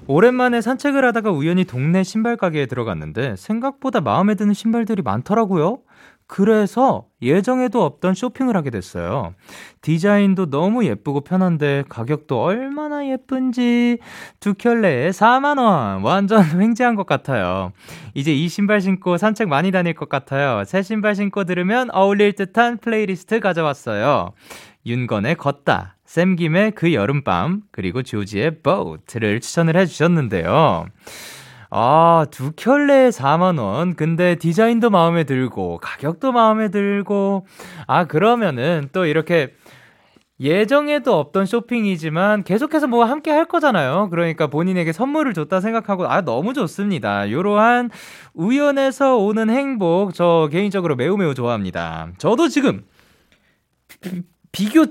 오랜만에 0.07 0.61
산책을 0.61 1.05
하다가 1.05 1.31
우연히 1.31 1.63
동네 1.63 2.03
신발 2.03 2.37
가게에 2.37 2.65
들어갔는데 2.65 3.35
생각보다 3.37 4.01
마음에 4.01 4.33
드는 4.33 4.55
신발들이 4.55 5.03
많더라고요. 5.03 5.79
그래서 6.29 7.05
예정에도 7.23 7.83
없던 7.83 8.13
쇼핑을 8.13 8.55
하게 8.55 8.69
됐어요. 8.69 9.33
디자인도 9.81 10.51
너무 10.51 10.85
예쁘고 10.85 11.21
편한데 11.21 11.85
가격도 11.89 12.39
얼마나 12.39 13.05
예쁜지 13.09 13.97
두 14.39 14.53
켤레에 14.53 15.09
4만원. 15.09 16.05
완전 16.05 16.43
횡재한 16.61 16.93
것 16.93 17.07
같아요. 17.07 17.71
이제 18.13 18.31
이 18.31 18.47
신발 18.47 18.79
신고 18.79 19.17
산책 19.17 19.49
많이 19.49 19.71
다닐 19.71 19.95
것 19.95 20.07
같아요. 20.07 20.63
새 20.65 20.83
신발 20.83 21.15
신고 21.15 21.45
들으면 21.45 21.89
어울릴 21.91 22.33
듯한 22.33 22.77
플레이리스트 22.77 23.39
가져왔어요. 23.39 24.33
윤건의 24.85 25.35
걷다, 25.35 25.95
샘김의 26.05 26.73
그 26.73 26.93
여름밤, 26.93 27.63
그리고 27.71 28.03
조지의 28.03 28.61
Boat를 28.61 29.39
추천을 29.39 29.75
해주셨는데요. 29.75 30.85
아, 31.71 32.25
두 32.31 32.51
켤레에 32.55 33.09
4만원. 33.09 33.95
근데 33.95 34.35
디자인도 34.35 34.89
마음에 34.89 35.23
들고, 35.23 35.77
가격도 35.79 36.31
마음에 36.31 36.69
들고, 36.69 37.45
아, 37.87 38.05
그러면은 38.05 38.89
또 38.91 39.05
이렇게 39.05 39.53
예정에도 40.39 41.19
없던 41.19 41.45
쇼핑이지만 41.45 42.43
계속해서 42.43 42.87
뭐 42.87 43.03
함께 43.03 43.29
할 43.29 43.45
거잖아요. 43.45 44.07
그러니까 44.09 44.47
본인에게 44.47 44.93
선물을 44.93 45.33
줬다 45.33 45.59
생각하고, 45.59 46.07
아, 46.07 46.21
너무 46.21 46.53
좋습니다. 46.53 47.29
요러한 47.29 47.89
우연에서 48.33 49.17
오는 49.17 49.49
행복, 49.49 50.13
저 50.13 50.49
개인적으로 50.51 50.95
매우 50.95 51.17
매우 51.17 51.35
좋아합니다. 51.35 52.13
저도 52.17 52.47
지금 52.47 52.85
비교, 54.51 54.85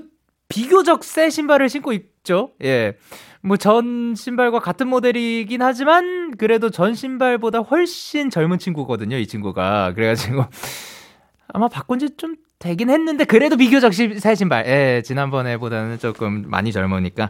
비교적 0.47 1.03
새 1.03 1.29
신발을 1.29 1.67
신고 1.67 1.91
있 1.93 2.18
죠. 2.29 2.51
예. 2.63 2.93
뭐 3.41 3.57
전 3.57 4.13
신발과 4.15 4.59
같은 4.59 4.87
모델이긴 4.87 5.61
하지만 5.63 6.31
그래도 6.37 6.69
전 6.69 6.93
신발보다 6.93 7.59
훨씬 7.59 8.29
젊은 8.29 8.59
친구거든요, 8.59 9.17
이 9.17 9.25
친구가. 9.25 9.93
그래가지고 9.95 10.45
아마 11.53 11.67
바꾼 11.67 11.97
지 11.99 12.09
좀 12.17 12.35
되긴 12.59 12.89
했는데 12.89 13.23
그래도 13.23 13.55
비교적 13.57 13.93
새 13.93 14.35
신발. 14.35 14.67
예, 14.67 15.01
지난번에보다는 15.03 15.97
조금 15.97 16.43
많이 16.47 16.71
젊으니까. 16.73 17.29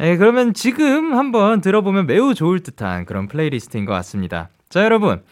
예, 0.00 0.16
그러면 0.18 0.52
지금 0.52 1.14
한번 1.14 1.62
들어보면 1.62 2.06
매우 2.06 2.34
좋을 2.34 2.60
듯한 2.60 3.06
그런 3.06 3.26
playlist인 3.26 3.86
것 3.86 3.92
같습니다. 3.94 4.50
자, 4.68 4.84
여러분. 4.84 5.22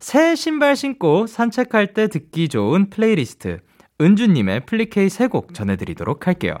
새 0.00 0.34
신발 0.34 0.74
신고 0.76 1.26
산책할 1.26 1.92
때 1.94 2.08
듣기 2.08 2.48
좋은 2.48 2.88
플레이리스트. 2.90 3.60
은주님의 4.00 4.64
플리 4.66 5.02
K 5.02 5.08
세 5.10 5.28
곡 5.28 5.52
전해드리도록 5.54 6.26
할게요. 6.26 6.54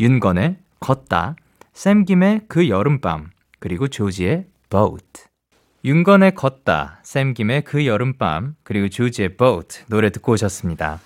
윤건의 0.00 0.56
걷다, 0.80 1.36
샘김의 1.72 2.42
그 2.48 2.68
여름밤, 2.68 3.30
그리고 3.58 3.88
조지의 3.88 4.46
Boat. 4.68 5.24
윤건의 5.84 6.34
걷다, 6.34 7.00
샘김의 7.02 7.62
그 7.62 7.86
여름밤, 7.86 8.56
그리고 8.62 8.88
조지의 8.88 9.36
Boat 9.36 9.84
노래 9.88 10.10
듣고 10.10 10.32
오셨습니다. 10.32 11.00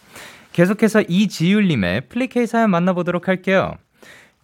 계속해서 0.52 1.02
이지율님의 1.02 2.08
플리 2.09 2.41
K 2.41 2.47
사연 2.46 2.70
만나보도록 2.70 3.28
할게요. 3.28 3.76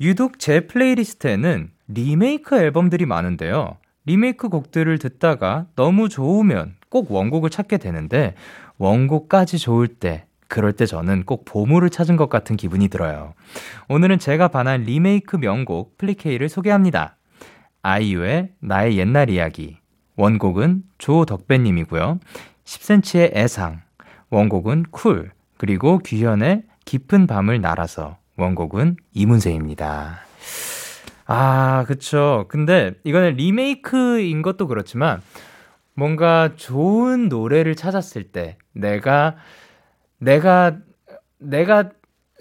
유독 0.00 0.38
제 0.38 0.60
playlist에는 0.66 1.70
리메이크 1.88 2.56
앨범들이 2.56 3.04
많은데요. 3.04 3.76
리메이크 4.06 4.48
곡들을 4.48 4.98
듣다가 4.98 5.66
너무 5.74 6.08
좋으면 6.08 6.76
꼭 6.88 7.10
원곡을 7.10 7.50
찾게 7.50 7.78
되는데 7.78 8.34
원곡까지 8.78 9.58
좋을 9.58 9.88
때 9.88 10.26
그럴 10.52 10.74
때 10.74 10.84
저는 10.84 11.22
꼭 11.24 11.46
보물을 11.46 11.88
찾은 11.88 12.16
것 12.16 12.28
같은 12.28 12.58
기분이 12.58 12.88
들어요. 12.88 13.32
오늘은 13.88 14.18
제가 14.18 14.48
반한 14.48 14.82
리메이크 14.82 15.38
명곡 15.38 15.96
플리 15.96 16.26
K를 16.26 16.50
소개합니다. 16.50 17.16
아이유의 17.80 18.50
나의 18.60 18.98
옛날 18.98 19.30
이야기. 19.30 19.78
원곡은 20.16 20.82
조덕배님이고요. 20.98 22.20
10cm의 22.64 23.34
애상. 23.34 23.80
원곡은 24.28 24.84
쿨. 24.90 25.30
그리고 25.56 25.98
규현의 26.00 26.64
깊은 26.84 27.26
밤을 27.26 27.62
날아서. 27.62 28.18
원곡은 28.36 28.96
이문세입니다. 29.14 30.18
아, 31.28 31.84
그쵸. 31.88 32.44
근데 32.48 32.92
이거는 33.04 33.36
리메이크인 33.36 34.42
것도 34.42 34.66
그렇지만 34.66 35.22
뭔가 35.94 36.50
좋은 36.56 37.30
노래를 37.30 37.74
찾았을 37.74 38.24
때 38.24 38.58
내가 38.74 39.36
내가 40.22 40.76
내가 41.38 41.90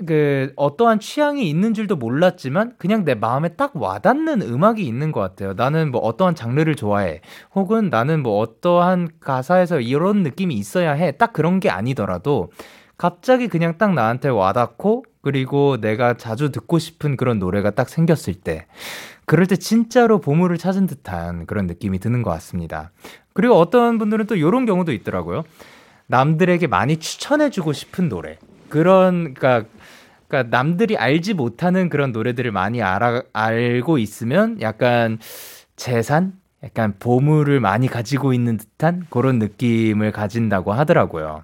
그 0.05 0.53
어떠한 0.55 0.99
취향이 0.99 1.47
있는 1.47 1.73
줄도 1.73 1.95
몰랐지만 1.95 2.73
그냥 2.77 3.05
내 3.05 3.13
마음에 3.13 3.49
딱 3.49 3.75
와닿는 3.75 4.41
음악이 4.41 4.85
있는 4.85 5.11
것 5.11 5.19
같아요. 5.19 5.53
나는 5.53 5.91
뭐 5.91 6.01
어떠한 6.01 6.35
장르를 6.35 6.75
좋아해. 6.75 7.21
혹은 7.53 7.89
나는 7.89 8.23
뭐 8.23 8.39
어떠한 8.39 9.09
가사에서 9.19 9.79
이런 9.79 10.23
느낌이 10.23 10.55
있어야 10.55 10.93
해. 10.93 11.11
딱 11.11 11.33
그런 11.33 11.59
게 11.59 11.69
아니더라도 11.69 12.51
갑자기 12.97 13.47
그냥 13.47 13.77
딱 13.77 13.93
나한테 13.93 14.29
와닿고 14.29 15.05
그리고 15.21 15.79
내가 15.79 16.15
자주 16.15 16.51
듣고 16.51 16.79
싶은 16.79 17.17
그런 17.17 17.39
노래가 17.39 17.71
딱 17.71 17.89
생겼을 17.89 18.35
때 18.35 18.65
그럴 19.25 19.45
때 19.45 19.55
진짜로 19.55 20.19
보물을 20.19 20.57
찾은 20.57 20.87
듯한 20.87 21.45
그런 21.45 21.67
느낌이 21.67 21.99
드는 21.99 22.21
것 22.21 22.31
같습니다. 22.31 22.91
그리고 23.33 23.55
어떤 23.55 23.97
분들은 23.97 24.25
또 24.25 24.35
이런 24.35 24.65
경우도 24.65 24.91
있더라고요. 24.93 25.43
남들에게 26.11 26.67
많이 26.67 26.97
추천해주고 26.97 27.73
싶은 27.73 28.09
노래. 28.09 28.37
그런, 28.69 29.33
그니까, 29.33 29.63
그니까 30.27 30.49
남들이 30.49 30.97
알지 30.97 31.33
못하는 31.33 31.89
그런 31.89 32.11
노래들을 32.11 32.51
많이 32.51 32.83
알아, 32.83 33.23
알고 33.33 33.97
있으면 33.97 34.61
약간 34.61 35.17
재산? 35.75 36.33
약간 36.63 36.93
보물을 36.99 37.59
많이 37.59 37.87
가지고 37.87 38.33
있는 38.33 38.57
듯한 38.57 39.07
그런 39.09 39.39
느낌을 39.39 40.11
가진다고 40.11 40.73
하더라고요. 40.73 41.43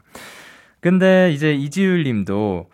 근데 0.80 1.32
이제 1.32 1.53
이지율 1.53 2.03
님도 2.03 2.70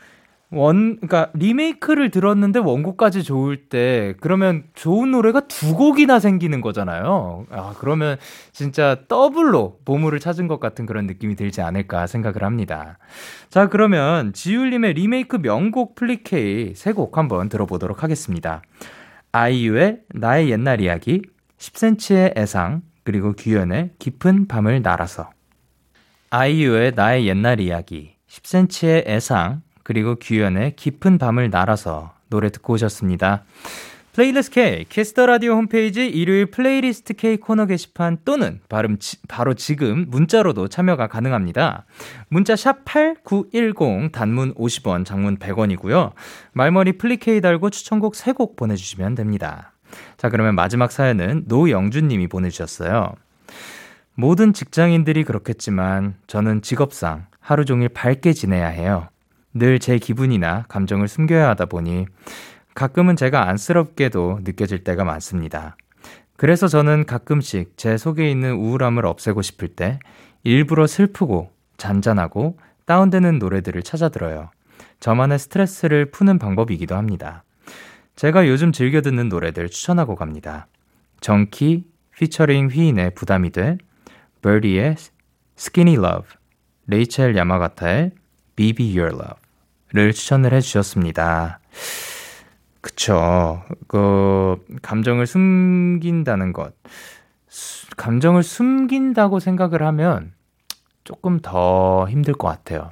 원, 0.55 0.97
그러니까 0.97 1.29
리메이크를 1.33 2.09
들었는데 2.11 2.59
원곡까지 2.59 3.23
좋을 3.23 3.65
때 3.67 4.13
그러면 4.21 4.63
좋은 4.75 5.11
노래가 5.11 5.41
두 5.41 5.75
곡이나 5.75 6.19
생기는 6.19 6.61
거잖아요. 6.61 7.45
아, 7.49 7.73
그러면 7.79 8.17
진짜 8.53 8.97
더블로 9.07 9.79
보물을 9.83 10.19
찾은 10.19 10.47
것 10.47 10.59
같은 10.59 10.85
그런 10.85 11.05
느낌이 11.05 11.35
들지 11.35 11.61
않을까 11.61 12.07
생각을 12.07 12.43
합니다. 12.43 12.97
자, 13.49 13.67
그러면 13.67 14.31
지율 14.33 14.69
님의 14.69 14.93
리메이크 14.93 15.39
명곡 15.41 15.95
플리 15.95 16.62
K 16.62 16.73
세 16.75 16.93
곡 16.93 17.17
한번 17.17 17.49
들어보도록 17.49 18.03
하겠습니다. 18.03 18.61
아이유의 19.31 20.01
나의 20.13 20.51
옛날 20.51 20.79
이야기, 20.79 21.23
10cm의 21.57 22.37
애상, 22.37 22.83
그리고 23.03 23.33
규현의 23.33 23.93
깊은 23.97 24.47
밤을 24.47 24.83
날아서. 24.83 25.31
아이유의 26.29 26.93
나의 26.95 27.27
옛날 27.27 27.59
이야기, 27.59 28.15
10cm의 28.27 29.07
애상, 29.07 29.62
그리고 29.83 30.15
규현의 30.15 30.75
깊은 30.75 31.17
밤을 31.17 31.49
날아서 31.49 32.13
노래 32.29 32.49
듣고 32.49 32.73
오셨습니다. 32.73 33.43
Playlist 34.13 34.53
K, 34.53 34.85
Kiss 34.89 35.10
the 35.10 35.25
Radio 35.25 35.53
홈페이지 35.53 36.07
일요일 36.07 36.45
Playlist 36.45 37.13
K 37.15 37.37
코너 37.37 37.65
게시판 37.65 38.19
또는 38.23 38.59
바로, 38.69 38.95
지, 38.97 39.17
바로 39.27 39.55
지금 39.55 40.05
문자로도 40.07 40.67
참여가 40.67 41.07
가능합니다. 41.07 41.85
문자 42.29 42.55
샵 42.55 42.85
8910, 42.85 44.11
단문 44.11 44.53
50원, 44.53 45.03
장문 45.03 45.37
100원이고요. 45.37 46.11
말머리 46.51 46.99
플리 46.99 47.35
K 47.35 47.41
달고 47.41 47.71
추천곡 47.71 48.13
3곡 48.13 48.55
보내주시면 48.55 49.15
됩니다. 49.15 49.73
자, 50.17 50.29
그러면 50.29 50.53
마지막 50.53 50.91
사연은 50.91 51.45
노영준님이 51.47 52.27
보내주셨어요. 52.27 53.13
모든 54.13 54.53
직장인들이 54.53 55.23
그렇겠지만 55.23 56.13
저는 56.27 56.61
직업상 56.61 57.25
하루 57.39 57.65
종일 57.65 57.89
밝게 57.89 58.33
지내야 58.33 58.67
해요. 58.67 59.07
늘 59.53 59.79
제 59.79 59.97
기분이나 59.97 60.65
감정을 60.67 61.07
숨겨야 61.07 61.49
하다 61.49 61.65
보니 61.65 62.05
가끔은 62.75 63.15
제가 63.15 63.47
안쓰럽게도 63.49 64.39
느껴질 64.43 64.83
때가 64.83 65.03
많습니다. 65.03 65.77
그래서 66.37 66.67
저는 66.67 67.05
가끔씩 67.05 67.77
제 67.77 67.97
속에 67.97 68.29
있는 68.29 68.55
우울함을 68.55 69.05
없애고 69.05 69.41
싶을 69.41 69.69
때 69.69 69.99
일부러 70.43 70.87
슬프고 70.87 71.51
잔잔하고 71.77 72.57
다운되는 72.85 73.39
노래들을 73.39 73.83
찾아 73.83 74.09
들어요. 74.09 74.49
저만의 74.99 75.39
스트레스를 75.39 76.11
푸는 76.11 76.39
방법이기도 76.39 76.95
합니다. 76.95 77.43
제가 78.15 78.47
요즘 78.47 78.71
즐겨 78.71 79.01
듣는 79.01 79.29
노래들 79.29 79.69
추천하고 79.69 80.15
갑니다. 80.15 80.67
정키 81.21 81.85
피처링 82.17 82.69
휘인의 82.69 83.13
부담이 83.15 83.51
돼, 83.51 83.77
버디의 84.41 84.95
Skinny 85.57 85.97
Love, 85.97 86.29
레이첼 86.87 87.35
야마가타의 87.35 88.11
Be 88.55 88.97
Your 88.97 89.15
Love 89.15 89.42
를 89.93 90.11
추천을 90.11 90.53
해주셨습니다. 90.53 91.59
그쵸. 92.81 93.63
그, 93.87 94.57
감정을 94.81 95.27
숨긴다는 95.27 96.51
것. 96.51 96.73
수, 97.47 97.85
감정을 97.95 98.41
숨긴다고 98.41 99.39
생각을 99.39 99.83
하면 99.83 100.33
조금 101.03 101.39
더 101.39 102.07
힘들 102.09 102.33
것 102.33 102.47
같아요. 102.47 102.91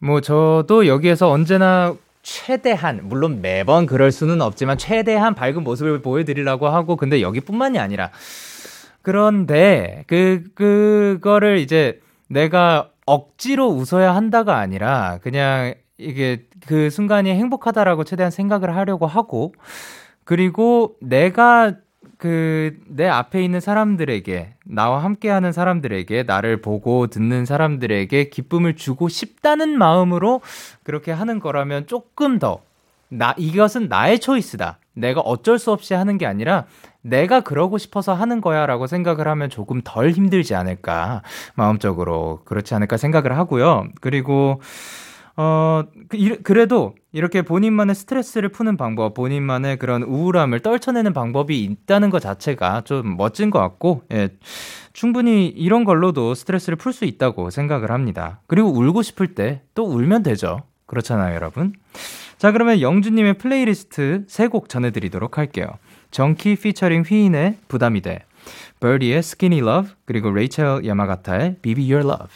뭐, 0.00 0.20
저도 0.20 0.88
여기에서 0.88 1.30
언제나 1.30 1.94
최대한, 2.22 3.00
물론 3.04 3.40
매번 3.42 3.86
그럴 3.86 4.10
수는 4.10 4.42
없지만 4.42 4.76
최대한 4.76 5.36
밝은 5.36 5.62
모습을 5.62 6.02
보여드리려고 6.02 6.66
하고, 6.68 6.96
근데 6.96 7.22
여기뿐만이 7.22 7.78
아니라, 7.78 8.10
그런데, 9.02 10.02
그, 10.08 10.42
그거를 10.56 11.58
이제 11.58 12.00
내가 12.28 12.90
억지로 13.06 13.68
웃어야 13.68 14.14
한다가 14.14 14.58
아니라, 14.58 15.18
그냥 15.22 15.74
이게 15.98 16.46
그 16.66 16.90
순간이 16.90 17.30
행복하다라고 17.30 18.04
최대한 18.04 18.30
생각을 18.30 18.74
하려고 18.76 19.06
하고 19.06 19.54
그리고 20.24 20.96
내가 21.00 21.74
그 22.18 22.76
내 22.88 23.06
앞에 23.06 23.42
있는 23.44 23.60
사람들에게 23.60 24.54
나와 24.66 25.02
함께 25.04 25.28
하는 25.30 25.52
사람들에게 25.52 26.24
나를 26.24 26.60
보고 26.62 27.06
듣는 27.08 27.44
사람들에게 27.44 28.30
기쁨을 28.30 28.76
주고 28.76 29.08
싶다는 29.08 29.76
마음으로 29.78 30.40
그렇게 30.84 31.12
하는 31.12 31.38
거라면 31.40 31.86
조금 31.86 32.38
더 32.38 32.60
나 33.08 33.34
이것은 33.38 33.88
나의 33.88 34.18
초이스다. 34.18 34.78
내가 34.94 35.20
어쩔 35.20 35.58
수 35.58 35.70
없이 35.70 35.94
하는 35.94 36.18
게 36.18 36.26
아니라 36.26 36.66
내가 37.04 37.40
그러고 37.40 37.76
싶어서 37.78 38.14
하는 38.14 38.40
거야 38.40 38.64
라고 38.66 38.86
생각을 38.86 39.28
하면 39.28 39.50
조금 39.50 39.82
덜 39.84 40.10
힘들지 40.10 40.54
않을까 40.54 41.22
마음적으로 41.54 42.40
그렇지 42.46 42.74
않을까 42.74 42.96
생각을 42.96 43.36
하고요. 43.36 43.88
그리고 44.00 44.60
어, 45.36 45.82
그, 46.08 46.42
그래도 46.44 46.94
이렇게 47.12 47.42
본인만의 47.42 47.96
스트레스를 47.96 48.50
푸는 48.50 48.76
방법, 48.76 49.14
본인만의 49.14 49.78
그런 49.78 50.04
우울함을 50.04 50.60
떨쳐내는 50.60 51.12
방법이 51.12 51.60
있다는 51.60 52.10
것 52.10 52.20
자체가 52.20 52.82
좀 52.82 53.16
멋진 53.16 53.50
것 53.50 53.58
같고, 53.58 54.02
예, 54.12 54.28
충분히 54.92 55.48
이런 55.48 55.84
걸로도 55.84 56.34
스트레스를 56.34 56.76
풀 56.76 56.92
수 56.92 57.04
있다고 57.04 57.50
생각을 57.50 57.90
합니다. 57.90 58.40
그리고 58.46 58.68
울고 58.70 59.02
싶을 59.02 59.34
때 59.34 59.62
또 59.74 59.84
울면 59.84 60.22
되죠. 60.22 60.62
그렇잖아요, 60.86 61.34
여러분. 61.34 61.72
자, 62.38 62.52
그러면 62.52 62.80
영주님의 62.80 63.34
플레이리스트 63.34 64.24
세 64.28 64.46
곡 64.46 64.68
전해드리도록 64.68 65.36
할게요. 65.38 65.66
정키 66.14 66.54
피처링 66.54 67.02
휘인의 67.02 67.58
부담이 67.66 68.00
돼, 68.00 68.20
버디의 68.78 69.20
Skinny 69.20 69.60
Love, 69.60 69.88
그리고 70.04 70.30
레이첼 70.30 70.86
야마가타의 70.86 71.56
Be 71.60 71.76
Be 71.76 71.92
Your 71.92 72.08
Love. 72.08 72.28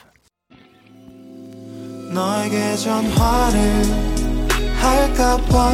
너에게 2.12 2.74
전화를 2.74 3.84
할까봐 4.80 5.70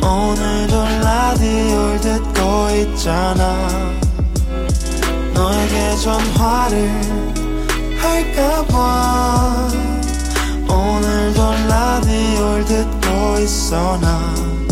오늘도 0.00 0.84
라디오를 1.02 2.00
듣고 2.00 2.92
있잖아. 2.92 3.68
너에게 5.34 5.96
전화를 5.96 6.90
할까봐 7.98 9.68
오늘도 10.68 11.40
라디오를 11.68 12.64
듣고 12.66 13.38
있어 13.40 13.98
나 13.98 14.69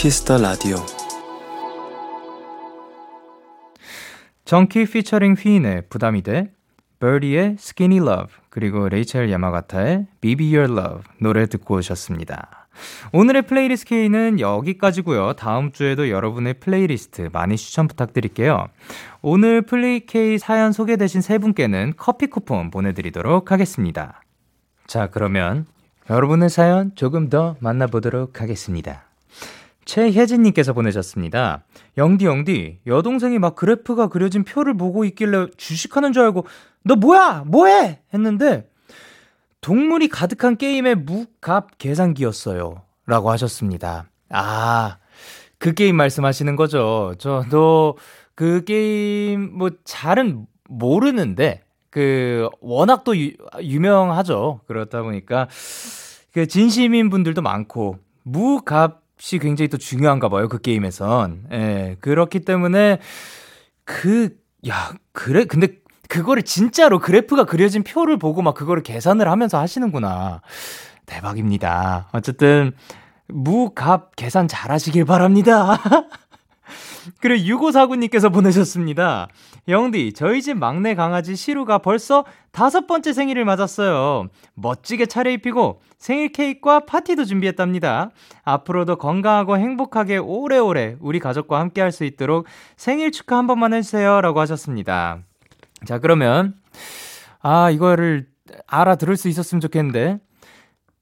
키스 0.00 0.24
더 0.24 0.38
라디오 0.38 0.76
정키 4.44 4.84
피처링 4.84 5.34
휘인의 5.34 5.88
부담이 5.88 6.22
돼 6.22 6.52
버디의 7.00 7.56
Skinny 7.58 7.96
Love 7.96 8.32
그리고 8.48 8.88
레이첼 8.88 9.28
야마가타의 9.32 10.06
Be 10.20 10.56
Your 10.56 11.00
노래 11.20 11.46
듣고 11.46 11.78
오셨습니다. 11.78 12.68
오늘의 13.12 13.42
플레이리스트 13.48 13.88
K는 13.88 14.38
여기까지고요. 14.38 15.32
다음 15.32 15.72
주에도 15.72 16.10
여러분의 16.10 16.60
플레이리스트 16.60 17.30
많이 17.32 17.56
추천 17.56 17.88
부탁드릴게요. 17.88 18.68
오늘 19.20 19.62
플레이 19.62 20.06
K 20.06 20.38
사연 20.38 20.70
소개되신 20.70 21.22
세 21.22 21.38
분께는 21.38 21.94
커피 21.96 22.28
쿠폰 22.28 22.70
보내드리도록 22.70 23.50
하겠습니다. 23.50 24.22
자, 24.86 25.08
그러면 25.08 25.66
여러분의 26.08 26.50
사연 26.50 26.94
조금 26.94 27.28
더 27.28 27.56
만나보도록 27.58 28.40
하겠습니다. 28.40 29.07
최혜진님께서 29.88 30.74
보내셨습니다. 30.74 31.64
영디, 31.96 32.26
영디, 32.26 32.80
여동생이 32.86 33.38
막 33.38 33.56
그래프가 33.56 34.08
그려진 34.08 34.44
표를 34.44 34.76
보고 34.76 35.06
있길래 35.06 35.46
주식하는 35.56 36.12
줄 36.12 36.24
알고 36.24 36.46
너 36.84 36.94
뭐야? 36.94 37.44
뭐해? 37.46 38.00
했는데 38.12 38.68
동물이 39.62 40.08
가득한 40.08 40.58
게임의 40.58 40.94
무갑 40.96 41.78
계산기였어요. 41.78 42.82
라고 43.06 43.30
하셨습니다. 43.30 44.10
아, 44.28 44.98
그 45.56 45.72
게임 45.72 45.96
말씀하시는 45.96 46.54
거죠. 46.54 47.14
저도 47.18 47.96
그 48.34 48.64
게임 48.64 49.56
뭐 49.56 49.70
잘은 49.84 50.46
모르는데 50.68 51.62
그 51.88 52.50
워낙 52.60 53.04
또 53.04 53.16
유, 53.16 53.32
유명하죠. 53.58 54.60
그렇다 54.66 55.00
보니까 55.00 55.48
그 56.34 56.46
진심인 56.46 57.08
분들도 57.08 57.40
많고 57.40 57.96
무갑 58.22 59.07
이 59.32 59.38
굉장히 59.38 59.68
또 59.68 59.78
중요한가 59.78 60.28
봐요. 60.28 60.48
그 60.48 60.60
게임에선. 60.60 61.48
예. 61.52 61.96
그렇기 62.00 62.40
때문에 62.40 62.98
그 63.84 64.36
야, 64.68 64.92
그래 65.12 65.44
근데 65.44 65.78
그거를 66.08 66.42
진짜로 66.42 66.98
그래프가 66.98 67.44
그려진 67.44 67.82
표를 67.84 68.16
보고 68.16 68.42
막 68.42 68.54
그거를 68.54 68.82
계산을 68.82 69.28
하면서 69.28 69.58
하시는구나. 69.58 70.40
대박입니다. 71.06 72.08
어쨌든 72.12 72.72
무갑 73.28 74.16
계산 74.16 74.48
잘 74.48 74.70
하시길 74.70 75.04
바랍니다. 75.04 75.78
그리고 77.20 77.70
6549님께서 77.70 78.32
보내셨습니다. 78.32 79.28
영디, 79.68 80.12
저희 80.14 80.40
집 80.40 80.56
막내 80.56 80.94
강아지 80.94 81.36
시루가 81.36 81.78
벌써 81.78 82.24
다섯 82.52 82.86
번째 82.86 83.12
생일을 83.12 83.44
맞았어요. 83.44 84.28
멋지게 84.54 85.06
차려입히고 85.06 85.80
생일 85.98 86.32
케이크와 86.32 86.80
파티도 86.80 87.24
준비했답니다. 87.24 88.10
앞으로도 88.44 88.96
건강하고 88.96 89.58
행복하게 89.58 90.16
오래오래 90.18 90.96
우리 91.00 91.18
가족과 91.20 91.60
함께 91.60 91.80
할 91.80 91.92
수 91.92 92.04
있도록 92.04 92.46
생일 92.76 93.10
축하 93.12 93.36
한 93.38 93.46
번만 93.46 93.72
해주세요. 93.74 94.20
라고 94.20 94.40
하셨습니다. 94.40 95.18
자, 95.86 95.98
그러면, 95.98 96.54
아, 97.40 97.70
이거를 97.70 98.26
알아들을 98.66 99.16
수 99.16 99.28
있었으면 99.28 99.60
좋겠는데. 99.60 100.18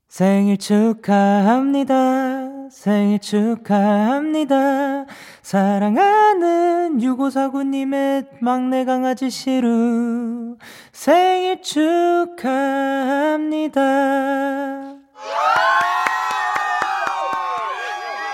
생일 0.09 0.59
축하합니다. 0.59 1.95
생일 2.71 3.19
축하합니다. 3.21 5.07
사랑하는 5.43 6.99
6549님의 6.99 8.27
막내 8.41 8.85
강아지 8.85 9.31
시루. 9.31 10.57
생일 10.93 11.63
축하합니다. 11.63 12.57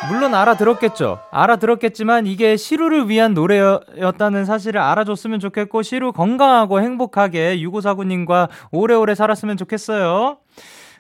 물론 0.09 0.35
알아들었겠죠. 0.35 1.21
알아들었겠지만 1.31 2.27
이게 2.27 2.57
시루를 2.57 3.09
위한 3.09 3.35
노래였다는 3.35 4.45
사실을 4.45 4.81
알아줬으면 4.81 5.41
좋겠고 5.41 5.83
시루 5.83 6.13
건강하고 6.13 6.81
행복하게 6.81 7.57
6549님과 7.59 8.49
오래오래 8.73 9.15
살았으면 9.15 9.57
좋겠어요. 9.57 10.42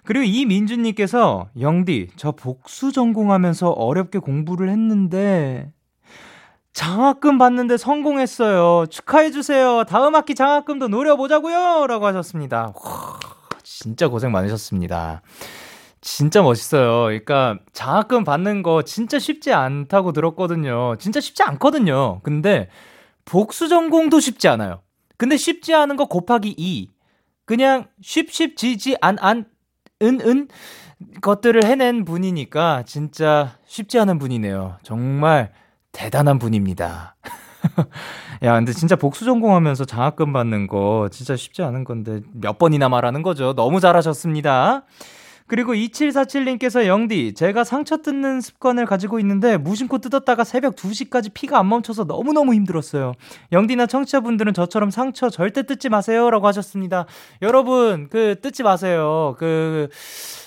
그리고 0.05 0.25
이민주님께서 0.25 1.49
영디 1.61 2.09
저 2.17 2.33
복수 2.33 2.93
전공하면서 2.93 3.71
어렵게 3.71 4.19
공부를 4.19 4.69
했는데 4.69 5.73
장학금 6.73 7.39
받는데 7.39 7.77
성공했어요. 7.77 8.87
축하해 8.87 9.31
주세요. 9.31 9.85
다음 9.85 10.15
학기 10.15 10.35
장학금도 10.35 10.89
노려보자고요. 10.89 11.87
라고 11.87 12.07
하셨습니다. 12.07 12.73
와, 12.83 13.21
진짜 13.63 14.09
고생 14.09 14.33
많으셨습니다. 14.33 15.23
진짜 16.01 16.43
멋있어요. 16.43 17.05
그러니까 17.05 17.59
장학금 17.73 18.25
받는 18.25 18.63
거 18.63 18.83
진짜 18.83 19.19
쉽지 19.19 19.53
않다고 19.53 20.13
들었거든요. 20.13 20.97
진짜 20.99 21.21
쉽지 21.21 21.43
않거든요. 21.45 22.21
근데 22.23 22.69
복수 23.25 23.69
전공도 23.69 24.19
쉽지 24.19 24.49
않아요. 24.49 24.83
근데 25.17 25.37
쉽지 25.37 25.75
않은 25.75 25.97
거 25.97 26.07
곱하기 26.07 26.55
2. 26.57 26.89
그냥 27.45 27.87
쉽쉽지지 28.01 28.97
안, 29.01 29.17
안, 29.21 29.45
은, 30.03 30.21
은 30.21 30.49
것들을 31.21 31.65
해낸 31.65 32.05
분이니까 32.05 32.85
진짜 32.87 33.57
쉽지 33.67 33.99
않은 33.99 34.19
분이네요. 34.19 34.77
정말 34.83 35.53
대단한 35.93 36.39
분입니다. 36.39 37.17
야, 38.43 38.55
근데 38.55 38.73
진짜 38.73 38.97
복수 38.97 39.25
전공하면서 39.25 39.85
장학금 39.85 40.33
받는 40.33 40.67
거 40.67 41.09
진짜 41.13 41.37
쉽지 41.37 41.63
않은 41.63 41.85
건데 41.85 42.21
몇 42.33 42.59
번이나 42.59 42.89
말하는 42.89 43.23
거죠. 43.23 43.55
너무 43.55 43.81
잘하셨습니다. 43.81 44.85
그리고 45.53 45.75
2747님께서 45.75 46.87
영디, 46.87 47.35
제가 47.35 47.63
상처 47.63 47.99
뜯는 47.99 48.41
습관을 48.41 48.87
가지고 48.87 49.21
있는데 49.21 49.59
무심코 49.59 49.99
뜯었다가 49.99 50.45
새벽 50.45 50.77
2시까지 50.77 51.35
피가 51.35 51.59
안 51.59 51.69
멈춰서 51.69 52.05
너무너무 52.05 52.55
힘들었어요. 52.55 53.13
영디나 53.53 53.85
청취자분들은 53.85 54.55
저처럼 54.55 54.91
상처 54.91 55.29
절대 55.29 55.65
뜯지 55.65 55.91
마세요. 55.91 56.31
라고 56.31 56.47
하셨습니다. 56.47 57.05
여러분, 57.43 58.09
그, 58.09 58.37
뜯지 58.41 58.63
마세요. 58.63 59.37
그, 59.39 59.91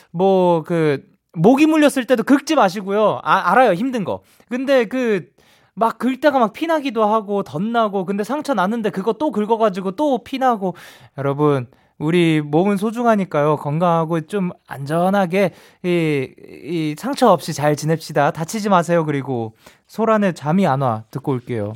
뭐, 0.10 0.64
그, 0.64 1.03
모기 1.34 1.68
물렸을 1.68 2.06
때도 2.06 2.24
긁지 2.24 2.56
마시고요. 2.56 3.20
아, 3.22 3.51
알아요. 3.51 3.74
힘든 3.76 4.06
거. 4.06 4.24
근데 4.49 4.86
그, 4.86 5.28
막 5.76 5.99
긁다가 5.99 6.39
막 6.39 6.51
피나기도 6.51 7.06
하고 7.06 7.43
덧나고 7.43 8.06
근데 8.06 8.24
상처 8.24 8.56
났는데 8.56 8.89
그거 8.89 9.14
또 9.14 9.30
긁어가지고 9.30 9.91
또 9.91 10.24
피나고 10.24 10.74
여러분 11.18 11.68
우리 11.97 12.41
몸은 12.41 12.77
소중하니까요. 12.77 13.57
건강하고 13.57 14.21
좀 14.21 14.51
안전하게 14.67 15.51
이, 15.83 16.29
이 16.63 16.95
상처 16.97 17.29
없이 17.29 17.53
잘 17.53 17.75
지냅시다. 17.75 18.31
다치지 18.31 18.69
마세요. 18.69 19.05
그리고 19.05 19.53
소란에 19.87 20.33
잠이 20.33 20.67
안 20.67 20.81
와. 20.81 21.03
듣고 21.11 21.31
올게요. 21.31 21.73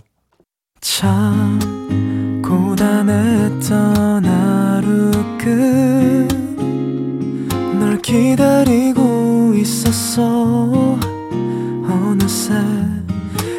참 0.81 1.59
고단했던 2.43 4.25
하루 4.25 5.11
끝널 7.77 8.01
기다리고 8.01 9.53
있었어 9.55 10.97
어느새 11.83 12.53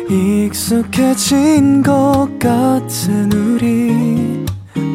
익숙해진 0.09 1.83
것 1.83 2.29
같은 2.39 3.33
우리 3.33 4.45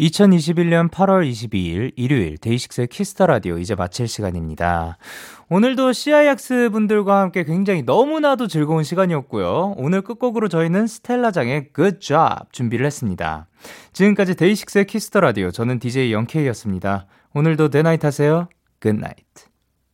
2021년 0.00 0.90
8월 0.90 1.30
22일 1.30 1.92
일요일 1.94 2.38
데이식스의 2.38 2.86
키스 2.86 3.11
더 3.11 3.26
라디오 3.26 3.58
이제 3.58 3.74
마칠 3.74 4.08
시간입니다. 4.08 4.96
오늘도 5.50 5.92
CIX 5.92 6.70
분들과 6.70 7.20
함께 7.20 7.44
굉장히 7.44 7.82
너무나도 7.82 8.46
즐거운 8.46 8.82
시간이었고요. 8.82 9.74
오늘 9.76 10.00
끝곡으로 10.00 10.48
저희는 10.48 10.86
스텔라장의 10.86 11.68
Good 11.74 11.98
Job 12.00 12.50
준비를 12.52 12.86
했습니다. 12.86 13.46
지금까지 13.92 14.36
데이식스의 14.36 14.86
키스 14.86 15.07
더 15.07 15.20
라디오 15.20 15.50
저는 15.50 15.78
DJ 15.78 16.12
영케이였습니다. 16.12 17.06
오늘도 17.34 17.68
데나잇 17.68 18.02
하세요. 18.04 18.48
Good 18.80 18.98
night. 18.98 19.49